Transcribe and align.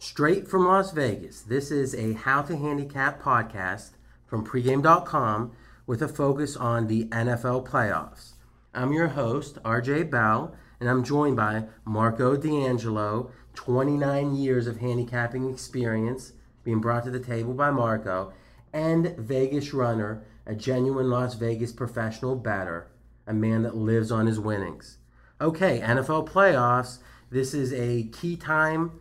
Straight 0.00 0.46
from 0.46 0.64
Las 0.64 0.92
Vegas, 0.92 1.40
this 1.40 1.72
is 1.72 1.92
a 1.92 2.12
How 2.12 2.42
to 2.42 2.56
Handicap 2.56 3.20
podcast 3.20 3.90
from 4.26 4.46
pregame.com 4.46 5.50
with 5.88 6.00
a 6.00 6.06
focus 6.06 6.56
on 6.56 6.86
the 6.86 7.06
NFL 7.06 7.66
playoffs. 7.66 8.34
I'm 8.72 8.92
your 8.92 9.08
host, 9.08 9.60
RJ 9.64 10.08
Bell, 10.08 10.54
and 10.78 10.88
I'm 10.88 11.02
joined 11.02 11.34
by 11.34 11.64
Marco 11.84 12.36
D'Angelo, 12.36 13.32
29 13.54 14.36
years 14.36 14.68
of 14.68 14.76
handicapping 14.76 15.50
experience 15.50 16.32
being 16.62 16.80
brought 16.80 17.02
to 17.02 17.10
the 17.10 17.18
table 17.18 17.52
by 17.52 17.72
Marco, 17.72 18.32
and 18.72 19.16
Vegas 19.16 19.74
Runner, 19.74 20.22
a 20.46 20.54
genuine 20.54 21.10
Las 21.10 21.34
Vegas 21.34 21.72
professional 21.72 22.36
bettor, 22.36 22.86
a 23.26 23.34
man 23.34 23.64
that 23.64 23.76
lives 23.76 24.12
on 24.12 24.28
his 24.28 24.38
winnings. 24.38 24.98
Okay, 25.40 25.80
NFL 25.80 26.28
playoffs. 26.28 26.98
This 27.30 27.52
is 27.52 27.72
a 27.72 28.04
key 28.04 28.36
time 28.36 28.92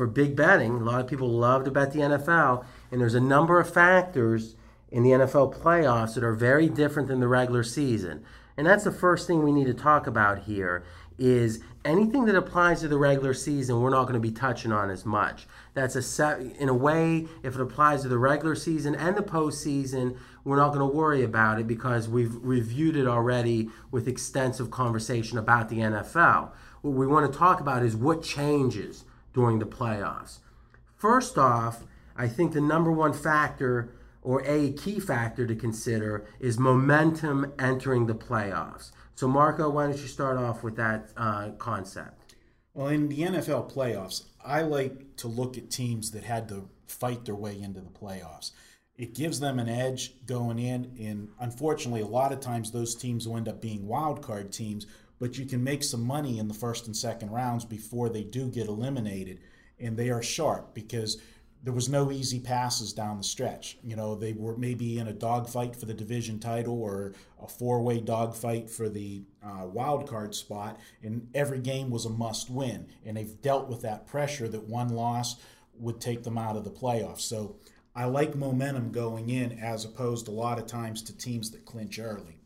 for 0.00 0.06
big 0.06 0.34
betting. 0.34 0.76
A 0.76 0.82
lot 0.82 1.02
of 1.02 1.06
people 1.06 1.28
love 1.28 1.64
to 1.64 1.70
bet 1.70 1.92
the 1.92 1.98
NFL, 1.98 2.64
and 2.90 2.98
there's 2.98 3.12
a 3.12 3.20
number 3.20 3.60
of 3.60 3.68
factors 3.70 4.56
in 4.90 5.02
the 5.02 5.10
NFL 5.10 5.54
playoffs 5.54 6.14
that 6.14 6.24
are 6.24 6.32
very 6.32 6.70
different 6.70 7.06
than 7.06 7.20
the 7.20 7.28
regular 7.28 7.62
season. 7.62 8.24
And 8.56 8.66
that's 8.66 8.84
the 8.84 8.92
first 8.92 9.26
thing 9.26 9.42
we 9.42 9.52
need 9.52 9.66
to 9.66 9.74
talk 9.74 10.06
about 10.06 10.44
here 10.44 10.84
is 11.18 11.62
anything 11.84 12.24
that 12.24 12.34
applies 12.34 12.80
to 12.80 12.88
the 12.88 12.96
regular 12.96 13.34
season 13.34 13.82
we're 13.82 13.90
not 13.90 14.04
going 14.04 14.14
to 14.14 14.20
be 14.20 14.30
touching 14.30 14.72
on 14.72 14.88
as 14.88 15.04
much. 15.04 15.46
That's 15.74 15.96
a 15.96 16.00
set 16.00 16.40
in 16.40 16.70
a 16.70 16.74
way 16.74 17.26
if 17.42 17.54
it 17.54 17.60
applies 17.60 18.00
to 18.00 18.08
the 18.08 18.16
regular 18.16 18.54
season 18.54 18.94
and 18.94 19.14
the 19.14 19.22
postseason, 19.22 20.16
we're 20.44 20.56
not 20.56 20.68
going 20.68 20.80
to 20.80 20.96
worry 20.96 21.22
about 21.22 21.60
it 21.60 21.66
because 21.66 22.08
we've 22.08 22.36
reviewed 22.36 22.96
it 22.96 23.06
already 23.06 23.68
with 23.90 24.08
extensive 24.08 24.70
conversation 24.70 25.36
about 25.36 25.68
the 25.68 25.76
NFL. 25.76 26.52
What 26.80 26.94
we 26.94 27.06
want 27.06 27.30
to 27.30 27.38
talk 27.38 27.60
about 27.60 27.82
is 27.82 27.94
what 27.94 28.22
changes 28.22 29.04
during 29.32 29.58
the 29.58 29.66
playoffs. 29.66 30.38
First 30.96 31.38
off, 31.38 31.84
I 32.16 32.28
think 32.28 32.52
the 32.52 32.60
number 32.60 32.92
one 32.92 33.12
factor 33.12 33.94
or 34.22 34.42
a 34.44 34.72
key 34.72 35.00
factor 35.00 35.46
to 35.46 35.54
consider 35.54 36.26
is 36.38 36.58
momentum 36.58 37.52
entering 37.58 38.06
the 38.06 38.14
playoffs. 38.14 38.92
So, 39.14 39.28
Marco, 39.28 39.68
why 39.68 39.86
don't 39.86 39.98
you 39.98 40.08
start 40.08 40.38
off 40.38 40.62
with 40.62 40.76
that 40.76 41.10
uh, 41.16 41.50
concept? 41.58 42.34
Well, 42.74 42.88
in 42.88 43.08
the 43.08 43.18
NFL 43.18 43.72
playoffs, 43.72 44.24
I 44.44 44.62
like 44.62 45.16
to 45.16 45.28
look 45.28 45.58
at 45.58 45.70
teams 45.70 46.12
that 46.12 46.24
had 46.24 46.48
to 46.48 46.68
fight 46.86 47.24
their 47.24 47.34
way 47.34 47.60
into 47.60 47.80
the 47.80 47.90
playoffs. 47.90 48.52
It 48.96 49.14
gives 49.14 49.40
them 49.40 49.58
an 49.58 49.68
edge 49.68 50.26
going 50.26 50.58
in, 50.58 50.96
and 51.00 51.28
unfortunately, 51.40 52.02
a 52.02 52.06
lot 52.06 52.32
of 52.32 52.40
times 52.40 52.70
those 52.70 52.94
teams 52.94 53.26
will 53.26 53.38
end 53.38 53.48
up 53.48 53.60
being 53.60 53.86
wild 53.86 54.22
card 54.22 54.52
teams, 54.52 54.86
but 55.20 55.38
you 55.38 55.46
can 55.46 55.62
make 55.62 55.84
some 55.84 56.02
money 56.02 56.38
in 56.38 56.48
the 56.48 56.54
first 56.54 56.86
and 56.86 56.96
second 56.96 57.30
rounds 57.30 57.64
before 57.64 58.08
they 58.08 58.24
do 58.24 58.48
get 58.48 58.66
eliminated. 58.66 59.38
And 59.78 59.96
they 59.96 60.10
are 60.10 60.22
sharp 60.22 60.74
because 60.74 61.20
there 61.62 61.74
was 61.74 61.90
no 61.90 62.10
easy 62.10 62.40
passes 62.40 62.94
down 62.94 63.18
the 63.18 63.24
stretch. 63.24 63.76
You 63.84 63.94
know, 63.94 64.14
they 64.14 64.32
were 64.32 64.56
maybe 64.56 64.98
in 64.98 65.08
a 65.08 65.12
dogfight 65.12 65.76
for 65.76 65.84
the 65.84 65.94
division 65.94 66.38
title 66.38 66.82
or 66.82 67.12
a 67.42 67.46
four-way 67.46 68.00
dogfight 68.00 68.70
for 68.70 68.88
the 68.88 69.22
uh, 69.44 69.66
wild 69.66 70.08
card 70.08 70.34
spot, 70.34 70.80
and 71.02 71.28
every 71.34 71.60
game 71.60 71.90
was 71.90 72.06
a 72.06 72.10
must-win. 72.10 72.88
And 73.04 73.16
they've 73.16 73.40
dealt 73.42 73.68
with 73.68 73.82
that 73.82 74.06
pressure 74.06 74.48
that 74.48 74.68
one 74.68 74.88
loss 74.88 75.36
would 75.74 76.00
take 76.00 76.22
them 76.22 76.38
out 76.38 76.56
of 76.56 76.64
the 76.64 76.70
playoffs. 76.70 77.20
So 77.20 77.56
I 77.94 78.06
like 78.06 78.34
momentum 78.34 78.90
going 78.90 79.28
in 79.28 79.58
as 79.58 79.84
opposed 79.84 80.28
a 80.28 80.32
lot 80.32 80.58
of 80.58 80.66
times 80.66 81.02
to 81.02 81.16
teams 81.16 81.50
that 81.50 81.66
clinch 81.66 81.98
early. 81.98 82.39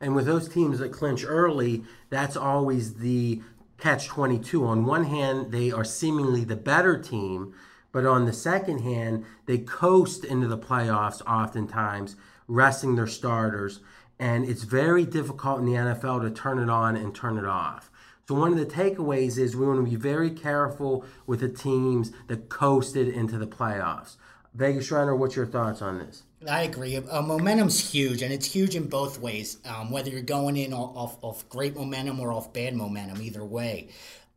And 0.00 0.14
with 0.14 0.26
those 0.26 0.48
teams 0.48 0.78
that 0.78 0.92
clinch 0.92 1.24
early, 1.26 1.84
that's 2.08 2.36
always 2.36 2.94
the 2.94 3.42
catch 3.78 4.08
22. 4.08 4.64
On 4.64 4.84
one 4.84 5.04
hand, 5.04 5.52
they 5.52 5.70
are 5.70 5.84
seemingly 5.84 6.44
the 6.44 6.56
better 6.56 6.98
team 6.98 7.54
but 7.92 8.06
on 8.06 8.24
the 8.24 8.32
second 8.32 8.80
hand, 8.80 9.24
they 9.46 9.58
coast 9.58 10.24
into 10.24 10.46
the 10.46 10.58
playoffs 10.58 11.22
oftentimes, 11.26 12.16
resting 12.46 12.94
their 12.94 13.06
starters. 13.06 13.80
And 14.18 14.48
it's 14.48 14.62
very 14.62 15.04
difficult 15.04 15.60
in 15.60 15.66
the 15.66 15.72
NFL 15.72 16.22
to 16.22 16.30
turn 16.30 16.58
it 16.58 16.70
on 16.70 16.96
and 16.96 17.14
turn 17.14 17.38
it 17.38 17.46
off. 17.46 17.90
So, 18.28 18.36
one 18.36 18.52
of 18.52 18.58
the 18.58 18.66
takeaways 18.66 19.38
is 19.38 19.56
we 19.56 19.66
want 19.66 19.84
to 19.84 19.90
be 19.90 19.96
very 19.96 20.30
careful 20.30 21.04
with 21.26 21.40
the 21.40 21.48
teams 21.48 22.12
that 22.28 22.48
coasted 22.48 23.08
into 23.08 23.38
the 23.38 23.46
playoffs. 23.46 24.16
Vegas 24.54 24.90
Runner, 24.92 25.16
what's 25.16 25.34
your 25.34 25.46
thoughts 25.46 25.82
on 25.82 25.98
this? 25.98 26.22
I 26.48 26.62
agree. 26.62 26.96
Uh, 26.96 27.22
momentum's 27.22 27.92
huge, 27.92 28.22
and 28.22 28.32
it's 28.32 28.46
huge 28.46 28.74
in 28.74 28.88
both 28.88 29.20
ways. 29.20 29.58
Um, 29.66 29.90
whether 29.90 30.10
you're 30.10 30.22
going 30.22 30.56
in 30.56 30.72
off, 30.72 31.18
off, 31.22 31.48
great 31.48 31.76
momentum 31.76 32.18
or 32.18 32.32
off 32.32 32.52
bad 32.52 32.74
momentum, 32.74 33.20
either 33.20 33.44
way. 33.44 33.88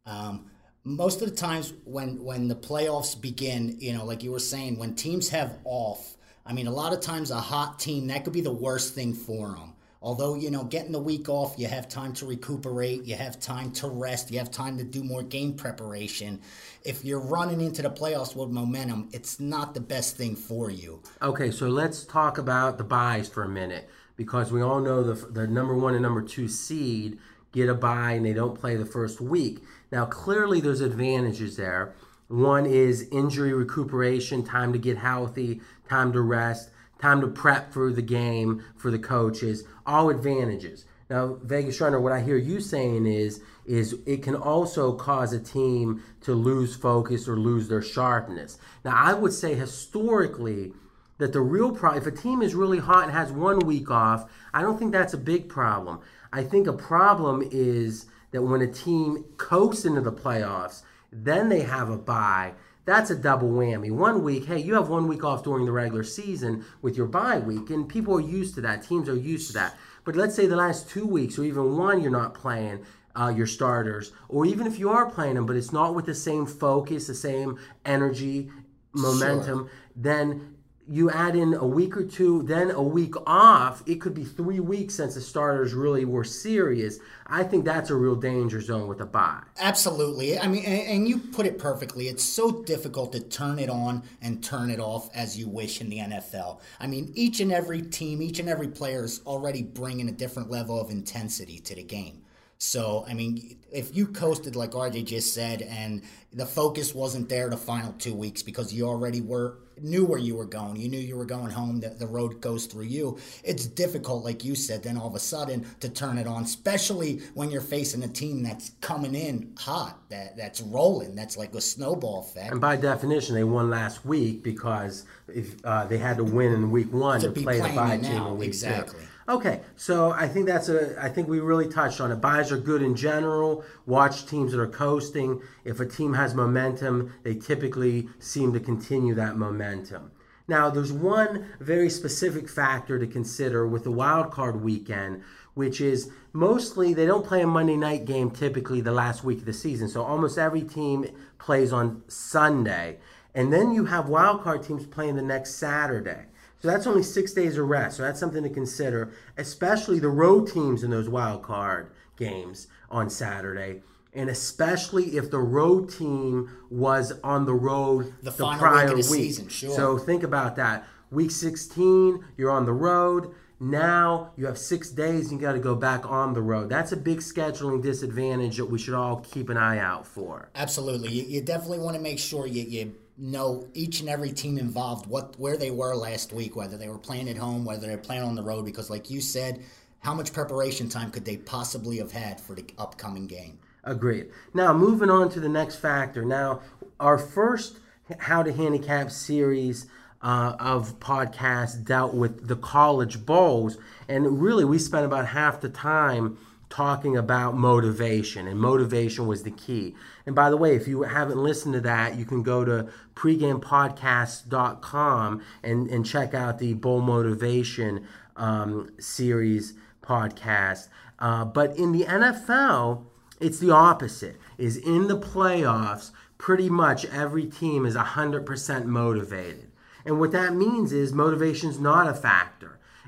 Um, 0.06 0.52
most 0.84 1.22
of 1.22 1.30
the 1.30 1.36
times 1.36 1.74
when 1.86 2.22
when 2.22 2.50
the 2.50 2.56
playoffs 2.56 3.20
begin, 3.20 3.78
you 3.80 3.94
know, 3.94 4.04
like 4.04 4.22
you 4.22 4.32
were 4.32 4.40
saying, 4.40 4.78
when 4.78 4.96
teams 4.96 5.30
have 5.30 5.58
off, 5.64 6.18
I 6.46 6.52
mean, 6.52 6.68
a 6.68 6.72
lot 6.72 6.92
of 6.92 7.00
times 7.00 7.32
a 7.32 7.40
hot 7.40 7.80
team 7.80 8.08
that 8.08 8.26
could 8.26 8.34
be 8.34 8.42
the 8.42 8.52
worst 8.52 8.94
thing 8.94 9.14
for 9.14 9.52
them. 9.52 9.73
Although 10.04 10.36
you 10.36 10.52
know, 10.52 10.66
getting 10.66 10.92
the 10.92 11.00
week 11.00 11.30
off, 11.30 11.56
you 11.58 11.68
have 11.68 11.88
time 11.88 12.12
to 12.16 12.26
recuperate, 12.26 13.06
you 13.06 13.16
have 13.16 13.40
time 13.40 13.72
to 13.72 13.88
rest, 13.88 14.30
you 14.30 14.38
have 14.38 14.52
time 14.52 14.78
to 14.78 14.84
do 14.84 15.02
more 15.02 15.24
game 15.24 15.54
preparation. 15.54 16.42
If 16.84 17.06
you're 17.06 17.22
running 17.22 17.62
into 17.62 17.82
the 17.82 17.90
playoffs 17.90 18.36
with 18.36 18.50
momentum, 18.50 19.10
it's 19.14 19.40
not 19.40 19.74
the 19.74 19.80
best 19.80 20.18
thing 20.18 20.36
for 20.36 20.70
you. 20.70 21.02
Okay, 21.22 21.52
so 21.52 21.70
let's 21.70 22.04
talk 22.04 22.38
about 22.38 22.78
the 22.78 22.84
byes 22.84 23.30
for 23.30 23.44
a 23.44 23.50
minute 23.50 23.90
because 24.18 24.52
we 24.52 24.62
all 24.62 24.82
know 24.82 25.04
the 25.04 25.14
the 25.28 25.48
number 25.48 25.74
one 25.74 25.94
and 25.94 26.04
number 26.04 26.22
two 26.22 26.50
seed 26.50 27.18
get 27.54 27.70
a 27.70 27.74
bye 27.74 28.12
and 28.14 28.26
they 28.26 28.34
don't 28.34 28.60
play 28.60 28.76
the 28.76 28.86
first 28.86 29.22
week. 29.22 29.60
Now, 29.92 30.06
clearly, 30.06 30.60
there's 30.60 30.82
advantages 30.82 31.56
there. 31.56 31.94
One 32.28 32.66
is 32.66 33.08
injury 33.12 33.54
recuperation, 33.54 34.44
time 34.44 34.74
to 34.74 34.80
get 34.80 34.98
healthy, 34.98 35.62
time 35.88 36.12
to 36.14 36.22
rest, 36.22 36.72
time 37.04 37.20
to 37.20 37.28
prep 37.28 37.74
for 37.74 37.92
the 37.92 38.02
game 38.02 38.64
for 38.78 38.90
the 38.90 38.98
coaches, 38.98 39.66
all 39.86 40.10
advantages. 40.10 40.86
Now, 41.10 41.38
Vegas 41.44 41.82
Runner, 41.82 42.00
what 42.00 42.14
I 42.14 42.22
hear 42.22 42.38
you 42.38 42.62
saying 42.62 43.06
is 43.06 43.42
is 43.66 43.98
it 44.06 44.24
can 44.24 44.36
also 44.36 44.94
cause 44.94 45.34
a 45.34 45.40
team 45.40 46.02
to 46.22 46.34
lose 46.34 46.78
focus 46.78 47.28
or 47.28 47.38
lose 47.38 47.68
their 47.68 47.82
sharpness. 47.82 48.58
Now, 48.86 48.96
I 48.96 49.14
would 49.14 49.34
say 49.34 49.54
historically 49.54 50.72
that 51.18 51.34
the 51.34 51.42
real 51.42 51.72
problem, 51.72 52.02
if 52.02 52.08
a 52.08 52.18
team 52.18 52.42
is 52.42 52.56
really 52.56 52.80
hot 52.80 53.04
and 53.04 53.12
has 53.12 53.34
one 53.34 53.60
week 53.60 53.92
off, 53.92 54.32
I 54.54 54.62
don't 54.62 54.80
think 54.80 54.94
that's 54.94 55.14
a 55.14 55.18
big 55.18 55.50
problem. 55.50 56.00
I 56.32 56.44
think 56.44 56.68
a 56.68 56.74
problem 56.74 57.48
is 57.52 58.06
that 58.32 58.44
when 58.44 58.62
a 58.62 58.68
team 58.68 59.26
coasts 59.36 59.84
into 59.84 60.02
the 60.02 60.12
playoffs, 60.12 60.84
then 61.12 61.50
they 61.50 61.62
have 61.62 61.90
a 61.90 61.98
bye. 61.98 62.54
That's 62.86 63.10
a 63.10 63.16
double 63.16 63.50
whammy. 63.50 63.92
One 63.92 64.24
week, 64.24 64.46
hey, 64.46 64.60
you 64.60 64.74
have 64.74 64.90
one 64.90 65.08
week 65.08 65.24
off 65.24 65.44
during 65.44 65.66
the 65.66 65.72
regular 65.72 66.04
season 66.04 66.66
with 66.82 66.98
your 66.98 67.08
bye 67.08 67.40
week, 67.40 67.70
and 67.70 67.88
people 67.88 68.16
are 68.16 68.22
used 68.22 68.56
to 68.56 68.62
that. 68.62 68.84
Teams 68.84 69.08
are 69.08 69.16
used 69.16 69.48
to 69.48 69.54
that. 69.54 69.76
But 70.04 70.16
let's 70.16 70.36
say 70.36 70.48
the 70.48 70.58
last 70.58 70.90
two 70.90 71.08
weeks 71.08 71.40
or 71.40 71.44
even 71.44 71.78
one, 71.78 72.02
you're 72.02 72.12
not 72.12 72.34
playing 72.34 72.86
uh, 73.16 73.34
your 73.36 73.48
starters, 73.48 74.12
or 74.28 74.46
even 74.46 74.68
if 74.68 74.80
you 74.80 74.90
are 74.90 75.10
playing 75.10 75.36
them, 75.36 75.46
but 75.46 75.56
it's 75.56 75.72
not 75.72 75.96
with 75.96 76.06
the 76.06 76.16
same 76.16 76.46
focus, 76.46 77.08
the 77.08 77.14
same 77.14 77.60
energy, 77.86 78.50
momentum, 78.94 79.60
sure. 79.60 79.70
then 79.96 80.53
you 80.88 81.10
add 81.10 81.36
in 81.36 81.54
a 81.54 81.66
week 81.66 81.96
or 81.96 82.04
two, 82.04 82.44
then 82.44 82.72
a 82.72 82.82
week 82.82 83.14
off, 83.26 83.84
it 83.86 84.02
could 84.02 84.14
be 84.14 84.26
three 84.26 84.60
weeks 84.60 84.96
since 84.96 85.16
the 85.16 85.22
starters 85.22 85.74
really 85.74 86.04
were 86.04 86.24
serious. 86.24 87.00
I 87.26 87.44
think 87.44 87.64
that's 87.64 87.90
a 87.90 87.96
real 87.96 88.16
danger 88.16 88.60
zone 88.60 88.88
with 88.88 89.00
a 89.00 89.06
bye. 89.06 89.42
Absolutely. 89.60 90.38
I 90.38 90.48
mean, 90.48 90.66
and, 90.66 90.82
and, 90.82 91.08
you 91.08 91.20
put 91.20 91.46
it 91.46 91.58
perfectly. 91.58 92.08
It's 92.08 92.24
so 92.24 92.64
difficult 92.64 93.14
to 93.14 93.22
turn 93.22 93.60
it 93.60 93.70
on 93.70 94.04
and 94.22 94.44
turn 94.44 94.70
it 94.70 94.80
off 94.80 95.10
as 95.16 95.38
you 95.38 95.48
wish 95.48 95.80
in 95.80 95.90
the 95.90 96.00
NFL. 96.00 96.60
I 96.80 96.88
mean, 96.88 97.12
each 97.16 97.40
and 97.40 97.52
every 97.52 97.82
team, 97.82 98.22
each 98.22 98.40
and 98.40 98.50
every 98.50 98.68
player 98.68 99.06
is 99.06 99.22
already 99.26 99.64
bringing 99.64 100.10
a 100.10 100.14
different 100.14 100.52
level 100.52 100.80
of 100.80 100.90
intensity 100.90 101.60
to 101.60 101.76
the 101.76 101.84
game. 101.84 102.24
So, 102.58 103.06
I 103.08 103.14
mean, 103.14 103.58
if 103.72 103.96
you 103.96 104.08
coasted 104.08 104.56
like 104.56 104.72
RJ 104.72 105.06
just 105.06 105.34
said, 105.34 105.62
and 105.64 106.02
the 106.32 106.46
focus 106.46 106.96
wasn't 106.96 107.28
there 107.28 107.50
the 107.50 107.58
final 107.58 107.94
two 107.94 108.14
weeks 108.14 108.42
because 108.42 108.74
you 108.74 108.88
already 108.88 109.20
were 109.20 109.58
knew 109.82 110.06
where 110.06 110.20
you 110.20 110.36
were 110.36 110.46
going, 110.46 110.76
you 110.76 110.90
knew 110.90 111.00
you 111.00 111.18
were 111.18 111.26
going 111.26 111.50
home, 111.50 111.80
that 111.82 112.00
the 112.00 112.08
road 112.08 112.42
goes 112.42 112.66
through 112.66 112.86
you. 112.86 113.18
It's 113.44 113.66
difficult, 113.66 114.24
like 114.24 114.44
you 114.44 114.56
said, 114.56 114.84
then 114.84 114.98
all 114.98 115.08
of 115.08 115.16
a 115.16 115.20
sudden 115.20 115.66
to 115.80 115.90
turn 115.90 116.18
it 116.18 116.28
on, 116.28 116.44
especially 116.44 117.22
when 117.34 117.52
you're 117.52 117.62
facing 117.62 118.04
a 118.04 118.08
team 118.08 118.44
that's 118.44 118.72
coming 118.82 119.16
in 119.16 119.54
hot, 119.58 119.98
that 120.10 120.38
that's 120.38 120.62
rolling, 120.62 121.16
that's 121.16 121.38
like 121.38 121.54
a 121.56 121.62
snowball 121.62 122.22
effect. 122.22 122.52
And 122.52 122.62
by 122.62 122.76
definition, 122.76 123.36
they 123.36 123.44
won 123.44 123.70
last 123.70 124.06
week 124.06 124.44
because 124.44 125.06
if 125.28 125.56
uh, 125.64 125.86
they 125.86 125.98
had 125.98 126.18
to 126.18 126.24
win 126.24 126.54
in 126.54 126.72
week 126.72 126.92
one 126.94 127.20
to, 127.22 127.32
to 127.32 127.42
play 127.42 127.60
the 127.60 127.70
bye 127.70 127.98
team 127.98 128.28
in 128.28 128.38
week 128.38 128.48
exactly. 128.48 129.00
two. 129.00 129.08
Okay, 129.28 129.62
so 129.78 130.12
I 130.12 130.28
think 130.28 130.48
that's 130.48 130.68
a. 130.68 131.02
I 131.02 131.08
think 131.08 131.30
we 131.30 131.40
really 131.40 131.70
touched 131.70 132.02
on 132.02 132.12
it. 132.12 132.18
Byes 132.18 132.52
are 132.52 132.58
good 132.58 132.82
in 132.82 132.94
general. 132.94 133.64
Watch 133.86 134.26
teams 134.26 134.52
that 134.52 134.60
are 134.60 134.68
coasting. 134.68 135.42
If 135.64 135.80
a 135.80 135.86
team 135.86 136.14
has 136.14 136.36
momentum, 136.36 137.14
they 137.24 137.36
typically 137.36 138.10
seem 138.20 138.52
to 138.52 138.60
continue 138.60 139.16
that 139.16 139.38
momentum. 139.38 140.12
Now, 140.46 140.70
there's 140.70 140.92
one 140.92 141.48
very 141.62 141.90
specific 141.90 142.50
factor 142.50 143.00
to 143.00 143.08
consider 143.08 143.66
with 143.66 143.86
the 143.86 143.92
wild 143.92 144.32
card 144.32 144.62
weekend, 144.62 145.24
which 145.54 145.80
is 145.80 146.12
mostly 146.34 146.94
they 146.94 147.06
don't 147.06 147.26
play 147.26 147.42
a 147.42 147.48
Monday 147.48 147.78
night 147.78 148.04
game 148.04 148.30
typically 148.30 148.82
the 148.82 148.92
last 148.92 149.24
week 149.24 149.40
of 149.40 149.46
the 149.46 149.54
season. 149.54 149.88
So 149.88 150.04
almost 150.04 150.38
every 150.38 150.64
team 150.64 151.06
plays 151.40 151.72
on 151.72 152.04
Sunday. 152.10 152.98
And 153.34 153.54
then 153.54 153.72
you 153.72 153.86
have 153.86 154.10
wild 154.10 154.44
card 154.44 154.64
teams 154.64 154.86
playing 154.86 155.16
the 155.16 155.22
next 155.22 155.56
Saturday. 155.56 156.26
So 156.64 156.70
that's 156.70 156.88
only 156.88 157.04
six 157.04 157.34
days 157.34 157.58
of 157.58 157.68
rest. 157.68 157.98
So 157.98 158.04
that's 158.04 158.22
something 158.22 158.42
to 158.42 158.50
consider, 158.50 159.12
especially 159.38 160.00
the 160.00 160.08
road 160.08 160.48
teams 160.48 160.82
in 160.82 160.92
those 160.92 161.10
wild 161.10 161.44
card 161.44 161.92
games 162.16 162.68
on 162.90 163.10
Saturday. 163.10 163.82
And 164.14 164.30
especially 164.30 165.18
if 165.18 165.30
the 165.30 165.40
road 165.40 165.90
team 165.92 166.50
was 166.70 167.12
on 167.22 167.46
the 167.46 167.54
road 167.54 168.14
The 168.22 168.32
the, 168.32 168.48
prior 168.56 168.88
week 168.88 168.96
week. 168.96 169.06
season, 169.06 169.50
sure. 169.50 169.76
So 169.76 169.98
think 169.98 170.24
about 170.24 170.56
that. 170.56 170.88
Week 171.12 171.32
16, 171.32 172.24
you're 172.38 172.52
on 172.52 172.66
the 172.66 172.72
road. 172.72 173.34
Now 173.60 174.32
you 174.38 174.46
have 174.46 174.58
six 174.58 174.90
days 174.90 175.32
and 175.32 175.42
you 175.42 175.46
got 175.46 175.54
to 175.54 175.60
go 175.60 175.76
back 175.76 176.10
on 176.10 176.34
the 176.34 176.42
road. 176.42 176.70
That's 176.70 176.94
a 176.94 176.98
big 176.98 177.20
scheduling 177.20 177.82
disadvantage 177.84 178.56
that 178.56 178.68
we 178.68 178.80
should 178.80 178.94
all 178.94 179.18
keep 179.18 179.50
an 179.50 179.58
eye 179.58 179.80
out 179.80 180.08
for. 180.08 180.48
Absolutely. 180.56 181.12
You, 181.12 181.24
you 181.24 181.42
definitely 181.42 181.80
want 181.80 181.98
to 181.98 182.02
make 182.02 182.20
sure 182.20 182.48
you, 182.48 182.64
you 182.64 182.96
know 183.18 183.68
each 183.74 184.00
and 184.00 184.10
every 184.10 184.32
team 184.32 184.58
involved, 184.58 185.08
what 185.08 185.40
where 185.40 185.58
they 185.58 185.72
were 185.72 185.96
last 185.96 186.34
week, 186.34 186.56
whether 186.56 186.78
they 186.78 186.90
were 186.90 186.98
playing 186.98 187.30
at 187.30 187.38
home, 187.38 187.66
whether 187.66 187.88
they're 187.88 187.98
playing 187.98 188.24
on 188.24 188.36
the 188.36 188.44
road, 188.44 188.66
because 188.66 188.90
like 188.90 189.10
you 189.10 189.22
said, 189.22 189.62
how 190.00 190.14
much 190.14 190.34
preparation 190.34 190.90
time 190.90 191.12
could 191.12 191.26
they 191.26 191.38
possibly 191.38 191.98
have 191.98 192.12
had 192.12 192.40
for 192.40 192.56
the 192.56 192.66
upcoming 192.78 193.28
game? 193.28 193.60
Agreed. 193.84 194.30
Now, 194.54 194.74
moving 194.74 195.10
on 195.10 195.30
to 195.30 195.40
the 195.40 195.50
next 195.50 195.76
factor. 195.76 196.26
Now, 196.26 196.62
our 197.00 197.18
first 197.18 197.80
How 198.20 198.44
to 198.44 198.52
Handicap 198.52 199.12
series 199.12 199.88
uh, 200.22 200.56
of 200.60 201.00
podcasts 201.00 201.84
dealt 201.84 202.14
with 202.14 202.48
the 202.48 202.56
college 202.56 203.26
bowls. 203.26 203.78
And 204.08 204.42
really, 204.42 204.64
we 204.64 204.80
spent 204.80 205.06
about 205.06 205.28
half 205.28 205.62
the 205.62 205.70
time 205.70 206.38
talking 206.74 207.16
about 207.16 207.56
motivation, 207.56 208.48
and 208.48 208.60
motivation 208.60 209.28
was 209.28 209.44
the 209.44 209.52
key. 209.52 209.94
And 210.26 210.34
by 210.34 210.50
the 210.50 210.58
way, 210.58 210.76
if 210.76 210.88
you 210.88 211.04
haven't 211.04 211.38
listened 211.38 211.76
to 211.76 211.82
that, 211.82 212.18
you 212.18 212.26
can 212.26 212.42
go 212.42 212.66
to 212.66 212.88
pregamepodcast.com 213.14 215.44
and, 215.62 215.88
and 215.88 216.04
check 216.04 216.34
out 216.34 216.58
the 216.58 216.74
Bowl 216.74 217.02
Motivation 217.02 218.08
um, 218.36 218.90
series 218.98 219.76
podcast. 220.02 220.88
Uh, 221.20 221.46
but 221.46 221.78
in 221.78 221.92
the 221.92 222.06
NFL, 222.06 223.04
it's 223.40 223.60
the 223.60 223.70
opposite. 223.70 224.38
Is 224.58 224.78
in 224.78 225.08
the 225.08 225.20
playoffs, 225.20 226.10
pretty 226.40 226.72
much 226.72 227.06
every 227.06 227.46
team 227.46 227.86
is 227.86 227.96
100% 227.96 228.86
motivated. 228.86 229.70
And 230.06 230.20
what 230.20 230.32
that 230.32 230.56
means 230.56 230.92
is 230.92 231.14
motivation 231.14 231.70
is 231.70 231.80
not 231.80 232.08
a 232.08 232.16
factor. 232.16 232.53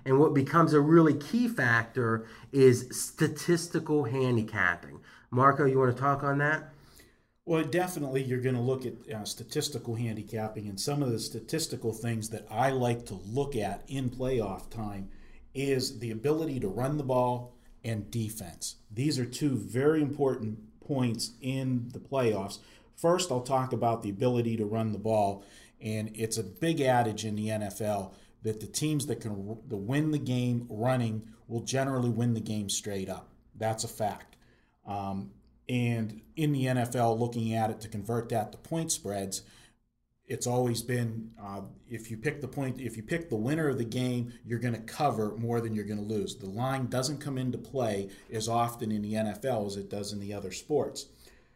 And 0.05 0.19
what 0.19 0.33
becomes 0.33 0.73
a 0.73 0.79
really 0.79 1.15
key 1.15 1.47
factor 1.47 2.27
is 2.51 2.87
statistical 2.91 4.03
handicapping. 4.03 4.99
Marco, 5.31 5.65
you 5.65 5.79
want 5.79 5.95
to 5.95 6.01
talk 6.01 6.23
on 6.23 6.37
that? 6.37 6.71
Well, 7.47 7.63
definitely, 7.63 8.23
you're 8.23 8.41
going 8.41 8.55
to 8.55 8.61
look 8.61 8.85
at 8.85 8.93
uh, 9.13 9.23
statistical 9.23 9.95
handicapping, 9.95 10.67
and 10.67 10.79
some 10.79 11.03
of 11.03 11.11
the 11.11 11.19
statistical 11.19 11.93
things 11.93 12.29
that 12.29 12.47
I 12.49 12.71
like 12.71 13.05
to 13.07 13.19
look 13.27 13.55
at 13.55 13.83
in 13.87 14.09
playoff 14.09 14.69
time 14.71 15.09
is 15.53 15.99
the 15.99 16.09
ability 16.11 16.59
to 16.61 16.67
run 16.67 16.97
the 16.97 17.03
ball 17.03 17.53
and 17.83 18.09
defense. 18.09 18.77
These 18.91 19.19
are 19.19 19.25
two 19.25 19.55
very 19.55 20.01
important 20.01 20.57
points 20.81 21.33
in 21.39 21.89
the 21.93 21.99
playoffs. 21.99 22.59
First, 22.95 23.31
I'll 23.31 23.41
talk 23.41 23.73
about 23.73 24.01
the 24.01 24.09
ability 24.09 24.57
to 24.57 24.65
run 24.65 24.91
the 24.91 24.97
ball, 24.97 25.43
and 25.79 26.11
it's 26.15 26.37
a 26.37 26.43
big 26.43 26.81
adage 26.81 27.25
in 27.25 27.35
the 27.35 27.49
NFL 27.49 28.13
that 28.45 28.59
the 28.59 28.67
teams 28.67 29.07
that 29.07 29.21
can 29.21 29.57
that 29.67 29.75
win 29.75 30.11
the 30.11 30.19
game 30.19 30.67
running 30.69 31.27
will 31.47 31.61
generally 31.61 32.09
win 32.09 32.35
the 32.35 32.39
game 32.39 32.69
straight 32.69 33.09
up. 33.09 33.27
That's 33.55 33.83
a 33.83 33.87
fact. 33.87 34.35
Um, 34.85 35.31
and 35.67 36.21
in 36.35 36.51
the 36.51 36.65
NFL, 36.65 37.19
looking 37.19 37.55
at 37.55 37.71
it 37.71 37.81
to 37.81 37.87
convert 37.87 38.29
that 38.29 38.51
to 38.51 38.59
point 38.59 38.91
spreads, 38.91 39.41
it's 40.27 40.45
always 40.45 40.83
been 40.83 41.31
uh, 41.41 41.61
if 41.89 42.11
you 42.11 42.17
pick 42.17 42.39
the 42.39 42.47
point, 42.47 42.79
if 42.79 42.95
you 42.95 43.01
pick 43.01 43.29
the 43.29 43.35
winner 43.35 43.67
of 43.69 43.79
the 43.79 43.83
game, 43.83 44.31
you're 44.45 44.59
going 44.59 44.75
to 44.75 44.79
cover 44.79 45.35
more 45.37 45.59
than 45.59 45.73
you're 45.73 45.83
going 45.83 46.07
to 46.07 46.13
lose. 46.13 46.35
The 46.35 46.49
line 46.49 46.85
doesn't 46.85 47.17
come 47.17 47.39
into 47.39 47.57
play 47.57 48.09
as 48.31 48.47
often 48.47 48.91
in 48.91 49.01
the 49.01 49.13
NFL 49.13 49.65
as 49.65 49.75
it 49.75 49.89
does 49.89 50.13
in 50.13 50.19
the 50.19 50.33
other 50.33 50.51
sports. 50.51 51.07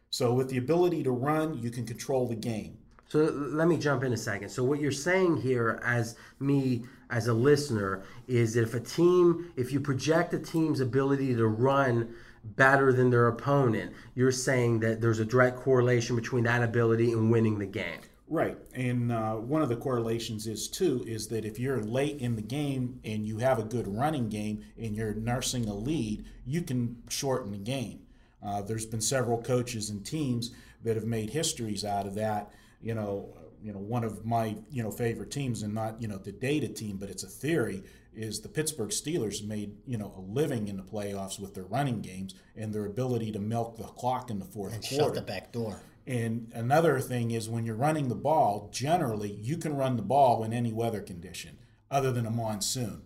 So, 0.10 0.34
with 0.34 0.50
the 0.50 0.58
ability 0.58 1.04
to 1.04 1.12
run, 1.12 1.60
you 1.60 1.70
can 1.70 1.86
control 1.86 2.28
the 2.28 2.36
game. 2.36 2.80
So 3.10 3.24
let 3.24 3.68
me 3.68 3.78
jump 3.78 4.04
in 4.04 4.14
a 4.14 4.18
second. 4.18 4.50
So 4.50 4.64
what 4.64 4.80
you're 4.80 4.92
saying 4.92 5.38
here, 5.38 5.82
as 5.84 6.16
me 6.40 6.84
as 7.10 7.28
a 7.28 7.34
listener, 7.34 8.04
is 8.28 8.54
that 8.54 8.62
if 8.62 8.76
a 8.76 8.80
team, 8.80 9.52
if 9.58 9.74
you 9.74 9.80
project 9.80 10.34
a 10.36 10.40
team's 10.40 10.80
ability 10.80 11.36
to 11.36 11.48
run 11.48 12.14
better 12.44 12.94
than 12.94 13.10
their 13.10 13.28
opponent, 13.28 13.94
you're 14.14 14.32
saying 14.32 14.80
that 14.82 15.02
there's 15.02 15.20
a 15.20 15.26
direct 15.26 15.58
correlation 15.58 16.16
between 16.16 16.44
that 16.44 16.62
ability 16.62 17.12
and 17.12 17.32
winning 17.32 17.58
the 17.58 17.66
game. 17.66 18.00
Right, 18.28 18.60
and 18.76 19.12
uh, 19.12 19.34
one 19.38 19.64
of 19.64 19.70
the 19.70 19.76
correlations 19.76 20.46
is 20.46 20.68
too 20.68 21.04
is 21.08 21.28
that 21.30 21.46
if 21.46 21.58
you're 21.58 21.82
late 21.82 22.20
in 22.20 22.36
the 22.36 22.44
game 22.44 23.00
and 23.04 23.26
you 23.26 23.40
have 23.40 23.58
a 23.58 23.64
good 23.64 23.88
running 23.88 24.30
game 24.30 24.64
and 24.78 24.96
you're 24.96 25.16
nursing 25.16 25.68
a 25.68 25.74
lead, 25.74 26.26
you 26.46 26.62
can 26.62 27.02
shorten 27.10 27.52
the 27.52 27.58
game. 27.58 28.02
Uh, 28.46 28.62
there's 28.62 28.86
been 28.86 29.02
several 29.02 29.42
coaches 29.42 29.90
and 29.90 30.06
teams 30.06 30.52
that 30.84 30.96
have 30.96 31.06
made 31.06 31.32
histories 31.32 31.84
out 31.84 32.06
of 32.06 32.14
that. 32.14 32.52
You 32.82 32.96
know, 32.96 33.36
you 33.62 33.74
know 33.74 33.80
one 33.80 34.04
of 34.04 34.26
my 34.26 34.56
you 34.72 34.84
know 34.84 34.92
favorite 34.92 35.32
teams, 35.32 35.64
and 35.64 35.74
not 35.74 36.02
you 36.02 36.08
know 36.08 36.18
the 36.18 36.32
data 36.32 36.68
team, 36.68 36.98
but 36.98 37.10
it's 37.10 37.24
a 37.24 37.28
theory. 37.28 37.84
Is 38.14 38.42
the 38.42 38.50
Pittsburgh 38.50 38.90
Steelers 38.90 39.46
made 39.46 39.78
you 39.86 39.98
know 39.98 40.14
a 40.18 40.22
living 40.22 40.68
in 40.68 40.78
the 40.78 40.84
playoffs 40.84 41.40
with 41.40 41.54
their 41.54 41.66
running 41.66 42.02
games 42.02 42.34
and 42.56 42.74
their 42.74 42.86
ability 42.86 43.32
to 43.34 43.40
milk 43.40 43.78
the 43.78 43.84
clock 43.84 44.30
in 44.30 44.40
the 44.40 44.46
fourth 44.46 44.74
And 44.74 44.84
quarter. 44.84 45.04
shut 45.06 45.14
the 45.14 45.22
back 45.22 45.52
door. 45.52 45.82
And 46.08 46.52
another 46.56 47.00
thing 47.00 47.30
is 47.32 47.50
when 47.50 47.66
you're 47.66 47.76
running 47.76 48.08
the 48.10 48.16
ball, 48.16 48.70
generally 48.74 49.32
you 49.32 49.58
can 49.58 49.76
run 49.76 49.96
the 49.96 50.02
ball 50.02 50.44
in 50.44 50.54
any 50.54 50.74
weather 50.74 51.02
condition 51.02 51.60
other 51.92 52.12
than 52.12 52.26
a 52.26 52.32
monsoon. 52.32 53.04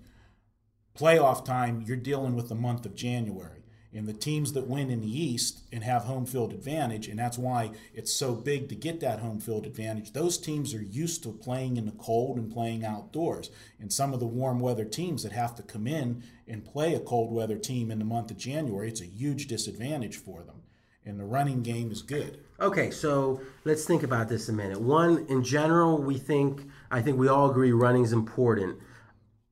Playoff 0.97 1.43
time, 1.43 1.81
you're 1.85 1.97
dealing 1.97 2.35
with 2.35 2.47
the 2.49 2.55
month 2.55 2.85
of 2.85 2.95
January. 2.95 3.62
And 3.95 4.07
the 4.07 4.13
teams 4.13 4.53
that 4.53 4.67
win 4.67 4.89
in 4.89 5.01
the 5.01 5.21
East 5.21 5.61
and 5.71 5.83
have 5.83 6.03
home 6.03 6.25
field 6.25 6.51
advantage, 6.51 7.07
and 7.07 7.19
that's 7.19 7.37
why 7.37 7.71
it's 7.93 8.11
so 8.11 8.33
big 8.33 8.67
to 8.69 8.75
get 8.75 8.99
that 9.01 9.19
home 9.19 9.39
field 9.39 9.67
advantage, 9.67 10.13
those 10.13 10.39
teams 10.39 10.73
are 10.73 10.81
used 10.81 11.21
to 11.23 11.29
playing 11.29 11.77
in 11.77 11.85
the 11.85 11.91
cold 11.91 12.37
and 12.37 12.51
playing 12.51 12.83
outdoors. 12.83 13.51
And 13.79 13.93
some 13.93 14.11
of 14.11 14.19
the 14.19 14.25
warm 14.25 14.59
weather 14.59 14.85
teams 14.85 15.21
that 15.21 15.31
have 15.31 15.55
to 15.55 15.63
come 15.63 15.85
in 15.85 16.23
and 16.47 16.65
play 16.65 16.95
a 16.95 16.99
cold 16.99 17.31
weather 17.31 17.57
team 17.57 17.91
in 17.91 17.99
the 17.99 18.05
month 18.05 18.31
of 18.31 18.37
January, 18.37 18.87
it's 18.87 19.01
a 19.01 19.05
huge 19.05 19.47
disadvantage 19.47 20.17
for 20.17 20.41
them. 20.41 20.63
And 21.05 21.19
the 21.19 21.25
running 21.25 21.61
game 21.61 21.91
is 21.91 22.01
good. 22.01 22.39
Okay, 22.59 22.89
so 22.89 23.41
let's 23.65 23.85
think 23.85 24.03
about 24.03 24.29
this 24.29 24.49
a 24.49 24.53
minute. 24.53 24.79
One, 24.79 25.25
in 25.27 25.43
general, 25.43 26.01
we 26.01 26.17
think, 26.17 26.65
I 26.89 27.01
think 27.01 27.19
we 27.19 27.27
all 27.27 27.51
agree 27.51 27.73
running 27.73 28.03
is 28.03 28.13
important 28.13 28.79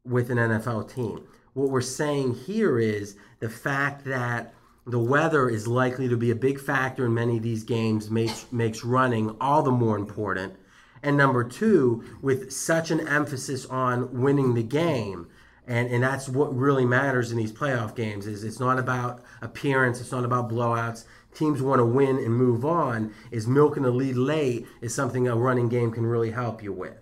with 0.03 0.31
an 0.31 0.38
NFL 0.38 0.93
team. 0.93 1.27
What 1.53 1.69
we're 1.69 1.81
saying 1.81 2.36
here 2.36 2.79
is 2.79 3.17
the 3.41 3.50
fact 3.50 4.05
that 4.05 4.53
the 4.88 5.00
weather 5.00 5.50
is 5.50 5.67
likely 5.67 6.07
to 6.07 6.15
be 6.15 6.31
a 6.31 6.36
big 6.36 6.60
factor 6.60 7.05
in 7.05 7.13
many 7.13 7.38
of 7.38 7.43
these 7.43 7.63
games 7.63 8.10
makes, 8.10 8.45
makes 8.51 8.86
running 8.86 9.36
all 9.41 9.62
the 9.62 9.71
more 9.71 9.98
important. 9.98 10.55
And 11.03 11.17
number 11.17 11.43
two, 11.43 12.03
with 12.21 12.51
such 12.51 12.91
an 12.91 13.07
emphasis 13.07 13.65
on 13.65 14.21
winning 14.21 14.53
the 14.53 14.63
game, 14.63 15.27
and, 15.67 15.89
and 15.89 16.03
that's 16.03 16.29
what 16.29 16.55
really 16.55 16.86
matters 16.86 17.31
in 17.31 17.38
these 17.38 17.51
playoff 17.51 17.95
games 17.95 18.27
is 18.27 18.43
it's 18.43 18.60
not 18.60 18.79
about 18.79 19.24
appearance, 19.41 20.00
it's 20.00 20.12
not 20.12 20.25
about 20.25 20.50
blowouts. 20.50 21.05
Teams 21.33 21.62
want 21.62 21.79
to 21.79 21.86
win 21.86 22.17
and 22.17 22.36
move 22.36 22.65
on. 22.65 23.13
Is 23.31 23.48
milking 23.48 23.83
the 23.83 23.91
lead 23.91 24.17
late 24.17 24.67
is 24.81 24.93
something 24.93 25.27
a 25.27 25.36
running 25.36 25.69
game 25.69 25.91
can 25.91 26.05
really 26.05 26.31
help 26.31 26.62
you 26.62 26.74
with. 26.74 27.00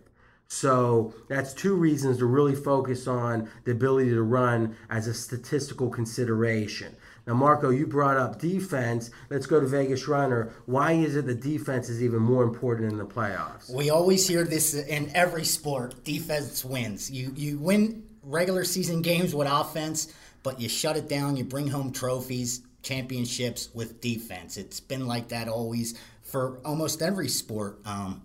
So 0.49 1.13
that's 1.27 1.53
two 1.53 1.75
reasons 1.75 2.17
to 2.17 2.25
really 2.25 2.55
focus 2.55 3.07
on 3.07 3.49
the 3.65 3.71
ability 3.71 4.09
to 4.09 4.23
run 4.23 4.75
as 4.89 5.07
a 5.07 5.13
statistical 5.13 5.89
consideration. 5.89 6.95
Now, 7.27 7.35
Marco, 7.35 7.69
you 7.69 7.85
brought 7.85 8.17
up 8.17 8.39
defense. 8.39 9.11
Let's 9.29 9.45
go 9.45 9.59
to 9.59 9.67
Vegas 9.67 10.07
Runner. 10.07 10.51
Why 10.65 10.93
is 10.93 11.15
it 11.15 11.27
the 11.27 11.35
defense 11.35 11.87
is 11.87 12.01
even 12.01 12.19
more 12.19 12.43
important 12.43 12.91
in 12.91 12.97
the 12.97 13.05
playoffs? 13.05 13.69
We 13.69 13.91
always 13.91 14.27
hear 14.27 14.43
this 14.43 14.73
in 14.73 15.11
every 15.15 15.45
sport. 15.45 16.03
Defense 16.03 16.65
wins. 16.65 17.11
You 17.11 17.31
you 17.35 17.59
win 17.59 18.03
regular 18.23 18.63
season 18.63 19.03
games 19.03 19.35
with 19.35 19.47
offense, 19.47 20.11
but 20.41 20.59
you 20.59 20.67
shut 20.67 20.97
it 20.97 21.07
down. 21.07 21.37
You 21.37 21.43
bring 21.43 21.67
home 21.67 21.91
trophies, 21.91 22.63
championships 22.81 23.69
with 23.75 24.01
defense. 24.01 24.57
It's 24.57 24.79
been 24.79 25.05
like 25.05 25.29
that 25.29 25.47
always 25.47 25.99
for 26.23 26.59
almost 26.65 27.03
every 27.03 27.29
sport. 27.29 27.79
Um, 27.85 28.23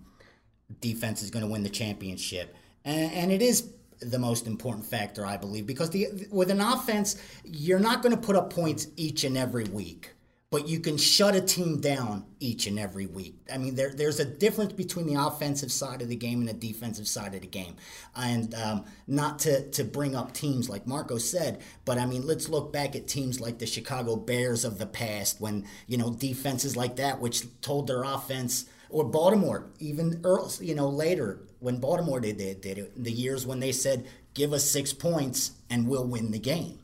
defense 0.81 1.21
is 1.21 1.29
going 1.29 1.45
to 1.45 1.51
win 1.51 1.63
the 1.63 1.69
championship, 1.69 2.55
and, 2.83 3.11
and 3.11 3.31
it 3.31 3.41
is 3.41 3.69
the 4.01 4.19
most 4.19 4.47
important 4.47 4.85
factor, 4.85 5.25
I 5.25 5.37
believe, 5.37 5.65
because 5.65 5.89
the 5.89 6.27
with 6.31 6.51
an 6.51 6.61
offense, 6.61 7.15
you're 7.43 7.79
not 7.79 8.01
going 8.01 8.15
to 8.15 8.21
put 8.21 8.35
up 8.35 8.51
points 8.51 8.87
each 8.95 9.23
and 9.23 9.37
every 9.37 9.65
week, 9.65 10.13
but 10.49 10.67
you 10.67 10.79
can 10.79 10.97
shut 10.97 11.35
a 11.35 11.41
team 11.41 11.79
down 11.79 12.25
each 12.39 12.67
and 12.67 12.77
every 12.77 13.05
week. 13.05 13.35
I 13.51 13.57
mean, 13.57 13.75
there, 13.75 13.91
there's 13.91 14.19
a 14.19 14.25
difference 14.25 14.73
between 14.73 15.07
the 15.07 15.21
offensive 15.21 15.71
side 15.71 16.01
of 16.01 16.09
the 16.09 16.15
game 16.15 16.39
and 16.39 16.47
the 16.47 16.53
defensive 16.53 17.07
side 17.07 17.35
of 17.35 17.41
the 17.41 17.47
game, 17.47 17.75
and 18.15 18.53
um, 18.55 18.85
not 19.07 19.39
to 19.39 19.69
to 19.71 19.83
bring 19.83 20.15
up 20.15 20.33
teams 20.33 20.69
like 20.69 20.87
Marco 20.87 21.17
said, 21.17 21.61
but 21.85 21.97
I 21.97 22.05
mean, 22.05 22.25
let's 22.27 22.49
look 22.49 22.73
back 22.73 22.95
at 22.95 23.07
teams 23.07 23.39
like 23.39 23.59
the 23.59 23.65
Chicago 23.65 24.15
Bears 24.15 24.65
of 24.65 24.77
the 24.77 24.87
past, 24.87 25.39
when 25.39 25.65
you 25.87 25.97
know 25.97 26.11
defenses 26.11 26.75
like 26.75 26.97
that, 26.97 27.19
which 27.19 27.43
told 27.61 27.87
their 27.87 28.03
offense 28.03 28.65
Or 28.89 29.03
Baltimore, 29.03 29.67
even 29.79 30.21
early, 30.23 30.49
you 30.61 30.75
know 30.75 30.89
later 30.89 31.39
when 31.59 31.77
Baltimore 31.79 32.19
did, 32.19 32.37
did, 32.37 32.61
did 32.61 32.77
it, 32.77 33.03
the 33.03 33.11
years 33.11 33.45
when 33.45 33.59
they 33.59 33.71
said, 33.71 34.05
"Give 34.33 34.53
us 34.53 34.63
six 34.69 34.93
points 34.93 35.51
and 35.69 35.87
we'll 35.87 36.07
win 36.07 36.31
the 36.31 36.39
game." 36.39 36.79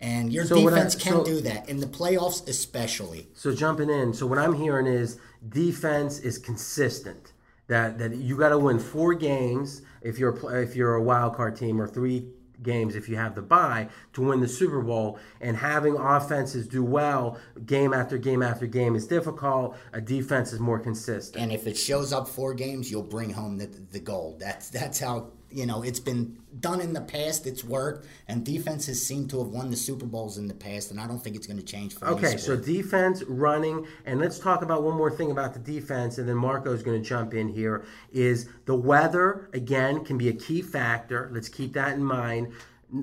And 0.00 0.32
your 0.32 0.44
So 0.44 0.60
what 0.60 0.72
I- 0.72 0.76
defense 0.76 0.94
can 0.96 1.12
so- 1.14 1.24
do 1.24 1.40
that 1.42 1.68
in 1.68 1.80
the 1.80 1.86
playoffs, 1.86 2.46
especially. 2.48 3.28
So 3.34 3.54
jumping 3.54 3.88
in, 3.90 4.12
so 4.14 4.26
what 4.26 4.38
I'm 4.38 4.54
hearing 4.54 4.86
is 4.86 5.18
defense 5.48 6.18
is 6.18 6.38
consistent. 6.38 7.32
That 7.68 7.98
that 7.98 8.14
you 8.16 8.36
got 8.36 8.50
to 8.50 8.58
win 8.58 8.78
four 8.78 9.14
games 9.14 9.80
if 10.02 10.18
you're 10.18 10.36
if 10.62 10.76
you're 10.76 10.94
a 10.96 11.02
wild 11.02 11.34
card 11.34 11.56
team 11.56 11.80
or 11.80 11.86
three 11.88 12.26
games 12.64 12.96
if 12.96 13.08
you 13.08 13.14
have 13.16 13.36
the 13.36 13.42
bye 13.42 13.88
to 14.14 14.22
win 14.22 14.40
the 14.40 14.48
Super 14.48 14.82
Bowl. 14.82 15.18
And 15.40 15.56
having 15.56 15.96
offenses 15.96 16.66
do 16.66 16.82
well 16.82 17.38
game 17.64 17.94
after 17.94 18.18
game 18.18 18.42
after 18.42 18.66
game 18.66 18.96
is 18.96 19.06
difficult. 19.06 19.76
A 19.92 20.00
defense 20.00 20.52
is 20.52 20.58
more 20.58 20.80
consistent. 20.80 21.40
And 21.40 21.52
if 21.52 21.68
it 21.68 21.76
shows 21.76 22.12
up 22.12 22.26
four 22.26 22.54
games, 22.54 22.90
you'll 22.90 23.02
bring 23.02 23.30
home 23.30 23.58
the, 23.58 23.66
the 23.66 24.00
gold. 24.00 24.40
That's 24.40 24.68
that's 24.70 24.98
how 24.98 25.30
you 25.50 25.66
know 25.66 25.82
it's 25.82 26.00
been 26.00 26.38
done 26.60 26.80
in 26.80 26.92
the 26.92 27.00
past. 27.00 27.46
It's 27.46 27.64
worked, 27.64 28.06
and 28.28 28.44
defenses 28.44 29.04
seem 29.04 29.28
to 29.28 29.38
have 29.38 29.48
won 29.48 29.70
the 29.70 29.76
Super 29.76 30.06
Bowls 30.06 30.38
in 30.38 30.48
the 30.48 30.54
past, 30.54 30.90
and 30.90 31.00
I 31.00 31.06
don't 31.06 31.18
think 31.18 31.36
it's 31.36 31.46
going 31.46 31.58
to 31.58 31.64
change 31.64 31.94
for 31.94 32.08
Okay, 32.08 32.36
so 32.36 32.56
defense, 32.56 33.22
running, 33.24 33.86
and 34.06 34.20
let's 34.20 34.38
talk 34.38 34.62
about 34.62 34.82
one 34.82 34.96
more 34.96 35.10
thing 35.10 35.30
about 35.30 35.52
the 35.52 35.60
defense, 35.60 36.18
and 36.18 36.28
then 36.28 36.36
Marco 36.36 36.72
is 36.72 36.82
going 36.82 37.00
to 37.00 37.08
jump 37.08 37.34
in 37.34 37.48
here. 37.48 37.84
Is 38.12 38.48
the 38.66 38.74
weather 38.74 39.48
again 39.52 40.04
can 40.04 40.18
be 40.18 40.28
a 40.28 40.34
key 40.34 40.62
factor. 40.62 41.28
Let's 41.32 41.48
keep 41.48 41.72
that 41.74 41.94
in 41.94 42.04
mind. 42.04 42.52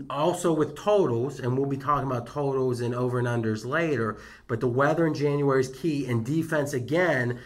Also 0.10 0.54
with 0.54 0.76
totals, 0.76 1.40
and 1.40 1.58
we'll 1.58 1.68
be 1.68 1.76
talking 1.76 2.10
about 2.10 2.26
totals 2.26 2.80
and 2.80 2.96
over 2.96 3.20
and 3.20 3.28
unders 3.28 3.66
later. 3.66 4.18
But 4.48 4.62
the 4.62 4.68
weather 4.68 5.06
in 5.06 5.14
January 5.14 5.60
is 5.60 5.68
key, 5.68 6.06
and 6.06 6.26
defense 6.26 6.74
again. 6.74 7.40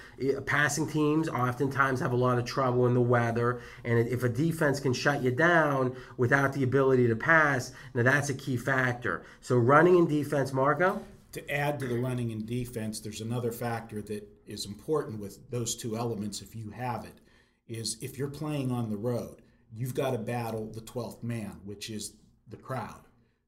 Passing 0.46 0.88
teams 0.88 1.28
oftentimes 1.28 2.00
have 2.02 2.12
a 2.12 2.16
lot 2.16 2.38
of 2.38 2.46
trouble 2.46 2.86
in 2.86 2.94
the 2.94 3.02
weather, 3.02 3.62
and 3.84 4.08
if 4.08 4.24
a 4.24 4.30
defense 4.30 4.80
can 4.80 4.94
shut 4.94 5.24
you 5.24 5.32
down 5.32 5.96
without 6.18 6.54
the 6.54 6.64
ability 6.64 7.08
to 7.08 7.16
pass, 7.16 7.72
now 7.96 8.04
that's 8.04 8.30
a 8.30 8.34
key 8.36 8.58
factor. 8.58 9.24
So 9.42 9.58
running 9.58 9.98
and 9.98 10.08
defense, 10.08 10.54
Marco. 10.54 11.02
To 11.32 11.52
add 11.52 11.80
to 11.80 11.88
the 11.88 12.00
running 12.00 12.32
and 12.32 12.46
defense, 12.46 13.00
there's 13.00 13.22
another 13.22 13.52
factor 13.52 14.02
that 14.04 14.28
is 14.46 14.66
important 14.68 15.20
with 15.20 15.50
those 15.50 15.75
two 15.75 15.98
elements 15.98 16.42
if 16.42 16.56
you 16.56 16.70
have 16.70 17.06
it, 17.06 17.20
is 17.68 17.98
if 18.02 18.20
you're 18.20 18.28
playing 18.28 18.72
on 18.72 18.92
the 18.92 18.98
road, 18.98 19.42
you've 19.74 19.96
got 19.96 20.12
to 20.12 20.20
battle 20.20 20.72
the 20.72 20.82
12th 20.82 21.24
man, 21.24 21.60
which 21.66 21.90
is 21.90 22.14
the 22.48 22.58
crowd. 22.58 23.02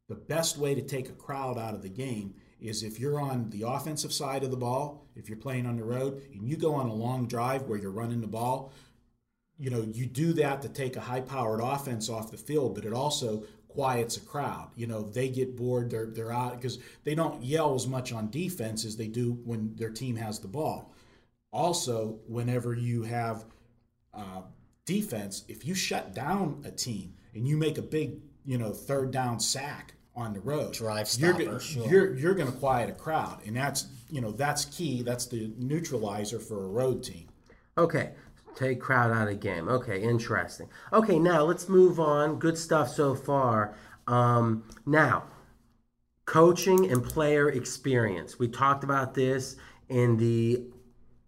The 0.08 0.16
best 0.16 0.58
way 0.58 0.74
to 0.74 0.82
take 0.82 1.10
a 1.10 1.14
crowd 1.14 1.58
out 1.58 1.74
of 1.74 1.82
the 1.82 1.90
game 1.90 2.36
is 2.60 2.82
if 2.82 3.00
you're 3.00 3.20
on 3.20 3.50
the 3.50 3.64
offensive 3.64 4.14
side 4.14 4.44
of 4.44 4.52
the 4.52 4.58
ball, 4.58 5.06
if 5.16 5.28
you're 5.28 5.38
playing 5.38 5.66
on 5.66 5.78
the 5.78 5.84
road, 5.84 6.22
and 6.34 6.48
you 6.48 6.56
go 6.56 6.74
on 6.74 6.88
a 6.88 6.94
long 6.94 7.28
drive 7.28 7.64
where 7.64 7.78
you're 7.78 7.92
running 7.92 8.22
the 8.22 8.28
ball, 8.28 8.72
you 9.58 9.70
know, 9.70 9.82
you 9.82 10.06
do 10.06 10.34
that 10.34 10.62
to 10.62 10.70
take 10.70 10.96
a 10.96 11.02
high 11.02 11.22
powered 11.22 11.62
offense 11.62 12.10
off 12.10 12.32
the 12.32 12.38
field, 12.38 12.76
but 12.76 12.86
it 12.86 12.94
also 12.94 13.44
quiets 13.68 14.18
a 14.18 14.22
crowd. 14.22 14.70
You 14.76 14.88
know, 14.88 15.02
they 15.02 15.30
get 15.30 15.56
bored, 15.56 15.90
they're 15.90 16.08
they're 16.08 16.32
out 16.32 16.56
because 16.56 16.80
they 17.04 17.16
don't 17.16 17.44
yell 17.44 17.76
as 17.76 17.88
much 17.88 18.12
on 18.14 18.30
defense 18.30 18.86
as 18.86 18.98
they 18.98 19.08
do 19.08 19.34
when 19.44 19.76
their 19.76 19.90
team 19.90 20.16
has 20.16 20.40
the 20.40 20.48
ball. 20.48 20.94
Also, 21.52 22.20
whenever 22.28 22.74
you 22.74 23.04
have 23.04 23.46
uh, 24.14 24.42
defense, 24.86 25.44
if 25.48 25.66
you 25.66 25.74
shut 25.76 26.14
down 26.14 26.64
a 26.66 26.72
team 26.72 27.14
and 27.34 27.48
you 27.48 27.58
make 27.58 27.78
a 27.78 27.82
big, 27.84 28.20
you 28.48 28.58
know, 28.58 28.72
third 28.72 29.12
down 29.12 29.40
sack 29.40 29.94
on 30.16 30.34
the 30.34 30.40
road, 30.40 30.74
Drive 30.74 31.08
you're, 31.20 31.60
sure. 31.60 31.88
you're 31.88 32.16
you're 32.16 32.34
going 32.34 32.52
to 32.52 32.58
quiet 32.58 32.90
a 32.90 32.94
crowd, 32.94 33.42
and 33.46 33.56
that's 33.56 33.86
you 34.10 34.22
know 34.22 34.32
that's 34.32 34.66
key. 34.66 35.04
That's 35.04 35.28
the 35.28 35.52
neutralizer 35.58 36.40
for 36.40 36.64
a 36.64 36.68
road 36.68 37.04
team. 37.04 37.28
Okay, 37.78 38.14
take 38.56 38.82
crowd 38.82 39.12
out 39.12 39.28
of 39.28 39.40
game. 39.40 39.68
Okay, 39.68 40.02
interesting. 40.02 40.70
Okay, 40.92 41.20
now 41.20 41.44
let's 41.44 41.70
move 41.70 42.00
on. 42.00 42.40
Good 42.40 42.58
stuff 42.58 42.90
so 42.90 43.14
far. 43.14 43.76
Um, 44.08 44.64
now, 44.86 45.26
coaching 46.26 46.90
and 46.90 47.04
player 47.04 47.50
experience. 47.50 48.40
We 48.40 48.48
talked 48.48 48.84
about 48.84 49.14
this 49.14 49.58
in 49.90 50.18
the 50.18 50.64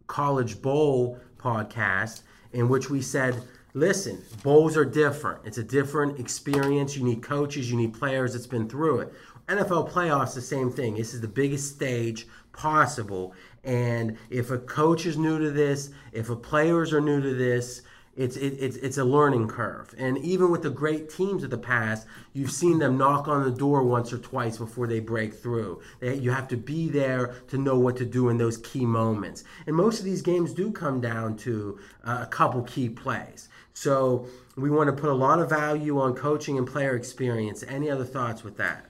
College 0.08 0.62
Bowl 0.62 1.20
podcast, 1.38 2.24
in 2.54 2.70
which 2.70 2.90
we 2.90 3.02
said, 3.02 3.44
listen, 3.74 4.24
bowls 4.44 4.76
are 4.78 4.86
different. 4.86 5.46
It's 5.46 5.58
a 5.58 5.64
different 5.64 6.20
experience. 6.20 6.96
You 6.98 7.04
need 7.04 7.22
coaches, 7.22 7.70
you 7.70 7.78
need 7.78 7.94
players 7.94 8.34
that's 8.34 8.48
been 8.48 8.70
through 8.70 9.02
it. 9.02 9.14
NFL 9.48 9.92
playoffs, 9.92 10.36
the 10.36 10.42
same 10.42 10.72
thing. 10.72 10.96
This 10.96 11.14
is 11.14 11.22
the 11.22 11.28
biggest 11.28 11.74
stage 11.74 12.28
possible. 12.54 13.34
And 13.64 14.18
if 14.30 14.52
a 14.52 14.60
coach 14.60 15.06
is 15.06 15.18
new 15.18 15.40
to 15.40 15.52
this, 15.52 15.92
if 16.12 16.30
a 16.30 16.36
players 16.36 16.94
are 16.94 17.02
new 17.02 17.22
to 17.22 17.34
this, 17.34 17.82
it's 18.20 18.36
it, 18.36 18.58
it's 18.60 18.76
it's 18.78 18.98
a 18.98 19.04
learning 19.04 19.48
curve. 19.48 19.96
And 19.98 20.18
even 20.18 20.52
with 20.52 20.62
the 20.62 20.70
great 20.70 21.10
teams 21.10 21.44
of 21.44 21.52
the 21.52 21.58
past, 21.58 22.06
you've 22.34 22.52
seen 22.52 22.78
them 22.78 22.98
knock 22.98 23.30
on 23.30 23.44
the 23.44 23.52
door 23.52 23.84
once 23.84 24.12
or 24.12 24.18
twice 24.18 24.58
before 24.58 24.88
they 24.88 25.00
break 25.00 25.34
through. 25.34 25.82
They, 26.02 26.16
you 26.16 26.30
have 26.32 26.50
to 26.50 26.58
be 26.58 26.90
there 26.90 27.36
to 27.48 27.58
know 27.58 27.80
what 27.80 27.96
to 27.98 28.06
do 28.06 28.28
in 28.28 28.38
those 28.38 28.58
key 28.58 28.86
moments. 28.86 29.46
And 29.68 29.76
most 29.76 30.00
of 30.00 30.06
these 30.06 30.22
games 30.22 30.54
do 30.54 30.70
come 30.70 31.00
down 31.00 31.38
to 31.38 31.80
uh, 32.04 32.20
a 32.24 32.28
couple 32.28 32.62
key 32.64 32.90
plays. 32.90 33.48
So 33.79 34.27
we 34.57 34.69
want 34.69 34.88
to 34.93 35.01
put 35.01 35.09
a 35.09 35.13
lot 35.13 35.39
of 35.39 35.50
value 35.50 36.01
on 36.01 36.13
coaching 36.13 36.57
and 36.57 36.67
player 36.67 36.98
experience. 36.98 37.63
Any 37.65 37.89
other 37.89 38.03
thoughts 38.03 38.43
with 38.43 38.57
that? 38.57 38.86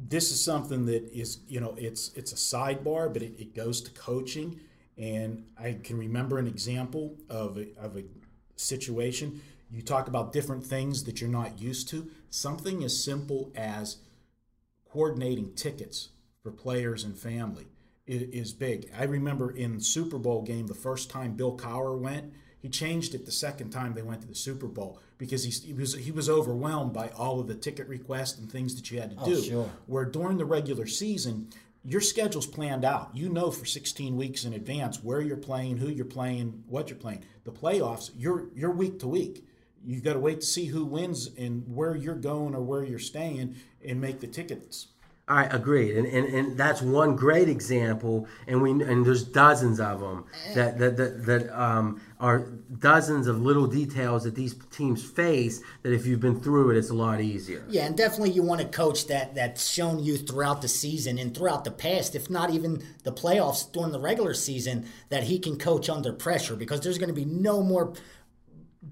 this 0.00 0.30
is 0.30 0.40
something 0.40 0.86
that 0.86 1.02
is 1.12 1.38
you 1.48 1.58
know 1.58 1.74
it's 1.76 2.12
it's 2.14 2.30
a 2.32 2.36
sidebar 2.36 3.12
but 3.12 3.20
it, 3.20 3.32
it 3.36 3.52
goes 3.52 3.80
to 3.80 3.90
coaching 3.90 4.60
and 4.96 5.44
i 5.58 5.76
can 5.82 5.98
remember 5.98 6.38
an 6.38 6.46
example 6.46 7.16
of 7.28 7.58
a, 7.58 7.66
of 7.76 7.96
a 7.96 8.04
situation 8.54 9.40
you 9.72 9.82
talk 9.82 10.06
about 10.06 10.32
different 10.32 10.64
things 10.64 11.02
that 11.02 11.20
you're 11.20 11.28
not 11.28 11.60
used 11.60 11.88
to 11.88 12.08
something 12.30 12.84
as 12.84 13.02
simple 13.02 13.50
as 13.56 13.96
coordinating 14.88 15.52
tickets 15.54 16.10
for 16.44 16.52
players 16.52 17.02
and 17.02 17.18
family 17.18 17.66
i- 18.08 18.28
is 18.32 18.52
big 18.52 18.88
i 18.96 19.02
remember 19.02 19.50
in 19.50 19.80
super 19.80 20.16
bowl 20.16 20.42
game 20.42 20.68
the 20.68 20.74
first 20.74 21.10
time 21.10 21.32
bill 21.34 21.56
Cowher 21.56 21.98
went 21.98 22.32
he 22.60 22.68
changed 22.68 23.14
it 23.14 23.24
the 23.24 23.32
second 23.32 23.70
time 23.70 23.94
they 23.94 24.02
went 24.02 24.20
to 24.22 24.26
the 24.28 24.34
super 24.34 24.66
bowl 24.66 25.00
because 25.16 25.44
he, 25.44 25.50
he 25.50 25.72
was 25.72 25.94
he 25.94 26.10
was 26.10 26.28
overwhelmed 26.28 26.92
by 26.92 27.08
all 27.10 27.40
of 27.40 27.46
the 27.46 27.54
ticket 27.54 27.88
requests 27.88 28.38
and 28.38 28.50
things 28.50 28.74
that 28.74 28.90
you 28.90 29.00
had 29.00 29.10
to 29.10 29.16
oh, 29.20 29.26
do. 29.26 29.42
sure. 29.42 29.70
where 29.86 30.04
during 30.04 30.38
the 30.38 30.44
regular 30.44 30.86
season 30.86 31.48
your 31.84 32.00
schedule's 32.00 32.46
planned 32.46 32.84
out. 32.84 33.10
You 33.14 33.28
know 33.28 33.50
for 33.50 33.64
16 33.64 34.16
weeks 34.16 34.44
in 34.44 34.52
advance 34.52 35.02
where 35.02 35.20
you're 35.20 35.36
playing 35.36 35.78
who 35.78 35.88
you're 35.88 36.04
playing 36.04 36.64
what 36.66 36.90
you're 36.90 36.98
playing. 36.98 37.24
The 37.44 37.52
playoffs 37.52 38.10
you're 38.16 38.48
you're 38.54 38.70
week 38.70 38.98
to 39.00 39.08
week. 39.08 39.44
You've 39.86 40.04
got 40.04 40.14
to 40.14 40.18
wait 40.18 40.40
to 40.40 40.46
see 40.46 40.66
who 40.66 40.84
wins 40.84 41.30
and 41.38 41.64
where 41.66 41.94
you're 41.94 42.16
going 42.16 42.54
or 42.54 42.60
where 42.60 42.84
you're 42.84 42.98
staying 42.98 43.56
and 43.86 44.00
make 44.00 44.20
the 44.20 44.26
tickets 44.26 44.88
I 45.28 45.44
agreed, 45.44 45.96
and, 45.96 46.06
and 46.06 46.26
and 46.26 46.56
that's 46.56 46.80
one 46.80 47.14
great 47.14 47.50
example, 47.50 48.26
and 48.46 48.62
we 48.62 48.70
and 48.70 49.04
there's 49.04 49.22
dozens 49.22 49.78
of 49.78 50.00
them 50.00 50.24
that 50.54 50.78
that 50.78 50.96
that, 50.96 51.26
that 51.26 51.60
um, 51.60 52.00
are 52.18 52.46
dozens 52.78 53.26
of 53.26 53.40
little 53.40 53.66
details 53.66 54.24
that 54.24 54.34
these 54.34 54.54
teams 54.70 55.04
face. 55.04 55.60
That 55.82 55.92
if 55.92 56.06
you've 56.06 56.20
been 56.20 56.40
through 56.40 56.70
it, 56.70 56.78
it's 56.78 56.88
a 56.88 56.94
lot 56.94 57.20
easier. 57.20 57.62
Yeah, 57.68 57.84
and 57.84 57.96
definitely 57.96 58.30
you 58.30 58.42
want 58.42 58.62
a 58.62 58.64
coach 58.64 59.06
that 59.08 59.34
that's 59.34 59.70
shown 59.70 60.02
you 60.02 60.16
throughout 60.16 60.62
the 60.62 60.68
season 60.68 61.18
and 61.18 61.36
throughout 61.36 61.64
the 61.64 61.72
past, 61.72 62.14
if 62.14 62.30
not 62.30 62.50
even 62.50 62.82
the 63.04 63.12
playoffs 63.12 63.70
during 63.70 63.92
the 63.92 64.00
regular 64.00 64.32
season, 64.32 64.86
that 65.10 65.24
he 65.24 65.38
can 65.38 65.58
coach 65.58 65.90
under 65.90 66.12
pressure 66.12 66.56
because 66.56 66.80
there's 66.80 66.98
going 66.98 67.14
to 67.14 67.14
be 67.14 67.26
no 67.26 67.62
more 67.62 67.92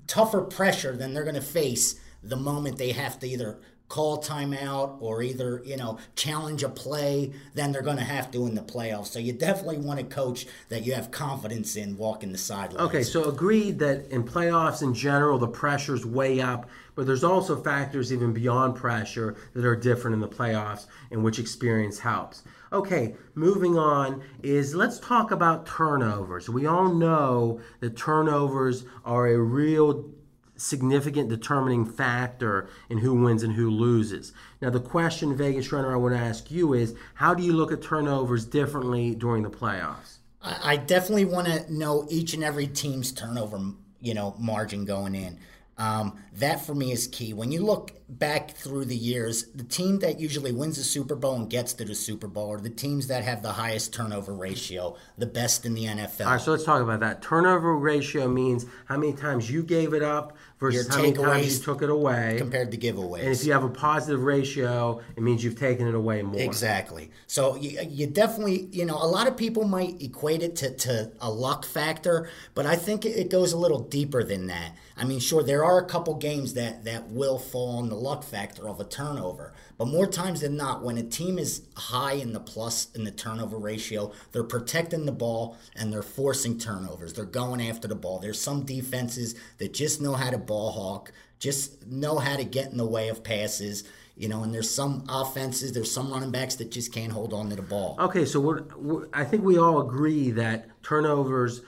tougher 0.06 0.42
pressure 0.42 0.96
than 0.96 1.14
they're 1.14 1.24
going 1.24 1.34
to 1.34 1.40
face 1.40 1.98
the 2.22 2.36
moment 2.36 2.76
they 2.76 2.92
have 2.92 3.18
to 3.20 3.26
either 3.26 3.58
call 3.88 4.22
timeout 4.22 5.00
or 5.00 5.22
either 5.22 5.62
you 5.64 5.76
know 5.76 5.98
challenge 6.16 6.62
a 6.62 6.68
play 6.68 7.32
than 7.54 7.72
they're 7.72 7.82
going 7.82 7.96
to 7.96 8.02
have 8.02 8.30
to 8.32 8.46
in 8.46 8.54
the 8.54 8.62
playoffs. 8.62 9.06
So 9.08 9.18
you 9.18 9.32
definitely 9.32 9.78
want 9.78 10.00
a 10.00 10.04
coach 10.04 10.46
that 10.68 10.84
you 10.84 10.94
have 10.94 11.10
confidence 11.10 11.76
in 11.76 11.96
walking 11.96 12.32
the 12.32 12.38
sidelines. 12.38 12.88
Okay, 12.88 13.02
so 13.02 13.28
agreed 13.28 13.78
that 13.78 14.10
in 14.10 14.24
playoffs 14.24 14.82
in 14.82 14.94
general, 14.94 15.38
the 15.38 15.48
pressure's 15.48 16.04
way 16.04 16.40
up, 16.40 16.68
but 16.94 17.06
there's 17.06 17.24
also 17.24 17.56
factors 17.56 18.12
even 18.12 18.32
beyond 18.32 18.74
pressure 18.74 19.36
that 19.54 19.64
are 19.64 19.76
different 19.76 20.14
in 20.14 20.20
the 20.20 20.28
playoffs 20.28 20.86
in 21.10 21.22
which 21.22 21.38
experience 21.38 21.98
helps. 21.98 22.42
Okay, 22.72 23.14
moving 23.34 23.78
on 23.78 24.22
is 24.42 24.74
let's 24.74 24.98
talk 24.98 25.30
about 25.30 25.66
turnovers. 25.66 26.48
We 26.48 26.66
all 26.66 26.92
know 26.92 27.60
that 27.80 27.96
turnovers 27.96 28.84
are 29.04 29.28
a 29.28 29.38
real 29.38 30.10
significant 30.56 31.28
determining 31.28 31.84
factor 31.84 32.68
in 32.88 32.98
who 32.98 33.14
wins 33.14 33.42
and 33.42 33.54
who 33.54 33.70
loses. 33.70 34.32
Now, 34.60 34.70
the 34.70 34.80
question, 34.80 35.36
Vegas 35.36 35.72
Runner, 35.72 35.92
I 35.92 35.96
want 35.96 36.14
to 36.14 36.20
ask 36.20 36.50
you 36.50 36.72
is 36.72 36.94
how 37.14 37.34
do 37.34 37.42
you 37.42 37.52
look 37.52 37.72
at 37.72 37.82
turnovers 37.82 38.44
differently 38.44 39.14
during 39.14 39.42
the 39.42 39.50
playoffs? 39.50 40.18
I 40.42 40.76
definitely 40.76 41.24
want 41.24 41.48
to 41.48 41.72
know 41.72 42.06
each 42.08 42.34
and 42.34 42.44
every 42.44 42.66
team's 42.68 43.10
turnover, 43.10 43.58
you 44.00 44.14
know, 44.14 44.36
margin 44.38 44.84
going 44.84 45.14
in. 45.14 45.38
Um, 45.76 46.18
that 46.34 46.64
for 46.64 46.74
me 46.74 46.92
is 46.92 47.06
key. 47.08 47.32
When 47.32 47.50
you 47.50 47.64
look 47.64 47.92
back 48.08 48.52
through 48.52 48.84
the 48.84 48.96
years, 48.96 49.44
the 49.54 49.64
team 49.64 49.98
that 49.98 50.20
usually 50.20 50.52
wins 50.52 50.76
the 50.76 50.84
Super 50.84 51.16
Bowl 51.16 51.34
and 51.34 51.50
gets 51.50 51.72
to 51.74 51.84
the 51.84 51.94
Super 51.94 52.28
Bowl 52.28 52.52
are 52.52 52.60
the 52.60 52.70
teams 52.70 53.08
that 53.08 53.24
have 53.24 53.42
the 53.42 53.52
highest 53.52 53.92
turnover 53.92 54.32
ratio, 54.32 54.96
the 55.18 55.26
best 55.26 55.66
in 55.66 55.74
the 55.74 55.84
NFL. 55.84 56.26
All 56.26 56.32
right, 56.32 56.40
so 56.40 56.52
let's 56.52 56.64
talk 56.64 56.80
about 56.82 57.00
that. 57.00 57.22
Turnover 57.22 57.76
ratio 57.76 58.28
means 58.28 58.66
how 58.84 58.96
many 58.96 59.12
times 59.12 59.50
you 59.50 59.62
gave 59.62 59.92
it 59.92 60.02
up 60.02 60.36
versus 60.58 60.88
how 60.88 61.02
many 61.02 61.12
times 61.12 61.58
you 61.58 61.64
took 61.64 61.82
it 61.82 61.90
away. 61.90 62.36
compared 62.38 62.70
to 62.70 62.78
giveaways. 62.78 63.20
And 63.20 63.28
if 63.28 63.44
you 63.44 63.52
have 63.52 63.64
a 63.64 63.68
positive 63.68 64.22
ratio, 64.22 65.00
it 65.16 65.22
means 65.22 65.44
you've 65.44 65.58
taken 65.58 65.86
it 65.86 65.94
away 65.94 66.22
more. 66.22 66.40
Exactly. 66.40 67.10
So 67.26 67.56
you, 67.56 67.80
you 67.82 68.06
definitely, 68.06 68.68
you 68.72 68.84
know, 68.84 68.96
a 68.96 69.06
lot 69.06 69.26
of 69.26 69.36
people 69.36 69.64
might 69.64 70.00
equate 70.00 70.42
it 70.42 70.56
to, 70.56 70.70
to 70.76 71.12
a 71.20 71.30
luck 71.30 71.66
factor, 71.66 72.28
but 72.54 72.66
I 72.66 72.76
think 72.76 73.04
it 73.04 73.30
goes 73.30 73.52
a 73.52 73.58
little 73.58 73.80
deeper 73.80 74.22
than 74.22 74.46
that. 74.46 74.76
I 74.96 75.04
mean, 75.04 75.20
sure, 75.20 75.42
there 75.42 75.62
are 75.62 75.78
a 75.78 75.84
couple 75.84 76.14
games 76.14 76.54
that, 76.54 76.84
that 76.84 77.10
will 77.10 77.38
fall 77.38 77.78
on 77.78 77.90
the 77.90 77.95
luck 77.96 78.22
factor 78.22 78.68
of 78.68 78.80
a 78.80 78.84
turnover, 78.84 79.52
but 79.78 79.88
more 79.88 80.06
times 80.06 80.40
than 80.40 80.56
not, 80.56 80.82
when 80.82 80.96
a 80.98 81.02
team 81.02 81.38
is 81.38 81.62
high 81.76 82.12
in 82.12 82.32
the 82.32 82.40
plus 82.40 82.88
in 82.94 83.04
the 83.04 83.10
turnover 83.10 83.58
ratio, 83.58 84.12
they're 84.32 84.44
protecting 84.44 85.06
the 85.06 85.12
ball 85.12 85.56
and 85.74 85.92
they're 85.92 86.02
forcing 86.02 86.58
turnovers. 86.58 87.12
They're 87.12 87.24
going 87.24 87.60
after 87.60 87.88
the 87.88 87.94
ball. 87.94 88.18
There's 88.18 88.40
some 88.40 88.64
defenses 88.64 89.34
that 89.58 89.74
just 89.74 90.00
know 90.00 90.14
how 90.14 90.30
to 90.30 90.38
ball 90.38 90.72
hawk, 90.72 91.12
just 91.38 91.86
know 91.86 92.18
how 92.18 92.36
to 92.36 92.44
get 92.44 92.70
in 92.70 92.76
the 92.76 92.86
way 92.86 93.08
of 93.08 93.24
passes. 93.24 93.84
You 94.18 94.28
know, 94.28 94.42
and 94.42 94.54
there's 94.54 94.70
some 94.70 95.04
offenses, 95.10 95.72
there's 95.72 95.92
some 95.92 96.10
running 96.10 96.30
backs 96.30 96.54
that 96.56 96.70
just 96.70 96.90
can't 96.90 97.12
hold 97.12 97.34
on 97.34 97.50
to 97.50 97.56
the 97.56 97.62
ball. 97.62 97.96
Okay, 98.00 98.24
so 98.24 98.40
we're, 98.40 98.62
we're, 98.76 99.08
I 99.12 99.24
think 99.24 99.44
we 99.44 99.58
all 99.58 99.82
agree 99.82 100.30
that 100.30 100.68
turnovers 100.82 101.60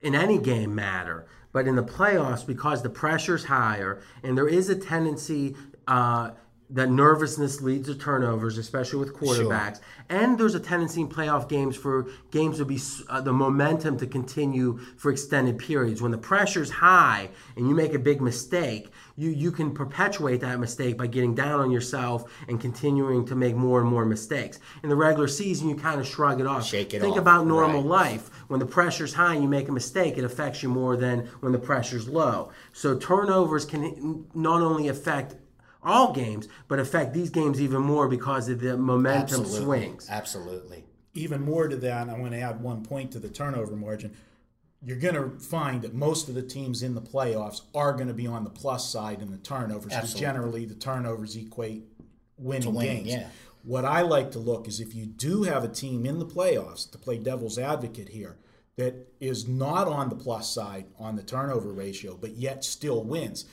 in 0.00 0.14
any 0.14 0.38
game 0.38 0.76
matter, 0.76 1.26
but 1.56 1.66
in 1.66 1.74
the 1.74 1.82
playoffs, 1.82 2.46
because 2.46 2.82
the 2.82 2.90
pressure's 2.90 3.42
higher 3.42 4.02
and 4.22 4.36
there 4.36 4.46
is 4.46 4.68
a 4.68 4.76
tendency 4.76 5.56
uh, 5.88 6.32
that 6.68 6.90
nervousness 6.90 7.62
leads 7.62 7.88
to 7.88 7.94
turnovers, 7.94 8.58
especially 8.58 8.98
with 8.98 9.14
quarterbacks, 9.14 9.80
and 10.10 10.38
there's 10.38 10.54
a 10.54 10.60
tendency 10.60 11.00
in 11.00 11.08
playoff 11.08 11.48
games 11.48 11.74
for 11.74 12.08
games 12.30 12.58
to 12.58 12.66
be 12.66 12.78
uh, 13.08 13.22
the 13.22 13.32
momentum 13.32 13.96
to 13.96 14.06
continue 14.06 14.76
for 14.98 15.10
extended 15.10 15.56
periods. 15.58 16.02
When 16.02 16.10
the 16.10 16.18
pressure's 16.18 16.70
high 16.70 17.30
and 17.56 17.66
you 17.66 17.74
make 17.74 17.94
a 17.94 17.98
big 17.98 18.20
mistake, 18.20 18.90
you 19.16 19.30
you 19.30 19.50
can 19.50 19.72
perpetuate 19.72 20.40
that 20.42 20.60
mistake 20.60 20.96
by 20.96 21.06
getting 21.06 21.34
down 21.34 21.60
on 21.60 21.70
yourself 21.70 22.30
and 22.48 22.60
continuing 22.60 23.24
to 23.26 23.34
make 23.34 23.54
more 23.56 23.80
and 23.80 23.88
more 23.88 24.04
mistakes. 24.04 24.60
In 24.82 24.88
the 24.88 24.96
regular 24.96 25.28
season, 25.28 25.68
you 25.68 25.74
kind 25.74 26.00
of 26.00 26.06
shrug 26.06 26.40
it 26.40 26.46
off. 26.46 26.66
Shake 26.66 26.92
it 26.94 26.98
off. 26.98 27.02
Think 27.02 27.14
off, 27.14 27.22
about 27.22 27.46
normal 27.46 27.82
right. 27.82 28.12
life. 28.12 28.30
When 28.48 28.60
the 28.60 28.66
pressure's 28.66 29.14
high 29.14 29.34
and 29.34 29.42
you 29.42 29.48
make 29.48 29.68
a 29.68 29.72
mistake, 29.72 30.18
it 30.18 30.24
affects 30.24 30.62
you 30.62 30.68
more 30.68 30.96
than 30.96 31.26
when 31.40 31.52
the 31.52 31.58
pressure's 31.58 32.08
low. 32.08 32.52
So 32.72 32.96
turnovers 32.98 33.64
can 33.64 34.26
not 34.34 34.60
only 34.60 34.88
affect 34.88 35.36
all 35.82 36.12
games, 36.12 36.48
but 36.68 36.78
affect 36.78 37.14
these 37.14 37.30
games 37.30 37.60
even 37.60 37.80
more 37.80 38.08
because 38.08 38.48
of 38.48 38.60
the 38.60 38.76
momentum 38.76 39.40
Absolutely. 39.40 39.60
swings. 39.60 40.08
Absolutely. 40.10 40.84
even 41.14 41.40
more 41.40 41.68
to 41.68 41.76
that, 41.76 42.08
I'm 42.10 42.18
going 42.18 42.32
to 42.32 42.40
add 42.40 42.60
one 42.60 42.84
point 42.84 43.12
to 43.12 43.18
the 43.18 43.28
turnover 43.28 43.74
margin. 43.74 44.14
You're 44.82 44.98
going 44.98 45.14
to 45.14 45.38
find 45.38 45.82
that 45.82 45.94
most 45.94 46.28
of 46.28 46.34
the 46.34 46.42
teams 46.42 46.82
in 46.82 46.94
the 46.94 47.00
playoffs 47.00 47.62
are 47.74 47.92
going 47.92 48.08
to 48.08 48.14
be 48.14 48.26
on 48.26 48.44
the 48.44 48.50
plus 48.50 48.90
side 48.90 49.22
in 49.22 49.30
the 49.30 49.38
turnovers 49.38 49.84
because 49.84 50.02
Absolutely. 50.02 50.20
generally 50.20 50.64
the 50.66 50.74
turnovers 50.74 51.34
equate 51.36 51.84
winning 52.36 52.74
winning, 52.74 53.04
games. 53.04 53.08
yeah. 53.08 53.28
What 53.64 53.84
I 53.84 54.02
like 54.02 54.30
to 54.32 54.38
look 54.38 54.68
is 54.68 54.78
if 54.78 54.94
you 54.94 55.06
do 55.06 55.42
have 55.42 55.64
a 55.64 55.68
team 55.68 56.06
in 56.06 56.18
the 56.18 56.26
playoffs 56.26 56.88
to 56.92 56.98
play 56.98 57.18
devil's 57.18 57.58
advocate 57.58 58.10
here 58.10 58.36
that 58.76 58.94
is 59.20 59.48
not 59.48 59.88
on 59.88 60.08
the 60.08 60.14
plus 60.14 60.52
side 60.52 60.84
on 60.98 61.16
the 61.16 61.22
turnover 61.22 61.72
ratio, 61.72 62.16
but 62.20 62.36
yet 62.36 62.64
still 62.64 63.02
wins. 63.02 63.46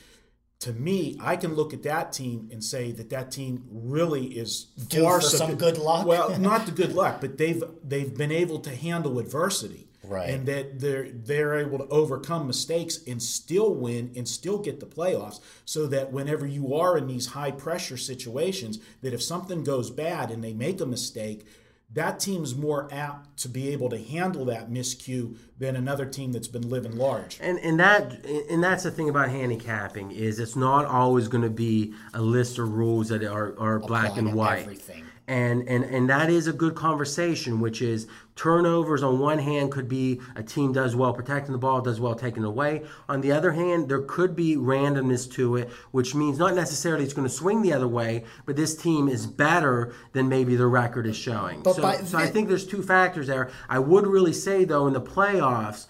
To 0.59 0.73
me, 0.73 1.17
I 1.19 1.35
can 1.35 1.55
look 1.55 1.73
at 1.73 1.83
that 1.83 2.13
team 2.13 2.49
and 2.51 2.63
say 2.63 2.91
that 2.91 3.09
that 3.09 3.31
team 3.31 3.65
really 3.71 4.25
is 4.27 4.65
Due 4.87 5.03
far 5.03 5.19
for 5.19 5.27
some 5.27 5.55
good 5.55 5.77
luck? 5.77 6.05
Well, 6.05 6.37
not 6.37 6.65
the 6.67 6.71
good 6.71 6.93
luck, 6.93 7.19
but 7.19 7.37
they've 7.37 7.63
they've 7.83 8.15
been 8.15 8.31
able 8.31 8.59
to 8.59 8.75
handle 8.75 9.19
adversity, 9.19 9.87
Right. 10.03 10.29
And 10.29 10.45
that 10.47 10.79
they're 10.79 11.09
they're 11.11 11.59
able 11.59 11.77
to 11.77 11.87
overcome 11.87 12.45
mistakes 12.45 12.99
and 13.07 13.21
still 13.21 13.73
win 13.73 14.11
and 14.15 14.27
still 14.27 14.59
get 14.59 14.79
the 14.79 14.85
playoffs. 14.85 15.39
So 15.65 15.87
that 15.87 16.11
whenever 16.11 16.45
you 16.45 16.75
are 16.75 16.97
in 16.97 17.07
these 17.07 17.27
high 17.27 17.51
pressure 17.51 17.97
situations, 17.97 18.79
that 19.01 19.13
if 19.13 19.23
something 19.23 19.63
goes 19.63 19.89
bad 19.89 20.29
and 20.29 20.43
they 20.43 20.53
make 20.53 20.81
a 20.81 20.85
mistake, 20.85 21.45
that 21.93 22.19
team's 22.19 22.55
more 22.55 22.89
apt 22.91 23.37
to 23.37 23.47
be 23.47 23.69
able 23.69 23.89
to 23.89 23.97
handle 23.97 24.45
that 24.45 24.69
miscue 24.69 25.37
than 25.59 25.75
another 25.75 26.05
team 26.05 26.31
that's 26.31 26.47
been 26.47 26.67
living 26.69 26.97
large. 26.97 27.37
And 27.39 27.59
and 27.59 27.79
that 27.79 28.25
and 28.25 28.63
that's 28.63 28.83
the 28.83 28.91
thing 28.91 29.09
about 29.09 29.29
handicapping 29.29 30.11
is 30.11 30.39
it's 30.39 30.55
not 30.55 30.85
always 30.85 31.27
going 31.27 31.43
to 31.43 31.49
be 31.49 31.93
a 32.13 32.21
list 32.21 32.57
of 32.57 32.73
rules 32.73 33.09
that 33.09 33.23
are, 33.23 33.57
are 33.59 33.79
black 33.79 34.17
and 34.17 34.33
white. 34.33 34.63
everything. 34.63 35.05
And, 35.25 35.69
and 35.69 35.85
and 35.85 36.09
that 36.09 36.29
is 36.29 36.47
a 36.47 36.53
good 36.53 36.75
conversation, 36.75 37.61
which 37.61 37.81
is 37.81 38.07
turnovers 38.35 39.03
on 39.03 39.19
one 39.19 39.39
hand 39.39 39.71
could 39.71 39.87
be 39.87 40.19
a 40.35 40.43
team 40.43 40.73
does 40.73 40.97
well 40.97 41.13
protecting 41.13 41.53
the 41.53 41.57
ball, 41.57 41.79
does 41.81 41.99
well 41.99 42.13
taking 42.13 42.43
it 42.43 42.47
away. 42.47 42.83
On 43.07 43.21
the 43.21 43.31
other 43.31 43.53
hand, 43.53 43.87
there 43.87 44.01
could 44.01 44.35
be 44.35 44.57
randomness 44.57 45.31
to 45.33 45.55
it, 45.55 45.69
which 45.91 46.13
means 46.13 46.37
not 46.37 46.55
necessarily 46.55 47.05
it's 47.05 47.13
going 47.13 47.27
to 47.27 47.33
swing 47.33 47.61
the 47.61 47.71
other 47.71 47.87
way, 47.87 48.25
but 48.45 48.57
this 48.57 48.75
team 48.75 49.07
is 49.07 49.25
better 49.25 49.93
than 50.11 50.27
maybe 50.27 50.57
the 50.57 50.67
record 50.67 51.07
is 51.07 51.15
showing. 51.15 51.61
But 51.63 51.77
so, 51.77 51.81
by 51.81 51.97
so 51.97 52.17
I 52.17 52.27
think 52.27 52.49
there's 52.49 52.67
two 52.67 52.83
factors 52.83 53.27
there. 53.27 53.49
I 53.69 53.79
would 53.79 54.05
really 54.05 54.33
say 54.33 54.65
though 54.65 54.87
in 54.87 54.93
the 54.93 55.01
playoffs, 55.01 55.87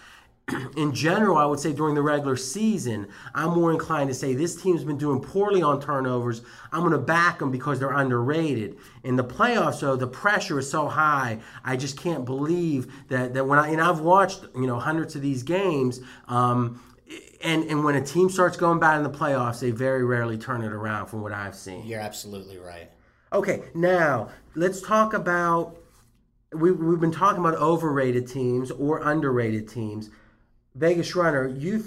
in 0.77 0.93
general, 0.93 1.37
I 1.37 1.45
would 1.45 1.59
say 1.59 1.73
during 1.73 1.95
the 1.95 2.01
regular 2.01 2.35
season, 2.35 3.07
I'm 3.33 3.51
more 3.51 3.71
inclined 3.71 4.09
to 4.09 4.13
say 4.13 4.33
this 4.33 4.61
team's 4.61 4.83
been 4.83 4.97
doing 4.97 5.21
poorly 5.21 5.61
on 5.61 5.81
turnovers. 5.81 6.41
I'm 6.71 6.81
going 6.81 6.91
to 6.91 6.97
back 6.97 7.39
them 7.39 7.51
because 7.51 7.79
they're 7.79 7.93
underrated. 7.93 8.77
In 9.03 9.15
the 9.15 9.23
playoffs, 9.23 9.79
though, 9.79 9.95
the 9.95 10.07
pressure 10.07 10.59
is 10.59 10.69
so 10.69 10.87
high. 10.87 11.39
I 11.63 11.77
just 11.77 11.97
can't 11.97 12.25
believe 12.25 12.91
that 13.09 13.33
that 13.33 13.47
when 13.47 13.59
I 13.59 13.69
and 13.69 13.81
I've 13.81 14.01
watched 14.01 14.43
you 14.55 14.67
know 14.67 14.79
hundreds 14.79 15.15
of 15.15 15.21
these 15.21 15.43
games. 15.43 16.01
Um, 16.27 16.81
and, 17.43 17.65
and 17.65 17.83
when 17.83 17.95
a 17.95 18.01
team 18.01 18.29
starts 18.29 18.55
going 18.55 18.79
bad 18.79 18.97
in 18.97 19.03
the 19.03 19.09
playoffs, 19.09 19.59
they 19.59 19.69
very 19.69 20.05
rarely 20.05 20.37
turn 20.37 20.63
it 20.63 20.71
around 20.71 21.07
from 21.07 21.21
what 21.21 21.33
I've 21.33 21.55
seen. 21.55 21.85
You're 21.85 21.99
absolutely 21.99 22.57
right. 22.57 22.89
Okay, 23.33 23.63
now 23.73 24.29
let's 24.55 24.81
talk 24.81 25.13
about. 25.13 25.77
We, 26.53 26.71
we've 26.71 26.99
been 26.99 27.11
talking 27.11 27.39
about 27.39 27.55
overrated 27.55 28.27
teams 28.27 28.71
or 28.71 28.99
underrated 28.99 29.67
teams. 29.67 30.11
Vegas 30.75 31.15
Runner, 31.15 31.47
you 31.47 31.85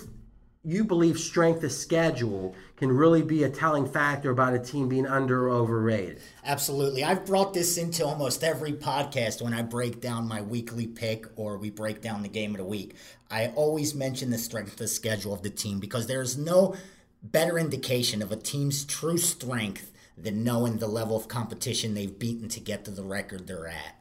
you 0.67 0.85
believe 0.85 1.17
strength 1.17 1.63
of 1.63 1.71
schedule 1.71 2.57
can 2.77 2.91
really 2.91 3.23
be 3.23 3.45
a 3.45 3.49
telling 3.49 3.87
factor 3.87 4.31
about 4.31 4.53
a 4.53 4.59
team 4.59 4.89
being 4.89 5.07
under 5.07 5.47
or 5.47 5.51
overrated. 5.51 6.21
Absolutely. 6.45 7.05
I've 7.05 7.25
brought 7.25 7.55
this 7.55 7.79
into 7.79 8.05
almost 8.05 8.43
every 8.43 8.73
podcast 8.73 9.41
when 9.41 9.55
I 9.55 9.63
break 9.63 10.01
down 10.01 10.27
my 10.27 10.43
weekly 10.43 10.89
pick 10.89 11.27
or 11.37 11.57
we 11.57 11.71
break 11.71 12.01
down 12.01 12.23
the 12.23 12.29
game 12.29 12.51
of 12.51 12.57
the 12.57 12.65
week. 12.65 12.97
I 13.31 13.53
always 13.55 13.95
mention 13.95 14.31
the 14.31 14.39
strength 14.39 14.81
of 14.81 14.89
schedule 14.89 15.33
of 15.33 15.43
the 15.43 15.51
team 15.51 15.79
because 15.79 16.09
there's 16.09 16.37
no 16.37 16.75
better 17.23 17.61
indication 17.61 18.21
of 18.21 18.33
a 18.33 18.37
team's 18.37 18.85
true 18.85 19.19
strength 19.19 19.93
than 20.19 20.43
knowing 20.43 20.79
the 20.79 20.89
level 20.89 21.17
of 21.17 21.29
competition 21.29 21.95
they've 21.95 22.19
beaten 22.19 22.49
to 22.49 22.61
get 22.61 22.85
to 22.87 22.91
the 22.91 23.05
record 23.05 23.47
they're 23.47 23.69
at. 23.69 24.01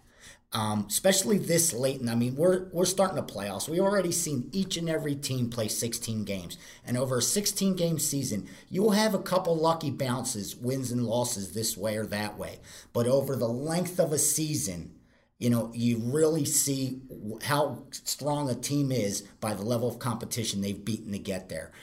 Um, 0.55 0.85
especially 0.87 1.37
this 1.37 1.73
late, 1.73 1.99
and 1.99 2.09
I 2.09 2.15
mean, 2.15 2.37
we're 2.37 2.69
we're 2.71 2.85
starting 2.85 3.17
the 3.17 3.23
playoffs. 3.23 3.67
We 3.67 3.81
already 3.81 4.13
seen 4.13 4.49
each 4.53 4.77
and 4.77 4.89
every 4.89 5.13
team 5.13 5.49
play 5.49 5.67
16 5.67 6.23
games, 6.23 6.57
and 6.85 6.97
over 6.97 7.17
a 7.17 7.21
16 7.21 7.75
game 7.75 7.99
season, 7.99 8.47
you 8.69 8.81
will 8.81 8.91
have 8.91 9.13
a 9.13 9.19
couple 9.19 9.53
lucky 9.57 9.91
bounces, 9.91 10.55
wins 10.55 10.93
and 10.93 11.03
losses 11.03 11.51
this 11.51 11.75
way 11.75 11.97
or 11.97 12.05
that 12.05 12.37
way. 12.37 12.59
But 12.93 13.05
over 13.05 13.35
the 13.35 13.49
length 13.49 13.99
of 13.99 14.13
a 14.13 14.17
season, 14.17 14.95
you 15.39 15.49
know, 15.49 15.71
you 15.73 15.97
really 15.97 16.45
see 16.45 17.01
how 17.43 17.83
strong 17.91 18.49
a 18.49 18.55
team 18.55 18.93
is 18.93 19.23
by 19.41 19.55
the 19.55 19.63
level 19.63 19.89
of 19.89 19.99
competition 19.99 20.61
they've 20.61 20.85
beaten 20.85 21.11
to 21.11 21.19
get 21.19 21.49
there. 21.49 21.73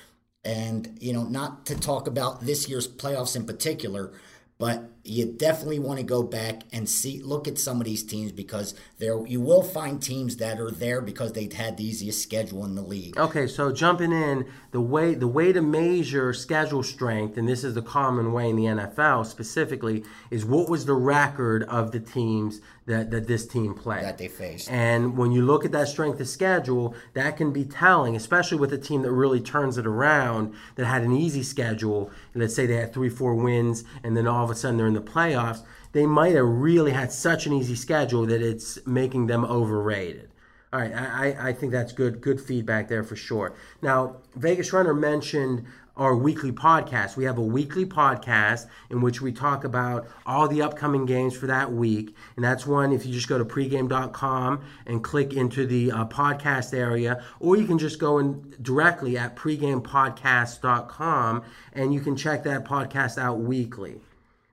And 0.44 0.96
you 0.98 1.12
know, 1.12 1.24
not 1.24 1.66
to 1.66 1.78
talk 1.78 2.06
about 2.06 2.46
this 2.46 2.70
year's 2.70 2.88
playoffs 2.88 3.36
in 3.36 3.44
particular, 3.44 4.14
but 4.62 4.92
you 5.02 5.26
definitely 5.26 5.80
want 5.80 5.98
to 5.98 6.04
go 6.04 6.22
back 6.22 6.62
and 6.72 6.88
see 6.88 7.20
look 7.20 7.48
at 7.48 7.58
some 7.58 7.80
of 7.80 7.84
these 7.84 8.04
teams 8.04 8.30
because 8.30 8.76
there 9.00 9.26
you 9.26 9.40
will 9.40 9.64
find 9.64 10.00
teams 10.00 10.36
that 10.36 10.60
are 10.60 10.70
there 10.70 11.00
because 11.00 11.32
they've 11.32 11.52
had 11.52 11.76
the 11.76 11.84
easiest 11.84 12.22
schedule 12.22 12.64
in 12.64 12.76
the 12.76 12.82
league. 12.82 13.18
Okay, 13.18 13.48
so 13.48 13.72
jumping 13.72 14.12
in, 14.12 14.46
the 14.70 14.80
way 14.80 15.14
the 15.14 15.26
way 15.26 15.52
to 15.52 15.60
measure 15.60 16.32
schedule 16.32 16.84
strength, 16.84 17.36
and 17.36 17.48
this 17.48 17.64
is 17.64 17.74
the 17.74 17.82
common 17.82 18.32
way 18.32 18.50
in 18.50 18.54
the 18.54 18.66
NFL 18.66 19.26
specifically, 19.26 20.04
is 20.30 20.44
what 20.44 20.70
was 20.70 20.86
the 20.86 20.94
record 20.94 21.64
of 21.64 21.90
the 21.90 21.98
teams 21.98 22.60
that, 22.86 23.10
that 23.10 23.26
this 23.26 23.46
team 23.46 23.74
played. 23.74 24.02
That 24.04 24.18
they 24.18 24.28
faced. 24.28 24.70
And 24.70 25.16
when 25.16 25.32
you 25.32 25.42
look 25.42 25.64
at 25.64 25.72
that 25.72 25.88
strength 25.88 26.20
of 26.20 26.28
schedule, 26.28 26.94
that 27.14 27.36
can 27.36 27.52
be 27.52 27.64
telling, 27.64 28.16
especially 28.16 28.58
with 28.58 28.72
a 28.72 28.78
team 28.78 29.02
that 29.02 29.12
really 29.12 29.40
turns 29.40 29.78
it 29.78 29.86
around, 29.86 30.54
that 30.76 30.86
had 30.86 31.02
an 31.02 31.12
easy 31.12 31.42
schedule. 31.42 32.10
Let's 32.34 32.54
say 32.54 32.66
they 32.66 32.76
had 32.76 32.92
three, 32.92 33.08
four 33.08 33.34
wins, 33.34 33.84
and 34.02 34.16
then 34.16 34.26
all 34.26 34.44
of 34.44 34.50
a 34.50 34.54
sudden 34.54 34.76
they're 34.76 34.86
in 34.86 34.94
the 34.94 35.00
playoffs. 35.00 35.62
They 35.92 36.06
might 36.06 36.34
have 36.34 36.46
really 36.46 36.92
had 36.92 37.12
such 37.12 37.46
an 37.46 37.52
easy 37.52 37.74
schedule 37.74 38.26
that 38.26 38.40
it's 38.42 38.78
making 38.86 39.26
them 39.26 39.44
overrated. 39.44 40.30
All 40.72 40.80
right, 40.80 40.92
I, 40.94 41.28
I- 41.32 41.48
I 41.48 41.52
think 41.52 41.70
that's 41.70 41.92
good 41.92 42.22
good 42.22 42.40
feedback 42.40 42.88
there 42.88 43.02
for 43.04 43.14
sure. 43.14 43.54
Now, 43.82 44.16
Vegas 44.36 44.72
Runner 44.72 44.94
mentioned 44.94 45.66
our 45.96 46.14
weekly 46.16 46.52
podcast. 46.52 47.16
We 47.16 47.24
have 47.24 47.38
a 47.38 47.42
weekly 47.42 47.84
podcast 47.84 48.66
in 48.90 49.00
which 49.00 49.20
we 49.20 49.32
talk 49.32 49.64
about 49.64 50.06
all 50.24 50.46
the 50.48 50.62
upcoming 50.62 51.04
games 51.06 51.36
for 51.36 51.46
that 51.46 51.72
week. 51.72 52.14
And 52.36 52.44
that's 52.44 52.64
one 52.66 52.92
if 52.92 53.04
you 53.04 53.12
just 53.12 53.28
go 53.28 53.38
to 53.38 53.44
pregame.com 53.44 54.64
and 54.86 55.04
click 55.04 55.34
into 55.34 55.66
the 55.66 55.92
uh, 55.92 56.06
podcast 56.06 56.72
area, 56.72 57.22
or 57.40 57.56
you 57.56 57.66
can 57.66 57.78
just 57.78 57.98
go 57.98 58.18
in 58.18 58.54
directly 58.62 59.18
at 59.18 59.36
pregamepodcast.com 59.36 61.42
and 61.74 61.92
you 61.92 62.00
can 62.00 62.16
check 62.16 62.44
that 62.44 62.64
podcast 62.64 63.18
out 63.18 63.40
weekly. 63.40 64.00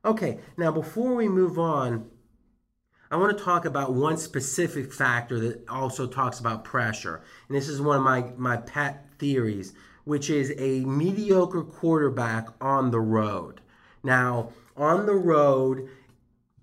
Okay, 0.03 0.39
now 0.57 0.71
before 0.71 1.13
we 1.15 1.27
move 1.27 1.59
on, 1.59 2.09
I 3.11 3.17
want 3.17 3.37
to 3.37 3.43
talk 3.43 3.65
about 3.65 3.93
one 3.93 4.17
specific 4.17 4.93
factor 4.93 5.39
that 5.39 5.67
also 5.67 6.05
talks 6.05 6.39
about 6.39 6.63
pressure. 6.63 7.21
And 7.47 7.57
this 7.57 7.67
is 7.67 7.81
one 7.81 7.97
of 7.97 8.03
my, 8.03 8.31
my 8.37 8.57
pet 8.57 9.07
theories 9.17 9.73
which 10.09 10.27
is 10.27 10.51
a 10.57 10.83
mediocre 10.85 11.61
quarterback 11.61 12.47
on 12.59 12.89
the 12.89 12.99
road. 12.99 13.61
Now, 14.01 14.51
on 14.75 15.05
the 15.05 15.13
road, 15.13 15.87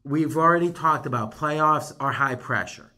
we've 0.02 0.36
already 0.36 0.72
talked 0.72 1.06
about 1.06 1.32
playoffs 1.32 1.94
are 2.00 2.10
high 2.10 2.34
pressure. 2.34 2.90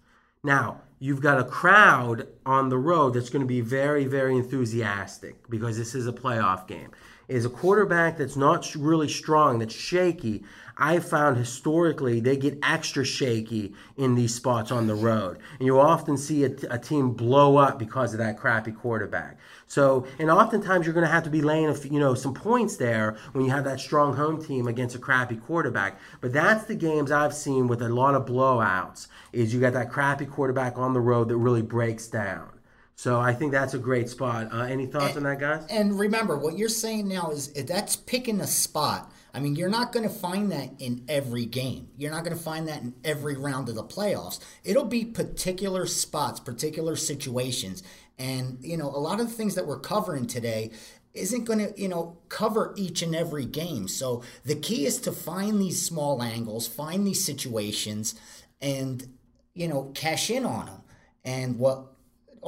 Now, 0.42 0.80
you've 0.98 1.20
got 1.20 1.38
a 1.38 1.44
crowd 1.44 2.28
on 2.46 2.70
the 2.70 2.78
road 2.78 3.12
that's 3.12 3.28
going 3.28 3.42
to 3.42 3.46
be 3.46 3.60
very, 3.60 4.06
very 4.06 4.38
enthusiastic 4.38 5.50
because 5.50 5.76
this 5.76 5.94
is 5.94 6.06
a 6.06 6.14
playoff 6.14 6.66
game. 6.66 6.92
Is 7.28 7.44
a 7.44 7.50
quarterback 7.50 8.16
that's 8.16 8.36
not 8.36 8.74
really 8.74 9.08
strong, 9.08 9.58
that's 9.58 9.74
shaky. 9.74 10.44
I 10.78 11.00
found 11.00 11.36
historically 11.36 12.20
they 12.20 12.36
get 12.36 12.58
extra 12.62 13.04
shaky 13.04 13.74
in 13.96 14.14
these 14.14 14.32
spots 14.32 14.70
on 14.70 14.86
the 14.86 14.94
road. 14.94 15.38
And 15.58 15.66
you 15.66 15.80
often 15.80 16.16
see 16.16 16.44
a, 16.44 16.50
a 16.70 16.78
team 16.78 17.10
blow 17.10 17.56
up 17.56 17.80
because 17.80 18.14
of 18.14 18.18
that 18.18 18.38
crappy 18.38 18.70
quarterback. 18.70 19.38
So, 19.66 20.06
and 20.20 20.30
oftentimes 20.30 20.86
you're 20.86 20.94
going 20.94 21.06
to 21.06 21.12
have 21.12 21.24
to 21.24 21.30
be 21.30 21.42
laying, 21.42 21.68
a, 21.68 21.76
you 21.88 21.98
know, 21.98 22.14
some 22.14 22.32
points 22.32 22.76
there 22.76 23.16
when 23.32 23.44
you 23.44 23.50
have 23.50 23.64
that 23.64 23.80
strong 23.80 24.14
home 24.14 24.42
team 24.42 24.68
against 24.68 24.94
a 24.94 25.00
crappy 25.00 25.36
quarterback. 25.36 25.98
But 26.20 26.32
that's 26.32 26.64
the 26.64 26.76
games 26.76 27.10
I've 27.10 27.34
seen 27.34 27.66
with 27.66 27.82
a 27.82 27.88
lot 27.88 28.14
of 28.14 28.24
blowouts. 28.24 29.08
Is 29.32 29.52
you 29.52 29.60
got 29.60 29.72
that 29.72 29.90
crappy 29.90 30.26
quarterback 30.26 30.78
on 30.78 30.94
the 30.94 31.00
road 31.00 31.28
that 31.28 31.36
really 31.36 31.62
breaks 31.62 32.06
down. 32.06 32.50
So 32.94 33.20
I 33.20 33.32
think 33.34 33.52
that's 33.52 33.74
a 33.74 33.78
great 33.78 34.08
spot. 34.08 34.52
Uh, 34.52 34.62
any 34.62 34.86
thoughts 34.86 35.16
and, 35.16 35.26
on 35.26 35.32
that, 35.34 35.40
guys? 35.40 35.66
And 35.70 35.98
remember, 35.98 36.36
what 36.36 36.56
you're 36.56 36.68
saying 36.68 37.08
now 37.08 37.30
is 37.30 37.52
that's 37.52 37.94
picking 37.96 38.40
a 38.40 38.46
spot 38.46 39.12
I 39.38 39.40
mean, 39.40 39.54
you're 39.54 39.68
not 39.68 39.92
going 39.92 40.02
to 40.02 40.12
find 40.12 40.50
that 40.50 40.70
in 40.80 41.04
every 41.08 41.44
game. 41.46 41.90
You're 41.96 42.10
not 42.10 42.24
going 42.24 42.36
to 42.36 42.42
find 42.42 42.66
that 42.66 42.82
in 42.82 42.92
every 43.04 43.36
round 43.36 43.68
of 43.68 43.76
the 43.76 43.84
playoffs. 43.84 44.40
It'll 44.64 44.84
be 44.84 45.04
particular 45.04 45.86
spots, 45.86 46.40
particular 46.40 46.96
situations. 46.96 47.84
And, 48.18 48.58
you 48.62 48.76
know, 48.76 48.88
a 48.88 48.98
lot 48.98 49.20
of 49.20 49.28
the 49.28 49.32
things 49.32 49.54
that 49.54 49.64
we're 49.64 49.78
covering 49.78 50.26
today 50.26 50.72
isn't 51.14 51.44
going 51.44 51.60
to, 51.60 51.80
you 51.80 51.86
know, 51.86 52.18
cover 52.28 52.74
each 52.76 53.00
and 53.00 53.14
every 53.14 53.44
game. 53.44 53.86
So 53.86 54.24
the 54.44 54.56
key 54.56 54.86
is 54.86 55.00
to 55.02 55.12
find 55.12 55.60
these 55.60 55.86
small 55.86 56.20
angles, 56.20 56.66
find 56.66 57.06
these 57.06 57.24
situations, 57.24 58.16
and, 58.60 59.06
you 59.54 59.68
know, 59.68 59.92
cash 59.94 60.30
in 60.30 60.44
on 60.44 60.66
them. 60.66 60.82
And 61.24 61.60
what 61.60 61.92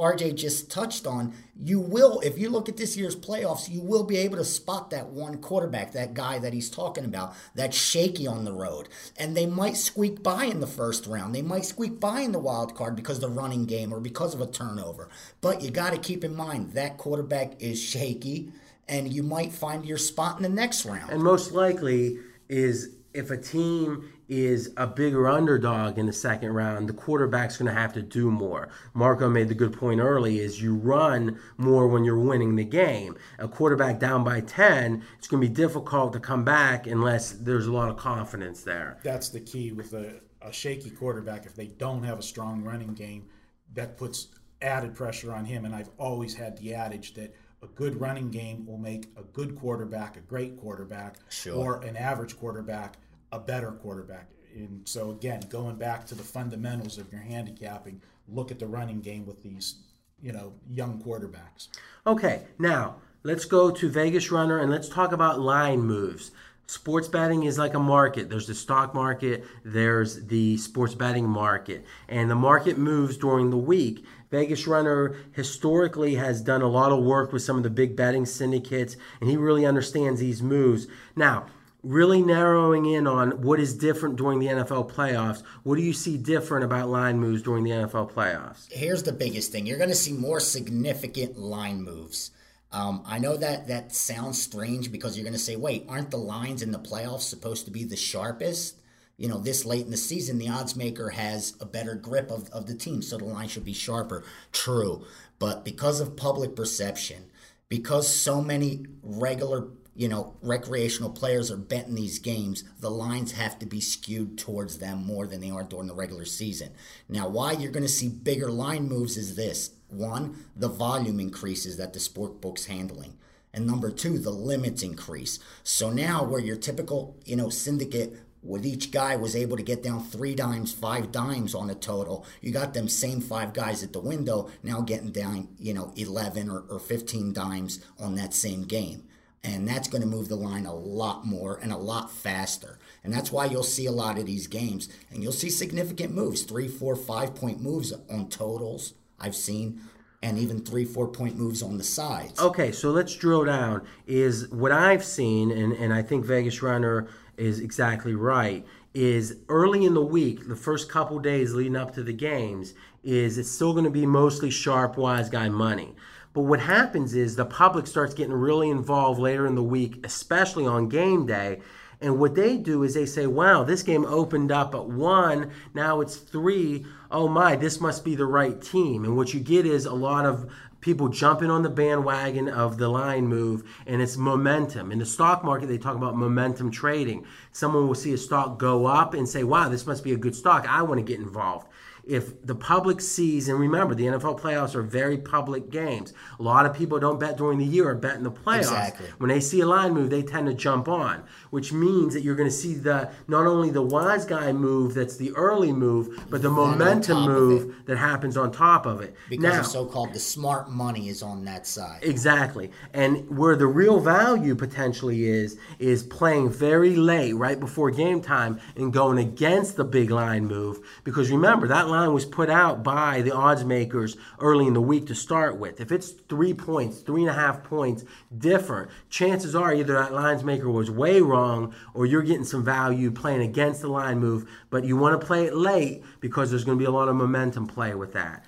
RJ 0.01 0.33
just 0.33 0.71
touched 0.71 1.05
on, 1.05 1.33
you 1.63 1.79
will, 1.79 2.19
if 2.21 2.39
you 2.39 2.49
look 2.49 2.67
at 2.67 2.75
this 2.75 2.97
year's 2.97 3.15
playoffs, 3.15 3.69
you 3.69 3.81
will 3.81 4.03
be 4.03 4.17
able 4.17 4.37
to 4.37 4.43
spot 4.43 4.89
that 4.89 5.09
one 5.09 5.37
quarterback, 5.37 5.91
that 5.91 6.15
guy 6.15 6.39
that 6.39 6.53
he's 6.53 6.71
talking 6.71 7.05
about, 7.05 7.35
that's 7.53 7.77
shaky 7.77 8.25
on 8.25 8.43
the 8.43 8.51
road. 8.51 8.89
And 9.15 9.37
they 9.37 9.45
might 9.45 9.77
squeak 9.77 10.23
by 10.23 10.45
in 10.45 10.59
the 10.59 10.65
first 10.65 11.05
round. 11.05 11.35
They 11.35 11.43
might 11.43 11.65
squeak 11.65 11.99
by 11.99 12.21
in 12.21 12.31
the 12.31 12.39
wild 12.39 12.73
card 12.73 12.95
because 12.95 13.17
of 13.17 13.21
the 13.21 13.39
running 13.39 13.65
game 13.65 13.93
or 13.93 13.99
because 13.99 14.33
of 14.33 14.41
a 14.41 14.47
turnover. 14.47 15.09
But 15.39 15.61
you 15.61 15.69
got 15.69 15.93
to 15.93 15.99
keep 15.99 16.23
in 16.23 16.35
mind 16.35 16.73
that 16.73 16.97
quarterback 16.97 17.61
is 17.61 17.79
shaky, 17.79 18.51
and 18.89 19.13
you 19.13 19.21
might 19.21 19.53
find 19.53 19.85
your 19.85 19.99
spot 19.99 20.37
in 20.37 20.43
the 20.43 20.49
next 20.49 20.83
round. 20.83 21.11
And 21.11 21.21
most 21.21 21.51
likely 21.51 22.17
is 22.49 22.95
if 23.13 23.29
a 23.29 23.37
team 23.37 24.11
is 24.31 24.73
a 24.77 24.87
bigger 24.87 25.27
underdog 25.27 25.99
in 25.99 26.05
the 26.05 26.13
second 26.13 26.53
round, 26.53 26.87
the 26.87 26.93
quarterback's 26.93 27.57
going 27.57 27.67
to 27.67 27.77
have 27.77 27.91
to 27.91 28.01
do 28.01 28.31
more. 28.31 28.69
Marco 28.93 29.29
made 29.29 29.49
the 29.49 29.53
good 29.53 29.73
point 29.73 29.99
early 29.99 30.39
is 30.39 30.61
you 30.61 30.73
run 30.73 31.37
more 31.57 31.85
when 31.85 32.05
you're 32.05 32.17
winning 32.17 32.55
the 32.55 32.63
game. 32.63 33.17
A 33.39 33.47
quarterback 33.49 33.99
down 33.99 34.23
by 34.23 34.39
10, 34.39 35.03
it's 35.17 35.27
going 35.27 35.43
to 35.43 35.49
be 35.49 35.53
difficult 35.53 36.13
to 36.13 36.19
come 36.21 36.45
back 36.45 36.87
unless 36.87 37.33
there's 37.33 37.67
a 37.67 37.73
lot 37.73 37.89
of 37.89 37.97
confidence 37.97 38.63
there. 38.63 38.99
That's 39.03 39.27
the 39.27 39.41
key 39.41 39.73
with 39.73 39.91
a, 39.91 40.21
a 40.41 40.53
shaky 40.53 40.91
quarterback. 40.91 41.45
If 41.45 41.53
they 41.53 41.67
don't 41.67 42.03
have 42.03 42.17
a 42.17 42.23
strong 42.23 42.63
running 42.63 42.93
game, 42.93 43.25
that 43.73 43.97
puts 43.97 44.29
added 44.61 44.95
pressure 44.95 45.33
on 45.33 45.43
him. 45.43 45.65
And 45.65 45.75
I've 45.75 45.89
always 45.97 46.33
had 46.33 46.57
the 46.57 46.73
adage 46.73 47.15
that 47.15 47.35
a 47.61 47.67
good 47.67 47.99
running 47.99 48.31
game 48.31 48.65
will 48.65 48.77
make 48.77 49.07
a 49.17 49.23
good 49.23 49.59
quarterback 49.59 50.15
a 50.15 50.21
great 50.21 50.57
quarterback 50.57 51.17
sure. 51.29 51.53
or 51.53 51.81
an 51.81 51.97
average 51.97 52.39
quarterback– 52.39 52.95
a 53.31 53.39
better 53.39 53.71
quarterback. 53.71 54.29
And 54.55 54.81
so 54.85 55.11
again, 55.11 55.41
going 55.49 55.75
back 55.75 56.05
to 56.07 56.15
the 56.15 56.23
fundamentals 56.23 56.97
of 56.97 57.11
your 57.11 57.21
handicapping, 57.21 58.01
look 58.27 58.51
at 58.51 58.59
the 58.59 58.67
running 58.67 59.01
game 59.01 59.25
with 59.25 59.41
these, 59.41 59.75
you 60.21 60.31
know, 60.31 60.53
young 60.69 61.01
quarterbacks. 61.01 61.69
Okay, 62.05 62.41
now 62.59 62.95
let's 63.23 63.45
go 63.45 63.71
to 63.71 63.89
Vegas 63.89 64.31
Runner 64.31 64.59
and 64.59 64.71
let's 64.71 64.89
talk 64.89 65.11
about 65.11 65.39
line 65.39 65.81
moves. 65.81 66.31
Sports 66.67 67.09
betting 67.09 67.43
is 67.43 67.57
like 67.57 67.73
a 67.73 67.79
market. 67.79 68.29
There's 68.29 68.47
the 68.47 68.55
stock 68.55 68.93
market, 68.93 69.43
there's 69.65 70.25
the 70.27 70.55
sports 70.57 70.95
betting 70.95 71.27
market, 71.27 71.85
and 72.07 72.31
the 72.31 72.35
market 72.35 72.77
moves 72.77 73.17
during 73.17 73.49
the 73.49 73.57
week. 73.57 74.05
Vegas 74.29 74.65
Runner 74.65 75.17
historically 75.33 76.15
has 76.15 76.39
done 76.39 76.61
a 76.61 76.69
lot 76.69 76.93
of 76.93 77.03
work 77.03 77.33
with 77.33 77.41
some 77.41 77.57
of 77.57 77.63
the 77.63 77.69
big 77.69 77.97
betting 77.97 78.25
syndicates, 78.25 78.95
and 79.19 79.29
he 79.29 79.35
really 79.35 79.65
understands 79.65 80.21
these 80.21 80.41
moves. 80.41 80.87
Now, 81.13 81.47
really 81.83 82.21
narrowing 82.21 82.85
in 82.85 83.07
on 83.07 83.41
what 83.41 83.59
is 83.59 83.75
different 83.75 84.15
during 84.15 84.39
the 84.39 84.47
NFL 84.47 84.91
playoffs. 84.91 85.41
What 85.63 85.75
do 85.75 85.81
you 85.81 85.93
see 85.93 86.17
different 86.17 86.63
about 86.63 86.89
line 86.89 87.19
moves 87.19 87.41
during 87.41 87.63
the 87.63 87.71
NFL 87.71 88.11
playoffs? 88.11 88.71
Here's 88.71 89.03
the 89.03 89.11
biggest 89.11 89.51
thing 89.51 89.65
you're 89.65 89.77
going 89.77 89.89
to 89.89 89.95
see 89.95 90.13
more 90.13 90.39
significant 90.39 91.37
line 91.37 91.81
moves. 91.81 92.31
Um, 92.71 93.03
I 93.05 93.19
know 93.19 93.35
that 93.35 93.67
that 93.67 93.93
sounds 93.93 94.41
strange 94.41 94.91
because 94.91 95.17
you're 95.17 95.25
going 95.25 95.33
to 95.33 95.39
say, 95.39 95.55
wait, 95.55 95.85
aren't 95.89 96.11
the 96.11 96.17
lines 96.17 96.61
in 96.61 96.71
the 96.71 96.79
playoffs 96.79 97.21
supposed 97.21 97.65
to 97.65 97.71
be 97.71 97.83
the 97.83 97.97
sharpest? 97.97 98.77
You 99.17 99.27
know, 99.27 99.39
this 99.39 99.65
late 99.65 99.85
in 99.85 99.91
the 99.91 99.97
season, 99.97 100.37
the 100.37 100.49
odds 100.49 100.75
maker 100.75 101.09
has 101.09 101.55
a 101.59 101.65
better 101.65 101.95
grip 101.95 102.31
of, 102.31 102.49
of 102.51 102.67
the 102.67 102.73
team, 102.73 103.01
so 103.01 103.17
the 103.17 103.25
line 103.25 103.49
should 103.49 103.65
be 103.65 103.73
sharper. 103.73 104.23
True. 104.51 105.05
But 105.37 105.65
because 105.65 105.99
of 105.99 106.15
public 106.15 106.55
perception, 106.55 107.25
because 107.67 108.07
so 108.07 108.41
many 108.41 108.85
regular 109.03 109.67
you 109.95 110.07
know, 110.07 110.35
recreational 110.41 111.09
players 111.09 111.51
are 111.51 111.57
betting 111.57 111.95
these 111.95 112.19
games, 112.19 112.63
the 112.79 112.89
lines 112.89 113.33
have 113.33 113.59
to 113.59 113.65
be 113.65 113.81
skewed 113.81 114.37
towards 114.37 114.77
them 114.77 115.05
more 115.05 115.27
than 115.27 115.41
they 115.41 115.51
are 115.51 115.63
during 115.63 115.87
the 115.87 115.93
regular 115.93 116.25
season. 116.25 116.69
Now, 117.09 117.27
why 117.27 117.51
you're 117.53 117.71
going 117.71 117.83
to 117.83 117.89
see 117.89 118.07
bigger 118.07 118.49
line 118.49 118.87
moves 118.87 119.17
is 119.17 119.35
this 119.35 119.71
one, 119.89 120.45
the 120.55 120.69
volume 120.69 121.19
increases 121.19 121.77
that 121.77 121.91
the 121.93 121.99
sport 121.99 122.39
book's 122.39 122.65
handling. 122.65 123.17
And 123.53 123.67
number 123.67 123.91
two, 123.91 124.17
the 124.17 124.31
limits 124.31 124.81
increase. 124.81 125.39
So 125.63 125.89
now, 125.89 126.23
where 126.23 126.39
your 126.39 126.55
typical, 126.55 127.17
you 127.25 127.35
know, 127.35 127.49
syndicate 127.49 128.17
with 128.41 128.65
each 128.65 128.91
guy 128.91 129.15
was 129.15 129.35
able 129.35 129.57
to 129.57 129.63
get 129.63 129.83
down 129.83 130.03
three 130.03 130.33
dimes, 130.33 130.73
five 130.73 131.11
dimes 131.11 131.53
on 131.53 131.69
a 131.69 131.75
total. 131.75 132.25
You 132.39 132.51
got 132.51 132.73
them 132.73 132.87
same 132.87 133.21
five 133.21 133.53
guys 133.53 133.83
at 133.83 133.93
the 133.93 133.99
window 133.99 134.49
now 134.63 134.81
getting 134.81 135.11
down, 135.11 135.49
you 135.59 135.73
know, 135.73 135.91
11 135.95 136.49
or, 136.49 136.63
or 136.69 136.79
15 136.79 137.33
dimes 137.33 137.85
on 137.99 138.15
that 138.15 138.33
same 138.33 138.63
game. 138.63 139.03
And 139.43 139.67
that's 139.67 139.87
going 139.87 140.03
to 140.03 140.07
move 140.07 140.27
the 140.27 140.35
line 140.35 140.67
a 140.67 140.73
lot 140.73 141.25
more 141.25 141.59
and 141.61 141.71
a 141.71 141.77
lot 141.77 142.11
faster. 142.11 142.77
And 143.03 143.11
that's 143.11 143.31
why 143.31 143.45
you'll 143.45 143.63
see 143.63 143.87
a 143.87 143.91
lot 143.91 144.19
of 144.19 144.27
these 144.27 144.45
games. 144.45 144.87
And 145.09 145.23
you'll 145.23 145.31
see 145.31 145.49
significant 145.49 146.13
moves 146.13 146.43
three, 146.43 146.67
four, 146.67 146.95
five 146.95 147.33
point 147.33 147.59
moves 147.59 147.91
on 148.09 148.29
totals, 148.29 148.93
I've 149.19 149.35
seen, 149.35 149.81
and 150.21 150.37
even 150.37 150.63
three, 150.63 150.85
four 150.85 151.07
point 151.07 151.37
moves 151.37 151.63
on 151.63 151.79
the 151.79 151.83
sides. 151.83 152.39
Okay, 152.39 152.71
so 152.71 152.91
let's 152.91 153.15
drill 153.15 153.45
down. 153.45 153.81
Is 154.05 154.47
what 154.49 154.71
I've 154.71 155.03
seen, 155.03 155.49
and, 155.49 155.73
and 155.73 155.91
I 155.91 156.03
think 156.03 156.23
Vegas 156.25 156.61
Runner 156.61 157.07
is 157.37 157.59
exactly 157.59 158.13
right, 158.13 158.63
is 158.93 159.37
early 159.49 159.85
in 159.85 159.95
the 159.95 160.05
week, 160.05 160.47
the 160.47 160.55
first 160.55 160.91
couple 160.91 161.17
days 161.17 161.53
leading 161.53 161.75
up 161.75 161.95
to 161.95 162.03
the 162.03 162.13
games, 162.13 162.75
is 163.03 163.39
it's 163.39 163.49
still 163.49 163.71
going 163.71 163.85
to 163.85 163.89
be 163.89 164.05
mostly 164.05 164.51
sharp, 164.51 164.97
wise 164.97 165.29
guy 165.29 165.49
money. 165.49 165.95
But 166.33 166.43
what 166.43 166.61
happens 166.61 167.13
is 167.13 167.35
the 167.35 167.45
public 167.45 167.87
starts 167.87 168.13
getting 168.13 168.33
really 168.33 168.69
involved 168.69 169.19
later 169.19 169.45
in 169.45 169.55
the 169.55 169.63
week, 169.63 170.05
especially 170.05 170.65
on 170.65 170.87
game 170.87 171.25
day. 171.25 171.59
And 171.99 172.17
what 172.19 172.35
they 172.35 172.57
do 172.57 172.83
is 172.83 172.93
they 172.93 173.05
say, 173.05 173.27
wow, 173.27 173.63
this 173.63 173.83
game 173.83 174.05
opened 174.05 174.51
up 174.51 174.73
at 174.73 174.87
one, 174.87 175.51
now 175.73 176.01
it's 176.01 176.15
three. 176.15 176.85
Oh 177.11 177.27
my, 177.27 177.55
this 177.55 177.79
must 177.79 178.03
be 178.03 178.15
the 178.15 178.25
right 178.25 178.59
team. 178.59 179.05
And 179.05 179.15
what 179.15 179.33
you 179.33 179.39
get 179.39 179.65
is 179.67 179.85
a 179.85 179.93
lot 179.93 180.25
of 180.25 180.51
people 180.79 181.09
jumping 181.09 181.51
on 181.51 181.61
the 181.61 181.69
bandwagon 181.69 182.49
of 182.49 182.79
the 182.79 182.87
line 182.87 183.27
move 183.27 183.63
and 183.85 184.01
it's 184.01 184.17
momentum. 184.17 184.91
In 184.91 184.97
the 184.97 185.05
stock 185.05 185.43
market, 185.43 185.67
they 185.67 185.77
talk 185.77 185.95
about 185.95 186.15
momentum 186.15 186.71
trading. 186.71 187.25
Someone 187.51 187.87
will 187.87 187.93
see 187.93 188.13
a 188.13 188.17
stock 188.17 188.57
go 188.57 188.87
up 188.87 189.13
and 189.13 189.29
say, 189.29 189.43
wow, 189.43 189.69
this 189.69 189.85
must 189.85 190.03
be 190.03 190.13
a 190.13 190.17
good 190.17 190.35
stock. 190.35 190.65
I 190.67 190.81
want 190.81 190.97
to 190.97 191.03
get 191.03 191.19
involved 191.19 191.67
if 192.11 192.45
the 192.45 192.55
public 192.55 192.99
sees, 192.99 193.47
and 193.47 193.57
remember, 193.57 193.95
the 193.95 194.03
NFL 194.03 194.37
playoffs 194.37 194.75
are 194.75 194.81
very 194.81 195.17
public 195.17 195.69
games. 195.69 196.13
A 196.39 196.43
lot 196.43 196.65
of 196.65 196.75
people 196.75 196.99
don't 196.99 197.21
bet 197.21 197.37
during 197.37 197.57
the 197.57 197.65
year 197.65 197.87
or 197.87 197.95
bet 197.95 198.15
in 198.15 198.23
the 198.23 198.31
playoffs. 198.31 198.57
Exactly. 198.57 199.07
When 199.17 199.29
they 199.29 199.39
see 199.39 199.61
a 199.61 199.65
line 199.65 199.93
move, 199.93 200.09
they 200.09 200.21
tend 200.21 200.47
to 200.47 200.53
jump 200.53 200.89
on, 200.89 201.23
which 201.51 201.71
means 201.71 202.13
that 202.13 202.21
you're 202.21 202.35
going 202.35 202.49
to 202.49 202.55
see 202.55 202.73
the 202.73 203.11
not 203.29 203.47
only 203.47 203.69
the 203.69 203.81
wise 203.81 204.25
guy 204.25 204.51
move 204.51 204.93
that's 204.93 205.15
the 205.15 205.31
early 205.37 205.71
move, 205.71 206.25
but 206.29 206.41
the 206.41 206.49
momentum 206.49 207.23
move 207.23 207.85
that 207.85 207.97
happens 207.97 208.35
on 208.35 208.51
top 208.51 208.85
of 208.85 208.99
it. 208.99 209.15
Because 209.29 209.43
now, 209.43 209.61
so-called 209.61 210.13
the 210.13 210.19
smart 210.19 210.69
money 210.69 211.07
is 211.07 211.23
on 211.23 211.45
that 211.45 211.65
side. 211.65 211.99
Exactly. 212.01 212.71
And 212.93 213.37
where 213.37 213.55
the 213.55 213.67
real 213.67 214.01
value 214.01 214.55
potentially 214.55 215.23
is, 215.29 215.57
is 215.79 216.03
playing 216.03 216.49
very 216.49 216.97
late, 216.97 217.33
right 217.33 217.59
before 217.59 217.89
game 217.89 218.19
time, 218.21 218.59
and 218.75 218.91
going 218.91 219.17
against 219.17 219.77
the 219.77 219.85
big 219.85 220.11
line 220.11 220.45
move. 220.45 220.85
Because 221.05 221.31
remember, 221.31 221.69
that 221.69 221.87
line 221.87 222.00
was 222.07 222.25
put 222.25 222.49
out 222.49 222.83
by 222.83 223.21
the 223.21 223.33
odds 223.33 223.63
makers 223.63 224.17
early 224.39 224.67
in 224.67 224.73
the 224.73 224.81
week 224.81 225.07
to 225.07 225.15
start 225.15 225.57
with. 225.57 225.81
If 225.81 225.91
it's 225.91 226.11
three 226.11 226.53
points, 226.53 226.99
three 226.99 227.21
and 227.21 227.29
a 227.29 227.33
half 227.33 227.63
points 227.63 228.03
different, 228.37 228.91
chances 229.09 229.55
are 229.55 229.73
either 229.73 229.93
that 229.93 230.13
lines 230.13 230.43
maker 230.43 230.69
was 230.69 230.91
way 230.91 231.21
wrong 231.21 231.73
or 231.93 232.05
you're 232.05 232.21
getting 232.21 232.45
some 232.45 232.63
value 232.63 233.11
playing 233.11 233.41
against 233.41 233.81
the 233.81 233.87
line 233.87 234.19
move, 234.19 234.49
but 234.69 234.85
you 234.85 234.97
want 234.97 235.19
to 235.19 235.25
play 235.25 235.45
it 235.45 235.55
late 235.55 236.03
because 236.19 236.49
there's 236.49 236.63
going 236.63 236.77
to 236.77 236.81
be 236.81 236.87
a 236.87 236.91
lot 236.91 237.09
of 237.09 237.15
momentum 237.15 237.67
play 237.67 237.93
with 237.93 238.13
that. 238.13 238.45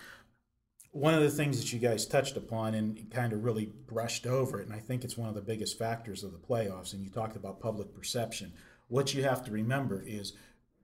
One 0.92 1.16
of 1.16 1.24
the 1.24 1.30
things 1.32 1.60
that 1.60 1.74
you 1.74 1.80
guys 1.80 2.06
touched 2.06 2.38
upon 2.38 2.76
and 2.76 3.10
kind 3.10 3.34
of 3.34 3.44
really 3.44 3.66
brushed 3.88 4.28
over 4.28 4.60
it, 4.60 4.68
and 4.68 4.76
I 4.76 4.80
think 4.80 5.04
it's 5.04 5.18
one 5.18 5.28
of 5.28 5.34
the 5.34 5.42
biggest 5.42 5.78
factors 5.78 6.24
of 6.24 6.32
the 6.32 6.38
playoffs, 6.38 6.94
and 6.94 7.02
you 7.02 7.10
talked 7.10 7.36
about 7.36 7.60
public 7.60 7.96
perception. 7.96 8.54
What 8.90 9.16
you 9.16 9.24
have 9.24 9.44
to 9.46 9.52
remember 9.52 10.04
is 10.06 10.34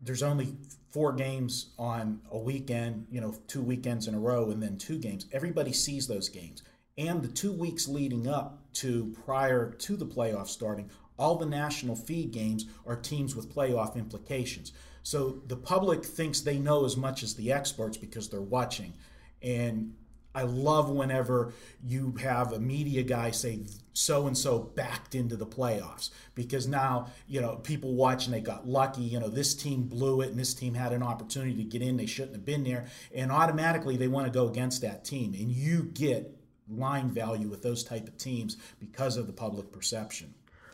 there's 0.01 0.23
only 0.23 0.55
four 0.91 1.13
games 1.13 1.69
on 1.77 2.21
a 2.31 2.37
weekend, 2.37 3.05
you 3.11 3.21
know, 3.21 3.35
two 3.47 3.61
weekends 3.61 4.07
in 4.07 4.15
a 4.15 4.19
row, 4.19 4.49
and 4.49 4.61
then 4.61 4.77
two 4.77 4.97
games. 4.97 5.25
Everybody 5.31 5.73
sees 5.73 6.07
those 6.07 6.29
games. 6.29 6.63
And 6.97 7.21
the 7.21 7.27
two 7.27 7.51
weeks 7.51 7.87
leading 7.87 8.27
up 8.27 8.59
to 8.73 9.15
prior 9.25 9.71
to 9.71 9.95
the 9.95 10.05
playoff 10.05 10.47
starting, 10.47 10.89
all 11.17 11.35
the 11.35 11.45
national 11.45 11.95
feed 11.95 12.31
games 12.31 12.65
are 12.85 12.95
teams 12.95 13.35
with 13.35 13.53
playoff 13.53 13.95
implications. 13.95 14.71
So 15.03 15.41
the 15.47 15.55
public 15.55 16.03
thinks 16.03 16.41
they 16.41 16.59
know 16.59 16.85
as 16.85 16.97
much 16.97 17.23
as 17.23 17.35
the 17.35 17.51
experts 17.51 17.97
because 17.97 18.29
they're 18.29 18.41
watching. 18.41 18.93
And 19.41 19.93
I 20.35 20.43
love 20.43 20.89
whenever 20.89 21.53
you 21.83 22.15
have 22.21 22.53
a 22.53 22.59
media 22.59 23.01
guy 23.03 23.31
say 23.31 23.61
so 23.93 24.27
and 24.27 24.37
so 24.37 24.59
backed 24.59 25.15
into 25.15 25.35
the 25.35 25.45
playoffs 25.45 26.11
because 26.35 26.67
now 26.67 27.07
you 27.27 27.41
know 27.41 27.55
people 27.57 27.93
watch 27.95 28.25
and 28.25 28.33
they 28.33 28.41
got 28.41 28.67
lucky. 28.67 29.01
You 29.01 29.19
know 29.19 29.27
this 29.27 29.55
team 29.55 29.83
blew 29.83 30.21
it 30.21 30.29
and 30.29 30.39
this 30.39 30.53
team 30.53 30.73
had 30.73 30.93
an 30.93 31.03
opportunity 31.03 31.55
to 31.55 31.63
get 31.63 31.81
in. 31.81 31.97
They 31.97 32.05
shouldn't 32.05 32.35
have 32.35 32.45
been 32.45 32.63
there, 32.63 32.85
and 33.13 33.31
automatically 33.31 33.97
they 33.97 34.07
want 34.07 34.27
to 34.27 34.31
go 34.31 34.47
against 34.47 34.81
that 34.81 35.03
team. 35.03 35.33
And 35.33 35.51
you 35.51 35.83
get 35.83 36.35
line 36.69 37.09
value 37.09 37.47
with 37.47 37.63
those 37.63 37.83
type 37.83 38.07
of 38.07 38.17
teams 38.17 38.57
because 38.79 39.17
of 39.17 39.27
the 39.27 39.33
public 39.33 39.71
perception. 39.71 40.33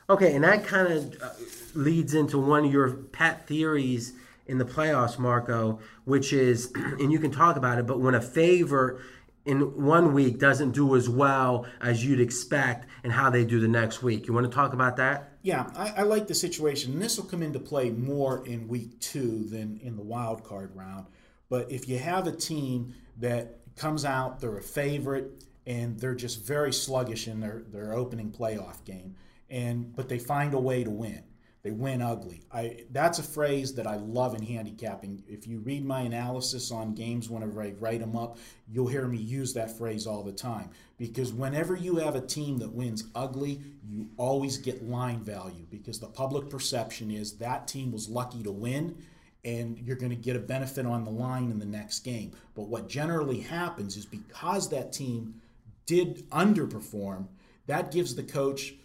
Okay, 0.10 0.36
and 0.36 0.44
that 0.44 0.66
kind 0.66 0.92
of 0.92 1.22
uh, 1.22 1.30
leads 1.74 2.14
into 2.14 2.38
one 2.38 2.66
of 2.66 2.72
your 2.72 2.92
pet 2.92 3.48
theories 3.48 4.14
in 4.46 4.60
the 4.60 4.66
playoffs, 4.66 5.18
Marco, 5.18 5.80
which 6.04 6.32
is, 6.32 6.72
and 6.76 7.12
you 7.12 7.20
can 7.20 7.32
talk 7.32 7.56
about 7.56 7.80
it, 7.80 7.88
but 7.88 8.00
when 8.00 8.14
a 8.14 8.22
favor 8.22 9.02
in 9.46 9.84
one 9.84 10.14
week 10.14 10.40
doesn't 10.40 10.72
do 10.72 10.96
as 10.96 11.08
well 11.08 11.66
as 11.82 12.04
you'd 12.04 12.20
expect 12.20 12.88
and 13.04 13.14
how 13.14 13.30
they 13.30 13.46
do 13.46 13.60
the 13.60 13.68
next 13.68 14.02
week. 14.02 14.28
You 14.28 14.34
want 14.34 14.50
to 14.50 14.56
talk 14.56 14.74
about 14.74 14.98
that? 14.98 15.34
Yeah, 15.44 15.70
I, 15.76 15.94
I 15.98 16.02
like 16.02 16.28
the 16.28 16.34
situation. 16.34 16.94
And 16.94 17.02
this 17.02 17.18
will 17.18 17.26
come 17.26 17.44
into 17.44 17.60
play 17.60 17.92
more 17.92 18.46
in 18.46 18.68
week 18.68 19.00
two 19.00 19.46
than 19.46 19.80
in 19.84 19.96
the 19.96 20.02
wild 20.02 20.44
card 20.44 20.76
round. 20.76 21.06
But 21.50 21.72
if 21.72 21.88
you 21.88 22.00
have 22.00 22.26
a 22.26 22.32
team 22.32 22.96
that 23.18 23.60
comes 23.76 24.04
out, 24.04 24.40
they're 24.40 24.58
a 24.58 24.64
favorite, 24.64 25.44
and 25.68 26.00
they're 26.00 26.16
just 26.16 26.44
very 26.44 26.74
sluggish 26.74 27.28
in 27.28 27.40
their, 27.40 27.64
their 27.72 27.94
opening 27.94 28.32
playoff 28.32 28.84
game, 28.84 29.16
and 29.50 29.96
but 29.96 30.10
they 30.10 30.20
find 30.20 30.54
a 30.54 30.60
way 30.60 30.84
to 30.84 30.90
win 30.90 31.24
they 31.66 31.72
win 31.72 32.00
ugly. 32.00 32.44
I 32.54 32.84
that's 32.92 33.18
a 33.18 33.24
phrase 33.24 33.74
that 33.74 33.88
I 33.88 33.96
love 33.96 34.36
in 34.36 34.44
handicapping. 34.44 35.24
If 35.28 35.48
you 35.48 35.58
read 35.62 35.84
my 35.84 36.02
analysis 36.02 36.70
on 36.70 36.94
games 36.94 37.28
whenever 37.28 37.60
I 37.60 37.74
write 37.80 38.02
them 38.02 38.16
up, 38.16 38.38
you'll 38.68 38.86
hear 38.86 39.08
me 39.08 39.18
use 39.18 39.52
that 39.56 39.76
phrase 39.76 40.06
all 40.06 40.22
the 40.22 40.32
time 40.32 40.70
because 41.00 41.34
whenever 41.34 41.76
you 41.76 41.96
have 41.96 42.14
a 42.14 42.22
team 42.22 42.60
that 42.60 42.72
wins 42.72 43.06
ugly, 43.16 43.62
you 43.84 44.08
always 44.16 44.60
get 44.60 44.88
line 44.88 45.22
value 45.22 45.66
because 45.72 46.00
the 46.00 46.06
public 46.06 46.52
perception 46.52 47.10
is 47.10 47.36
that 47.40 47.68
team 47.68 47.92
was 47.92 48.08
lucky 48.10 48.44
to 48.44 48.52
win 48.52 48.96
and 49.44 49.80
you're 49.80 49.96
going 49.96 50.12
to 50.12 50.16
get 50.16 50.36
a 50.36 50.40
benefit 50.40 50.86
on 50.86 51.04
the 51.04 51.10
line 51.10 51.50
in 51.50 51.58
the 51.58 51.66
next 51.66 52.02
game. 52.02 52.32
But 52.54 52.68
what 52.68 52.88
generally 52.88 53.40
happens 53.40 53.98
is 53.98 54.06
because 54.06 54.70
that 54.70 54.94
team 54.94 55.42
did 55.88 56.30
underperform, 56.30 57.26
that 57.66 57.92
gives 57.92 58.14
the 58.14 58.22
coach 58.22 58.76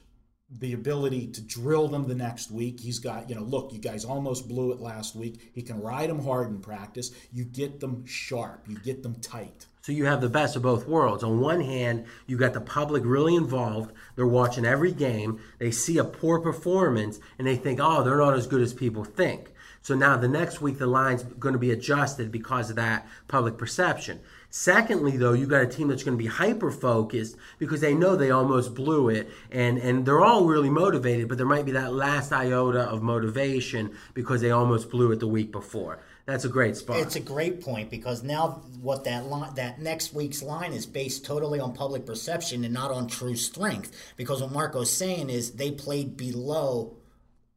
the 0.58 0.72
ability 0.72 1.28
to 1.28 1.40
drill 1.40 1.86
them 1.88 2.08
the 2.08 2.14
next 2.14 2.50
week. 2.50 2.80
He's 2.80 2.98
got, 2.98 3.28
you 3.28 3.36
know, 3.36 3.42
look, 3.42 3.72
you 3.72 3.78
guys 3.78 4.04
almost 4.04 4.48
blew 4.48 4.72
it 4.72 4.80
last 4.80 5.14
week. 5.14 5.50
He 5.54 5.62
can 5.62 5.80
ride 5.80 6.10
them 6.10 6.24
hard 6.24 6.48
in 6.48 6.58
practice. 6.58 7.12
You 7.32 7.44
get 7.44 7.78
them 7.78 8.04
sharp, 8.06 8.64
you 8.68 8.78
get 8.78 9.02
them 9.02 9.14
tight. 9.16 9.66
So 9.82 9.92
you 9.92 10.04
have 10.04 10.20
the 10.20 10.28
best 10.28 10.56
of 10.56 10.62
both 10.62 10.86
worlds. 10.86 11.24
On 11.24 11.40
one 11.40 11.60
hand, 11.60 12.04
you 12.26 12.36
got 12.36 12.52
the 12.52 12.60
public 12.60 13.02
really 13.06 13.34
involved. 13.34 13.92
They're 14.14 14.26
watching 14.26 14.66
every 14.66 14.92
game. 14.92 15.40
They 15.58 15.70
see 15.70 15.98
a 15.98 16.04
poor 16.04 16.38
performance 16.38 17.18
and 17.38 17.46
they 17.46 17.56
think, 17.56 17.80
oh, 17.82 18.02
they're 18.02 18.18
not 18.18 18.34
as 18.34 18.46
good 18.46 18.60
as 18.60 18.74
people 18.74 19.04
think. 19.04 19.52
So 19.82 19.94
now 19.94 20.18
the 20.18 20.28
next 20.28 20.60
week, 20.60 20.78
the 20.78 20.86
line's 20.86 21.22
going 21.22 21.54
to 21.54 21.58
be 21.58 21.70
adjusted 21.70 22.30
because 22.30 22.68
of 22.68 22.76
that 22.76 23.08
public 23.28 23.56
perception. 23.56 24.20
Secondly, 24.50 25.16
though, 25.16 25.32
you 25.32 25.46
got 25.46 25.62
a 25.62 25.66
team 25.66 25.88
that's 25.88 26.02
going 26.02 26.18
to 26.18 26.22
be 26.22 26.28
hyper 26.28 26.72
focused 26.72 27.36
because 27.58 27.80
they 27.80 27.94
know 27.94 28.16
they 28.16 28.32
almost 28.32 28.74
blew 28.74 29.08
it, 29.08 29.30
and 29.52 29.78
and 29.78 30.04
they're 30.04 30.20
all 30.20 30.44
really 30.44 30.70
motivated, 30.70 31.28
but 31.28 31.38
there 31.38 31.46
might 31.46 31.64
be 31.64 31.72
that 31.72 31.92
last 31.92 32.32
iota 32.32 32.80
of 32.80 33.00
motivation 33.00 33.94
because 34.12 34.40
they 34.40 34.50
almost 34.50 34.90
blew 34.90 35.12
it 35.12 35.20
the 35.20 35.28
week 35.28 35.52
before. 35.52 36.00
That's 36.26 36.44
a 36.44 36.48
great 36.48 36.76
spot. 36.76 36.98
It's 36.98 37.16
a 37.16 37.20
great 37.20 37.60
point 37.60 37.90
because 37.90 38.22
now 38.22 38.62
what 38.80 39.04
that 39.04 39.26
line, 39.26 39.54
that 39.54 39.80
next 39.80 40.14
week's 40.14 40.42
line 40.42 40.72
is 40.72 40.84
based 40.84 41.24
totally 41.24 41.60
on 41.60 41.72
public 41.72 42.04
perception 42.04 42.64
and 42.64 42.74
not 42.74 42.90
on 42.90 43.06
true 43.06 43.36
strength. 43.36 43.92
Because 44.16 44.42
what 44.42 44.52
Marco's 44.52 44.92
saying 44.92 45.30
is 45.30 45.52
they 45.52 45.70
played 45.70 46.16
below 46.16 46.96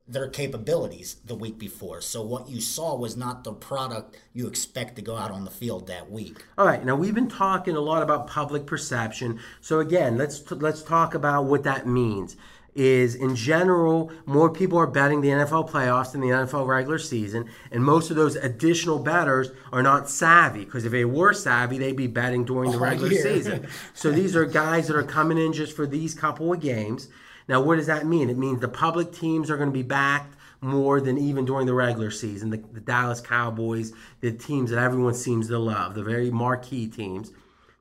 their 0.08 0.28
capabilities 0.28 1.16
the 1.26 1.36
week 1.36 1.58
before. 1.58 2.02
So 2.02 2.22
what 2.22 2.50
you 2.50 2.60
saw 2.60 2.96
was 2.96 3.16
not 3.16 3.44
the 3.44 3.54
product 3.54 4.18
you 4.34 4.48
expect 4.48 4.98
to 4.98 5.02
go 5.02 5.16
out 5.16 5.32
on 5.32 5.46
the 5.46 5.52
field 5.52 5.88
that 5.88 6.12
week. 6.12 6.44
All 6.58 6.66
right. 6.66 6.84
Now 6.84 6.96
we've 6.96 7.16
been 7.16 7.30
talking 7.30 7.76
a 7.76 7.80
lot 7.82 8.04
about 8.04 8.28
public 8.28 8.66
perception. 8.66 9.40
So 9.62 9.80
again, 9.80 10.18
let's 10.18 10.40
t- 10.40 10.56
let's 10.56 10.84
talk 10.84 11.14
about 11.16 11.46
what 11.46 11.64
that 11.64 11.88
means. 11.88 12.36
Is 12.76 13.14
in 13.14 13.36
general, 13.36 14.12
more 14.26 14.50
people 14.50 14.80
are 14.80 14.88
betting 14.88 15.22
the 15.22 15.28
NFL 15.30 15.70
playoffs 15.70 16.12
than 16.12 16.22
the 16.22 16.30
NFL 16.30 16.66
regular 16.66 16.98
season, 16.98 17.48
and 17.72 17.84
most 17.84 18.10
of 18.10 18.16
those 18.16 18.36
additional 18.36 18.98
bettors 18.98 19.52
are 19.72 19.84
not 19.84 20.10
savvy 20.10 20.66
because 20.66 20.84
if 20.84 20.92
they 20.92 21.06
were 21.06 21.34
savvy, 21.34 21.78
they'd 21.78 21.96
be 21.96 22.08
betting 22.08 22.46
during 22.46 22.72
the 22.72 22.80
regular 22.90 23.12
season. 23.12 23.68
so 23.94 24.10
these 24.12 24.36
are 24.36 24.46
guys 24.46 24.88
that 24.88 24.96
are 24.98 25.04
coming 25.04 25.38
in 25.38 25.54
just 25.54 25.76
for 25.76 25.86
these 25.86 26.16
couple 26.16 26.52
of 26.52 26.60
games. 26.62 27.10
Now, 27.48 27.62
what 27.62 27.76
does 27.76 27.88
that 27.88 28.06
mean? 28.06 28.30
It 28.30 28.38
means 28.38 28.62
the 28.62 28.68
public 28.68 29.12
teams 29.12 29.50
are 29.50 29.58
going 29.58 29.70
to 29.70 29.74
be 29.74 29.84
backed 29.84 30.36
more 30.62 31.02
than 31.02 31.18
even 31.18 31.46
during 31.46 31.66
the 31.66 31.74
regular 31.74 32.10
season. 32.10 32.50
The, 32.50 32.58
the, 32.58 32.80
Dallas 32.80 33.20
Cowboys, 33.20 33.92
the 34.22 34.32
teams 34.32 34.70
that 34.70 34.80
everyone 34.80 35.14
seems 35.14 35.50
to 35.50 35.60
love, 35.60 35.94
the 35.94 36.04
very 36.04 36.32
marquee 36.32 36.88
teams. 36.88 37.32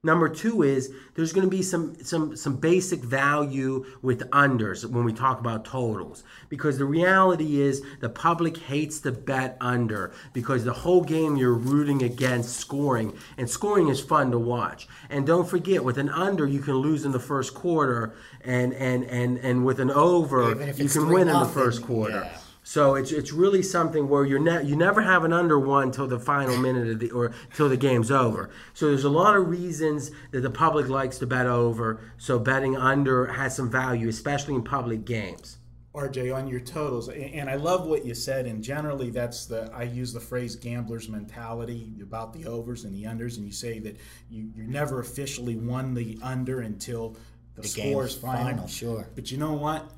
Number 0.05 0.29
two 0.29 0.65
is 0.65 0.91
there's 1.15 1.33
going 1.33 1.49
to 1.49 1.57
be 1.57 1.63
some 1.63 1.95
some 2.03 2.35
some 2.35 2.57
basic 2.57 2.99
value 2.99 3.87
with 4.03 4.29
unders 4.31 4.85
when 4.85 5.05
we 5.05 5.13
talk 5.13 5.39
about 5.39 5.65
totals 5.65 6.25
because 6.49 6.77
the 6.77 6.85
reality 6.85 7.61
is 7.61 7.85
the 8.01 8.09
public 8.09 8.57
hates 8.57 8.99
to 9.03 9.13
bet 9.13 9.57
under 9.61 10.13
because 10.33 10.65
the 10.65 10.73
whole 10.73 11.05
game 11.05 11.37
you're 11.37 11.55
rooting 11.55 12.03
against 12.03 12.57
scoring 12.57 13.17
and 13.37 13.49
scoring 13.49 13.87
is 13.87 14.01
fun 14.01 14.33
to 14.33 14.41
watch 14.41 14.89
and 15.09 15.25
don't 15.25 15.49
forget 15.49 15.85
with 15.85 15.99
an 15.99 16.09
under 16.09 16.49
you 16.49 16.59
can 16.59 16.75
lose 16.75 17.05
in 17.05 17.13
the 17.13 17.21
first 17.21 17.55
quarter 17.55 18.13
and 18.45 18.75
and 18.75 19.05
and 19.05 19.39
and 19.39 19.65
with 19.65 19.79
an 19.79 19.93
over 19.93 20.51
you 20.73 20.89
can 20.89 21.07
win 21.11 21.29
in 21.29 21.39
the 21.39 21.45
first 21.47 21.81
quarter. 21.81 22.29
Yeah. 22.29 22.42
So 22.65 22.95
it's 22.95 23.11
it's 23.11 23.33
really 23.33 23.63
something 23.63 24.09
where 24.09 24.25
you're 24.25 24.39
ne- 24.39 24.65
you 24.65 24.77
never 24.77 25.03
have 25.03 25.25
an 25.25 25.33
under 25.33 25.59
won 25.59 25.91
till 25.91 26.07
the 26.07 26.21
final 26.21 26.57
minute 26.57 26.89
of 26.89 27.01
the 27.01 27.11
or 27.11 27.33
till 27.55 27.69
the 27.69 27.77
game's 27.77 28.11
over. 28.11 28.51
So 28.73 28.87
there's 28.87 29.05
a 29.05 29.11
lot 29.11 29.35
of 29.35 29.49
reasons 29.49 30.13
that 30.31 30.43
the 30.43 30.51
public 30.51 30.89
likes 30.89 31.19
to 31.19 31.27
bet 31.27 31.47
over. 31.47 32.01
So 32.19 32.39
betting 32.39 32.77
under 32.77 33.27
has 33.27 33.57
some 33.57 33.69
value, 33.69 34.09
especially 34.09 34.55
in 34.55 34.63
public 34.63 35.05
games. 35.05 35.59
RJ, 35.95 36.35
on 36.35 36.49
your 36.49 36.61
totals, 36.61 37.11
and 37.11 37.51
I 37.51 37.57
love 37.57 37.87
what 37.87 38.07
you 38.07 38.15
said. 38.15 38.47
And 38.47 38.63
generally, 38.63 39.11
that's 39.11 39.45
the 39.45 39.71
I 39.75 39.83
use 39.83 40.13
the 40.13 40.21
phrase 40.21 40.57
gambler's 40.57 41.09
mentality 41.09 41.93
about 42.01 42.33
the 42.33 42.47
overs 42.47 42.85
and 42.85 42.95
the 42.95 43.03
unders. 43.03 43.37
And 43.37 43.45
you 43.45 43.53
say 43.53 43.79
that 43.81 43.99
you 44.31 44.51
you 44.55 44.63
never 44.63 45.01
officially 45.01 45.57
won 45.57 45.93
the 45.93 46.19
under 46.23 46.61
until 46.61 47.17
the, 47.57 47.63
the 47.63 47.69
score 47.69 48.07
is 48.07 48.15
final. 48.15 48.45
final. 48.45 48.69
Sure, 48.69 49.07
but 49.15 49.31
you 49.31 49.37
know 49.37 49.53
what? 49.53 49.91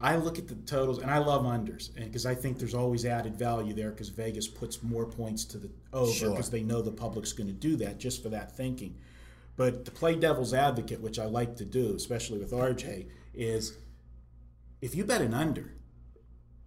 I 0.00 0.16
look 0.16 0.38
at 0.38 0.48
the 0.48 0.54
totals 0.54 0.98
and 0.98 1.10
I 1.10 1.18
love 1.18 1.42
unders 1.44 1.94
because 1.94 2.24
I 2.24 2.34
think 2.34 2.58
there's 2.58 2.74
always 2.74 3.04
added 3.04 3.36
value 3.36 3.74
there 3.74 3.90
because 3.90 4.08
Vegas 4.08 4.48
puts 4.48 4.82
more 4.82 5.04
points 5.04 5.44
to 5.46 5.58
the 5.58 5.70
over 5.92 6.10
Sure. 6.10 6.30
because 6.30 6.48
they 6.50 6.62
know 6.62 6.80
the 6.80 6.90
public's 6.90 7.32
going 7.34 7.48
to 7.48 7.52
do 7.52 7.76
that 7.76 7.98
just 7.98 8.22
for 8.22 8.30
that 8.30 8.56
thinking. 8.56 8.96
But 9.56 9.84
to 9.84 9.90
play 9.90 10.14
devil's 10.14 10.54
advocate, 10.54 11.00
which 11.02 11.18
I 11.18 11.26
like 11.26 11.56
to 11.56 11.66
do, 11.66 11.94
especially 11.94 12.38
with 12.38 12.52
RJ, 12.52 13.08
is 13.34 13.76
if 14.80 14.94
you 14.94 15.04
bet 15.04 15.20
an 15.20 15.34
under, 15.34 15.74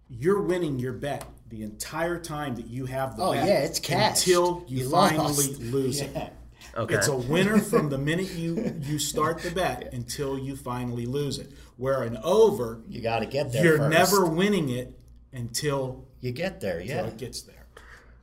you're 0.08 0.42
winning 0.42 0.78
your 0.78 0.92
bet 0.92 1.24
the 1.48 1.62
entire 1.64 2.20
time 2.20 2.54
that 2.54 2.68
you 2.68 2.86
have 2.86 3.16
the 3.16 3.22
Oh, 3.24 3.32
bet 3.32 3.48
yeah, 3.48 3.58
it's 3.60 3.80
cash. 3.80 4.18
until 4.26 4.64
you, 4.68 4.84
You 4.84 4.90
finally 4.90 5.24
lost. 5.48 5.58
lose 5.60 6.00
it. 6.02 6.32
Okay. 6.76 6.94
It's 6.96 7.08
a 7.08 7.16
winner 7.16 7.58
from 7.72 7.88
the 7.90 7.98
minute 7.98 8.30
you 8.32 8.74
you 8.82 8.98
start 8.98 9.38
the 9.38 9.50
bet 9.50 9.92
until 9.92 10.38
you 10.38 10.56
finally 10.56 11.06
lose 11.06 11.38
it. 11.38 11.50
Where 11.76 12.02
an 12.02 12.18
over, 12.22 12.80
You 12.88 13.00
got 13.00 13.20
to 13.20 13.26
get 13.26 13.52
there. 13.52 13.64
you're 13.64 13.78
first. 13.78 13.90
never 14.12 14.26
winning 14.26 14.68
it 14.70 14.98
until, 15.32 16.04
You 16.20 16.32
get 16.32 16.60
there, 16.60 16.78
until 16.78 16.96
yeah. 16.96 17.06
it 17.06 17.16
gets 17.16 17.42
there. 17.42 17.54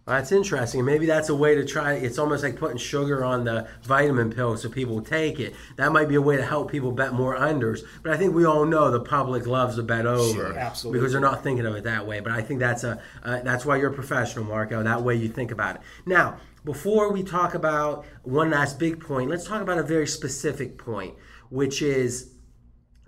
That's 0.08 0.32
interesting. 0.32 0.84
Maybe 0.84 1.06
that's 1.06 1.30
a 1.30 1.36
way 1.36 1.54
to 1.56 1.64
try. 1.64 1.94
It's 1.94 2.18
almost 2.18 2.44
like 2.44 2.56
putting 2.58 2.78
sugar 2.78 3.24
on 3.24 3.44
the 3.44 3.68
vitamin 3.84 4.32
pill 4.32 4.58
so 4.58 4.68
people 4.68 5.00
take 5.02 5.40
it. 5.40 5.54
That 5.78 5.92
might 5.92 6.10
be 6.10 6.16
a 6.16 6.22
way 6.22 6.38
to 6.38 6.44
help 6.44 6.72
people 6.72 6.92
bet 6.92 7.14
more 7.14 7.38
unders. 7.38 7.82
But 8.02 8.12
I 8.12 8.18
think 8.18 8.34
we 8.34 8.44
all 8.44 8.66
know 8.66 8.90
the 8.90 9.00
public 9.00 9.46
loves 9.46 9.76
to 9.76 9.84
bet 9.84 10.08
over 10.08 10.34
Sure, 10.34 10.58
absolutely. 10.58 11.00
because 11.00 11.12
they're 11.12 11.22
not 11.22 11.44
thinking 11.44 11.66
of 11.68 11.76
it 11.76 11.84
that 11.84 12.08
way. 12.08 12.20
But 12.20 12.32
I 12.34 12.42
think 12.42 12.60
that's 12.60 12.84
a 12.84 13.00
uh, 13.24 13.42
that's 13.42 13.64
why 13.64 13.78
you're 13.78 13.92
a 13.92 13.94
professional, 13.94 14.44
Marco. 14.44 14.82
That 14.82 15.04
way 15.04 15.16
you 15.16 15.30
think 15.30 15.52
about 15.52 15.76
it. 15.76 15.82
Now, 16.06 16.38
before 16.64 17.12
we 17.12 17.24
talk 17.24 17.54
about 17.54 18.06
one 18.24 18.52
last 18.52 18.78
big 18.78 19.00
point, 19.00 19.30
let's 19.30 19.48
talk 19.48 19.62
about 19.62 19.78
a 19.78 19.84
very 19.84 20.08
specific 20.08 20.78
point, 20.78 21.16
which 21.50 21.82
is 21.82 22.34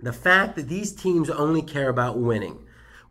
the 0.00 0.12
fact 0.12 0.56
that 0.56 0.68
these 0.68 0.92
teams 0.92 1.30
only 1.30 1.62
care 1.62 1.88
about 1.88 2.18
winning, 2.18 2.58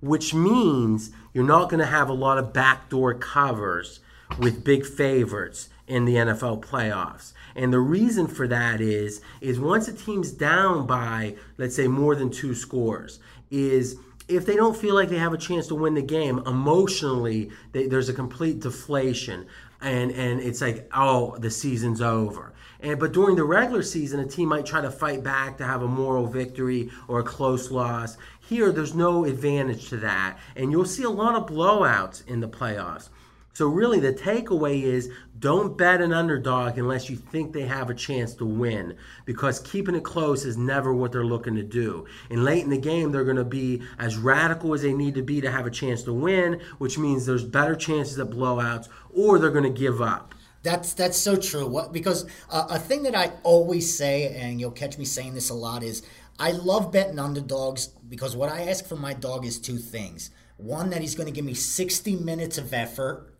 which 0.02 0.34
means 0.34 1.12
you're 1.34 1.44
not 1.44 1.70
going 1.70 1.80
to 1.80 1.86
have 1.86 2.10
a 2.10 2.14
lot 2.14 2.38
of 2.38 2.54
backdoor 2.54 3.14
covers 3.16 4.02
with 4.38 4.64
big 4.64 4.86
favorites 4.86 5.70
in 5.88 6.06
the 6.06 6.16
NFL 6.16 6.62
playoffs. 6.62 7.34
And 7.56 7.72
the 7.72 7.80
reason 7.80 8.28
for 8.28 8.48
that 8.48 8.82
is 8.82 9.22
is 9.42 9.60
once 9.60 9.88
a 9.88 9.94
team's 9.94 10.32
down 10.32 10.88
by 10.88 11.36
let's 11.58 11.76
say 11.76 11.88
more 11.88 12.16
than 12.16 12.32
2 12.32 12.56
scores 12.56 13.20
is 13.52 13.98
if 14.28 14.46
they 14.46 14.56
don't 14.56 14.76
feel 14.76 14.96
like 14.96 15.10
they 15.10 15.18
have 15.18 15.34
a 15.34 15.38
chance 15.38 15.68
to 15.68 15.76
win 15.76 15.94
the 15.94 16.02
game 16.02 16.40
emotionally 16.48 17.52
they, 17.74 17.88
there's 17.88 18.10
a 18.10 18.14
complete 18.14 18.62
deflation 18.62 19.46
and 19.84 20.12
and 20.12 20.39
it's 20.39 20.62
like 20.62 20.89
oh 20.93 21.38
the 21.38 21.52
season's 21.52 22.02
over 22.02 22.54
and 22.84 23.00
but 23.00 23.13
during 23.13 23.38
the 23.38 23.46
regular 23.46 23.82
season, 23.82 24.19
a 24.19 24.26
team 24.28 24.50
might 24.50 24.65
try 24.65 24.82
to 24.82 24.91
fight 24.91 25.24
back 25.24 25.58
to 25.58 25.63
have 25.63 25.82
a 25.82 25.88
moral 25.88 26.28
victory 26.28 26.91
or 27.08 27.22
a 27.22 27.24
close 27.24 27.72
loss. 27.72 28.17
Here, 28.41 28.74
there's 28.74 28.93
no 28.93 29.24
advantage 29.24 29.88
to 29.89 29.98
that, 29.98 30.38
and 30.58 30.69
you'll 30.69 30.84
see 30.84 31.04
a 31.04 31.10
lot 31.10 31.36
of 31.36 31.48
blowouts 31.48 32.28
in 32.28 32.41
the 32.41 32.50
playoffs. 32.50 33.08
So 33.54 33.68
really, 33.68 34.00
the 34.00 34.13
takeaway 34.13 34.82
is 34.82 35.10
don't 35.38 35.78
bet 35.78 36.02
an 36.02 36.12
underdog 36.12 36.78
unless 36.78 37.10
you 37.10 37.16
think 37.16 37.54
they 37.54 37.68
have 37.68 37.89
a 37.89 37.94
chance 37.94 38.34
to 38.36 38.46
win, 38.46 38.96
because 39.26 39.60
keeping 39.60 39.94
it 39.96 40.04
close 40.04 40.44
is 40.44 40.58
never 40.58 40.94
what 40.94 41.12
they're 41.12 41.26
looking 41.26 41.56
to 41.56 41.63
do. 41.63 42.06
And 42.30 42.44
late 42.44 42.63
in 42.63 42.70
the 42.70 42.78
game, 42.78 43.12
they're 43.12 43.24
going 43.24 43.36
to 43.36 43.44
be 43.44 43.84
as 44.00 44.18
radical 44.18 44.74
as 44.74 44.82
they 44.82 44.94
need 44.94 45.16
to 45.16 45.22
be 45.22 45.39
to 45.42 45.52
have 45.52 45.68
a 45.68 45.72
chance 45.72 46.02
to 46.04 46.13
win, 46.13 46.62
which 46.80 46.98
means 46.98 47.26
there's 47.26 47.44
better 47.44 47.76
chances 47.76 48.18
at 48.18 48.30
blowouts, 48.30 48.88
or 49.13 49.38
they're 49.38 49.52
going 49.52 49.72
to 49.72 49.80
give 49.80 50.02
up. 50.02 50.34
That's 50.63 50.94
that's 50.94 51.18
so 51.18 51.36
true. 51.36 51.68
What 51.68 51.92
because 51.92 52.26
uh, 52.50 52.68
a 52.70 52.80
thing 52.80 53.04
that 53.04 53.16
I 53.16 53.34
always 53.44 53.96
say, 53.96 54.34
and 54.34 54.60
you'll 54.62 54.72
catch 54.72 54.98
me 54.98 55.04
saying 55.04 55.34
this 55.34 55.50
a 55.50 55.54
lot, 55.54 55.84
is 55.84 56.04
I 56.39 56.52
love 56.52 56.92
betting 56.92 57.20
underdogs 57.20 57.88
because 58.08 58.36
what 58.36 58.50
I 58.50 58.70
ask 58.70 58.86
for 58.86 58.96
my 58.96 59.13
dog 59.13 59.46
is 59.46 59.60
two 59.60 59.78
things: 59.78 60.32
one, 60.56 60.89
that 60.92 61.02
he's 61.02 61.16
going 61.16 61.28
to 61.28 61.34
give 61.34 61.44
me 61.44 61.54
sixty 61.54 62.16
minutes 62.16 62.58
of 62.58 62.74
effort, 62.74 63.33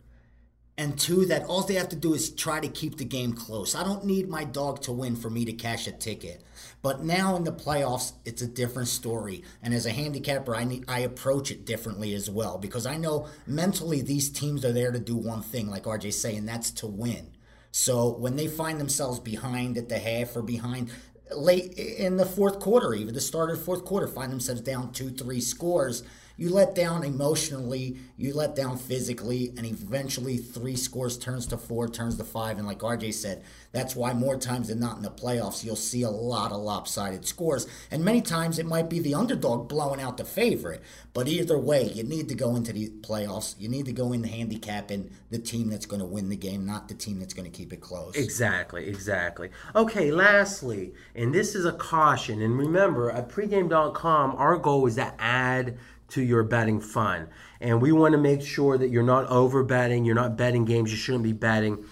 and 0.76 0.98
two, 0.98 1.24
that 1.26 1.44
all 1.44 1.62
they 1.62 1.74
have 1.74 1.88
to 1.90 1.96
do 1.96 2.14
is 2.14 2.30
try 2.30 2.58
to 2.58 2.66
keep 2.66 2.96
the 2.96 3.04
game 3.04 3.32
close. 3.32 3.76
I 3.76 3.84
don't 3.84 4.04
need 4.04 4.28
my 4.28 4.42
dog 4.42 4.80
to 4.82 4.92
win 4.92 5.14
for 5.14 5.30
me 5.30 5.44
to 5.44 5.52
cash 5.52 5.86
a 5.86 5.92
ticket. 5.92 6.42
But 6.82 7.04
now 7.04 7.36
in 7.36 7.44
the 7.44 7.52
playoffs, 7.52 8.12
it's 8.24 8.42
a 8.42 8.48
different 8.48 8.88
story. 8.88 9.44
And 9.62 9.72
as 9.72 9.86
a 9.86 9.92
handicapper, 9.92 10.54
I 10.54 10.64
need 10.64 10.84
I 10.88 11.00
approach 11.00 11.52
it 11.52 11.64
differently 11.64 12.12
as 12.14 12.28
well 12.28 12.58
because 12.58 12.86
I 12.86 12.96
know 12.96 13.28
mentally 13.46 14.02
these 14.02 14.30
teams 14.30 14.64
are 14.64 14.72
there 14.72 14.90
to 14.90 14.98
do 14.98 15.16
one 15.16 15.42
thing, 15.42 15.70
like 15.70 15.84
RJ 15.84 16.12
saying, 16.12 16.44
that's 16.44 16.72
to 16.72 16.86
win. 16.88 17.28
So 17.70 18.10
when 18.10 18.36
they 18.36 18.48
find 18.48 18.80
themselves 18.80 19.20
behind 19.20 19.78
at 19.78 19.88
the 19.88 19.98
half 19.98 20.36
or 20.36 20.42
behind 20.42 20.90
late 21.34 21.72
in 21.74 22.16
the 22.16 22.26
fourth 22.26 22.58
quarter, 22.58 22.94
even 22.94 23.14
the 23.14 23.20
start 23.20 23.50
of 23.50 23.62
fourth 23.62 23.84
quarter, 23.84 24.06
find 24.08 24.30
themselves 24.30 24.60
down 24.60 24.92
two, 24.92 25.10
three 25.10 25.40
scores. 25.40 26.02
You 26.36 26.50
let 26.50 26.74
down 26.74 27.04
emotionally, 27.04 27.96
you 28.16 28.34
let 28.34 28.56
down 28.56 28.76
physically, 28.76 29.52
and 29.56 29.64
eventually 29.64 30.36
three 30.36 30.76
scores 30.76 31.16
turns 31.16 31.46
to 31.48 31.58
four, 31.58 31.88
turns 31.88 32.16
to 32.16 32.24
five. 32.24 32.58
And 32.58 32.66
like 32.66 32.80
RJ 32.80 33.14
said, 33.14 33.42
that's 33.72 33.94
why 33.94 34.12
more 34.12 34.36
times 34.36 34.68
than 34.68 34.80
not 34.80 34.96
in 34.96 35.02
the 35.02 35.10
playoffs, 35.10 35.64
you'll 35.64 35.76
see 35.76 36.02
a 36.02 36.10
lot 36.10 36.52
of 36.52 36.58
lopsided 36.58 37.26
scores. 37.26 37.66
And 37.90 38.04
many 38.04 38.20
times 38.20 38.58
it 38.58 38.66
might 38.66 38.90
be 38.90 38.98
the 38.98 39.14
underdog 39.14 39.68
blowing 39.68 40.00
out 40.00 40.16
the 40.16 40.24
favorite. 40.24 40.82
But 41.12 41.28
either 41.28 41.58
way, 41.58 41.84
you 41.84 42.02
need 42.02 42.28
to 42.28 42.34
go 42.34 42.56
into 42.56 42.72
the 42.72 42.90
playoffs. 43.00 43.54
You 43.58 43.68
need 43.68 43.86
to 43.86 43.92
go 43.92 44.12
in 44.12 44.24
handicapping 44.24 45.10
the 45.30 45.38
team 45.38 45.68
that's 45.70 45.86
going 45.86 46.00
to 46.00 46.06
win 46.06 46.28
the 46.28 46.36
game, 46.36 46.66
not 46.66 46.88
the 46.88 46.94
team 46.94 47.20
that's 47.20 47.34
going 47.34 47.50
to 47.50 47.56
keep 47.56 47.72
it 47.72 47.80
close. 47.80 48.16
Exactly, 48.16 48.88
exactly. 48.88 49.50
Okay, 49.74 50.10
lastly, 50.10 50.94
and 51.14 51.34
this 51.34 51.54
is 51.54 51.64
a 51.64 51.72
caution, 51.72 52.42
and 52.42 52.58
remember, 52.58 53.10
at 53.10 53.28
pregame.com, 53.28 54.34
our 54.36 54.56
goal 54.56 54.86
is 54.86 54.96
to 54.96 55.12
add 55.18 55.78
to 56.14 56.22
your 56.22 56.42
betting 56.42 56.80
fun. 56.80 57.28
And 57.60 57.80
we 57.80 57.92
want 57.92 58.12
to 58.12 58.18
make 58.18 58.42
sure 58.42 58.78
that 58.78 58.88
you're 58.88 59.02
not 59.02 59.26
over 59.26 59.62
betting, 59.62 60.04
you're 60.04 60.14
not 60.14 60.36
betting 60.36 60.64
games 60.64 60.90
you 60.90 60.96
shouldn't 60.96 61.24
be 61.24 61.32
betting. 61.32 61.84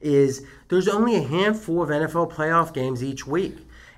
Is 0.00 0.46
there's 0.68 0.88
only 0.88 1.16
a 1.16 1.22
handful 1.22 1.82
of 1.82 1.90
NFL 1.90 2.32
playoff 2.32 2.72
games 2.72 3.02
each 3.02 3.26
week. 3.26 3.56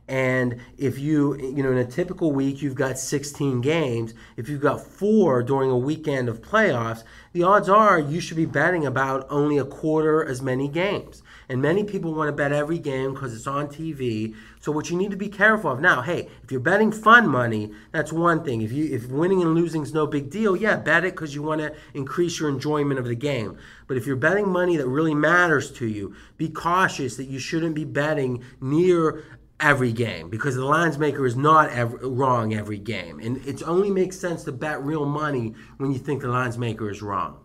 And 0.09 0.61
if 0.77 0.99
you, 0.99 1.37
you 1.37 1.63
know, 1.63 1.71
in 1.71 1.79
a 1.79 1.85
typical 1.85 2.33
week, 2.33 2.61
you've 2.61 2.75
got 2.75 2.99
16 2.99 3.61
games. 3.61 4.15
If 4.37 4.49
you've 4.49 4.61
got 4.61 4.81
four 4.81 5.43
during 5.43 5.71
a 5.71 5.79
weekend 5.79 6.29
of 6.29 6.43
playoffs, 6.43 7.05
the 7.33 7.45
odds 7.45 7.69
are 7.69 7.99
you 7.99 8.21
should 8.21 8.37
be 8.37 8.45
betting 8.45 8.85
about 8.85 9.27
only 9.31 9.59
a 9.59 9.65
quarter 9.65 10.25
as 10.25 10.43
many 10.43 10.69
games. 10.69 11.23
And 11.49 11.63
many 11.63 11.85
people 11.85 12.15
want 12.15 12.29
to 12.29 12.33
bet 12.33 12.53
every 12.53 12.79
game 12.79 13.15
because 13.15 13.35
it's 13.35 13.47
on 13.47 13.69
TV. 13.69 14.35
So 14.61 14.73
what 14.73 14.91
you 14.91 14.97
need 14.97 15.11
to 15.11 15.17
be 15.17 15.29
careful 15.29 15.71
of 15.71 15.81
now, 15.81 16.03
hey, 16.03 16.29
if 16.43 16.51
you're 16.51 16.61
betting 16.61 16.93
fun 16.93 17.29
money, 17.29 17.73
that's 17.91 18.13
one 18.13 18.45
thing. 18.45 18.63
If 18.63 18.73
you 18.73 18.95
if 18.95 19.09
winning 19.09 19.43
and 19.43 19.55
losing 19.55 19.83
is 19.83 19.95
no 19.95 20.07
big 20.07 20.31
deal, 20.31 20.57
yeah, 20.57 20.77
bet 20.77 21.05
it 21.05 21.15
because 21.15 21.35
you 21.35 21.43
want 21.43 21.61
to 21.61 21.75
increase 21.95 22.39
your 22.41 22.49
enjoyment 22.49 22.99
of 22.99 23.07
the 23.07 23.15
game. 23.15 23.57
But 23.87 23.97
if 23.97 24.07
you're 24.07 24.17
betting 24.17 24.49
money 24.49 24.77
that 24.77 24.87
really 24.87 25.15
matters 25.15 25.71
to 25.73 25.87
you, 25.87 26.15
be 26.37 26.49
cautious 26.49 27.17
that 27.17 27.29
you 27.29 27.39
shouldn't 27.39 27.75
be 27.75 27.85
betting 27.85 28.43
near 28.61 29.25
every 29.63 29.93
game 29.93 30.29
because 30.29 30.57
the 30.57 30.65
lines 30.65 30.99
maker 30.99 31.25
is 31.25 31.37
not 31.37 31.71
ever, 31.71 31.97
wrong 32.09 32.53
every 32.53 32.79
game. 32.79 33.21
And 33.21 33.39
it 33.47 33.63
only 33.63 33.91
makes 33.91 34.19
sense 34.19 34.45
to 34.45 34.53
bet 34.53 34.83
real 34.83 35.07
money 35.07 35.55
when 35.79 35.93
you 35.93 35.99
think 35.99 36.23
the 36.23 36.29
lines 36.29 36.59
maker 36.59 36.91
is 36.91 37.01
wrong. 37.01 37.39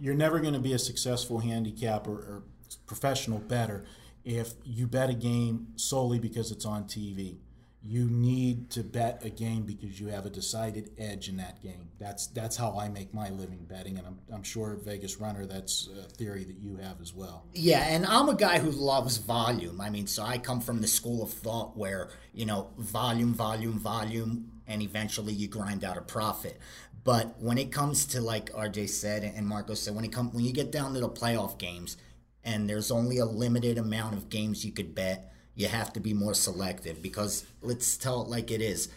You're 0.00 0.14
never 0.14 0.38
going 0.38 0.54
to 0.54 0.60
be 0.60 0.72
a 0.72 0.78
successful 0.78 1.40
handicapper 1.40 2.12
or 2.12 2.42
professional 2.86 3.38
bettor 3.38 3.84
if 4.24 4.54
you 4.64 4.86
bet 4.86 5.10
a 5.10 5.14
game 5.14 5.68
solely 5.76 6.18
because 6.18 6.50
it's 6.50 6.64
on 6.64 6.84
TV. 6.84 7.36
You 7.84 8.08
need 8.08 8.70
to 8.70 8.84
bet 8.84 9.24
a 9.24 9.30
game 9.30 9.64
because 9.64 9.98
you 9.98 10.06
have 10.08 10.24
a 10.24 10.30
decided 10.30 10.90
edge 10.98 11.28
in 11.28 11.36
that 11.38 11.60
game. 11.60 11.88
That's 11.98 12.28
that's 12.28 12.56
how 12.56 12.78
I 12.78 12.88
make 12.88 13.12
my 13.12 13.30
living 13.30 13.64
betting, 13.68 13.98
and 13.98 14.06
I'm, 14.06 14.18
I'm 14.32 14.42
sure 14.44 14.76
Vegas 14.84 15.18
Runner 15.18 15.46
that's 15.46 15.88
a 15.98 16.04
theory 16.04 16.44
that 16.44 16.58
you 16.58 16.76
have 16.76 17.00
as 17.00 17.12
well. 17.12 17.44
Yeah, 17.54 17.84
and 17.84 18.06
I'm 18.06 18.28
a 18.28 18.34
guy 18.34 18.60
who 18.60 18.70
loves 18.70 19.16
volume. 19.16 19.80
I 19.80 19.90
mean, 19.90 20.06
so 20.06 20.22
I 20.22 20.38
come 20.38 20.60
from 20.60 20.80
the 20.80 20.86
school 20.86 21.24
of 21.24 21.32
thought 21.32 21.76
where, 21.76 22.10
you 22.32 22.46
know, 22.46 22.70
volume, 22.78 23.34
volume, 23.34 23.80
volume, 23.80 24.52
and 24.66 24.80
eventually 24.80 25.32
you 25.32 25.48
grind 25.48 25.82
out 25.84 25.96
a 25.96 26.02
profit. 26.02 26.58
But 27.04 27.40
when 27.40 27.58
it 27.58 27.72
comes 27.72 28.06
to 28.06 28.20
like 28.20 28.52
RJ 28.52 28.88
said 28.90 29.24
and 29.24 29.46
Marco 29.46 29.74
said, 29.74 29.94
when 29.94 30.04
it 30.04 30.12
come 30.12 30.32
when 30.32 30.44
you 30.44 30.52
get 30.52 30.70
down 30.70 30.94
to 30.94 31.00
the 31.00 31.08
playoff 31.08 31.58
games 31.58 31.96
and 32.44 32.68
there's 32.68 32.90
only 32.90 33.18
a 33.18 33.24
limited 33.24 33.78
amount 33.78 34.14
of 34.14 34.28
games 34.28 34.64
you 34.64 34.72
could 34.72 34.94
bet, 34.94 35.31
you 35.54 35.68
have 35.68 35.92
to 35.92 36.00
be 36.00 36.14
more 36.14 36.34
selective 36.34 37.02
because 37.02 37.44
let's 37.60 37.96
tell 37.96 38.22
it 38.22 38.28
like 38.28 38.50
it 38.50 38.60
is. 38.60 38.88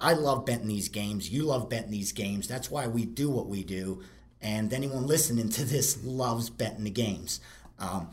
I 0.00 0.14
love 0.14 0.44
betting 0.46 0.68
these 0.68 0.88
games. 0.88 1.30
You 1.30 1.44
love 1.44 1.68
betting 1.68 1.90
these 1.90 2.12
games. 2.12 2.48
That's 2.48 2.70
why 2.70 2.86
we 2.86 3.04
do 3.04 3.30
what 3.30 3.46
we 3.46 3.62
do. 3.62 4.02
And 4.40 4.72
anyone 4.72 5.06
listening 5.06 5.48
to 5.50 5.64
this 5.64 6.04
loves 6.04 6.50
betting 6.50 6.84
the 6.84 6.90
games. 6.90 7.40
Um, 7.78 8.08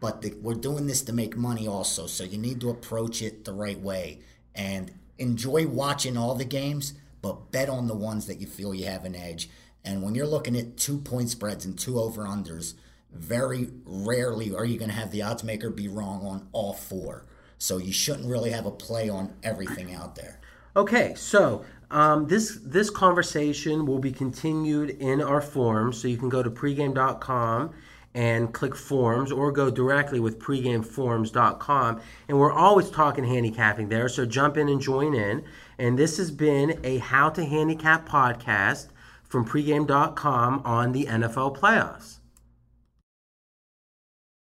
but 0.00 0.22
the, 0.22 0.34
we're 0.42 0.54
doing 0.54 0.86
this 0.86 1.02
to 1.02 1.12
make 1.12 1.36
money 1.36 1.66
also. 1.66 2.06
So 2.06 2.24
you 2.24 2.38
need 2.38 2.60
to 2.60 2.70
approach 2.70 3.22
it 3.22 3.44
the 3.44 3.52
right 3.52 3.78
way 3.80 4.20
and 4.54 4.90
enjoy 5.18 5.66
watching 5.66 6.16
all 6.16 6.34
the 6.34 6.44
games, 6.44 6.94
but 7.22 7.50
bet 7.50 7.68
on 7.68 7.86
the 7.86 7.94
ones 7.94 8.26
that 8.26 8.40
you 8.40 8.46
feel 8.46 8.74
you 8.74 8.86
have 8.86 9.04
an 9.04 9.14
edge. 9.14 9.48
And 9.84 10.02
when 10.02 10.14
you're 10.14 10.26
looking 10.26 10.56
at 10.56 10.76
two 10.76 10.98
point 10.98 11.30
spreads 11.30 11.64
and 11.64 11.78
two 11.78 11.98
over 11.98 12.24
unders, 12.24 12.74
very 13.16 13.70
rarely 13.84 14.54
are 14.54 14.64
you 14.64 14.78
going 14.78 14.90
to 14.90 14.96
have 14.96 15.10
the 15.10 15.22
odds 15.22 15.44
maker 15.44 15.70
be 15.70 15.88
wrong 15.88 16.26
on 16.26 16.48
all 16.52 16.72
four. 16.72 17.24
So 17.58 17.78
you 17.78 17.92
shouldn't 17.92 18.28
really 18.28 18.50
have 18.50 18.66
a 18.66 18.70
play 18.70 19.08
on 19.08 19.32
everything 19.42 19.94
out 19.94 20.14
there. 20.14 20.40
Okay, 20.76 21.14
so 21.16 21.64
um, 21.90 22.26
this 22.26 22.58
this 22.62 22.90
conversation 22.90 23.86
will 23.86 23.98
be 23.98 24.12
continued 24.12 24.90
in 24.90 25.22
our 25.22 25.40
forums, 25.40 25.98
so 26.00 26.08
you 26.08 26.18
can 26.18 26.28
go 26.28 26.42
to 26.42 26.50
pregame.com 26.50 27.72
and 28.16 28.54
click 28.54 28.74
forums 28.74 29.30
or 29.30 29.52
go 29.52 29.70
directly 29.70 30.18
with 30.18 30.38
pregameforums.com 30.38 32.00
and 32.28 32.38
we're 32.38 32.50
always 32.50 32.88
talking 32.88 33.24
handicapping 33.24 33.90
there 33.90 34.08
so 34.08 34.24
jump 34.24 34.56
in 34.56 34.70
and 34.70 34.80
join 34.80 35.14
in 35.14 35.44
and 35.78 35.98
this 35.98 36.16
has 36.16 36.30
been 36.30 36.80
a 36.82 36.96
how 36.96 37.28
to 37.28 37.44
handicap 37.44 38.08
podcast 38.08 38.88
from 39.22 39.46
pregame.com 39.46 40.62
on 40.64 40.92
the 40.92 41.04
NFL 41.04 41.58
playoffs 41.58 42.15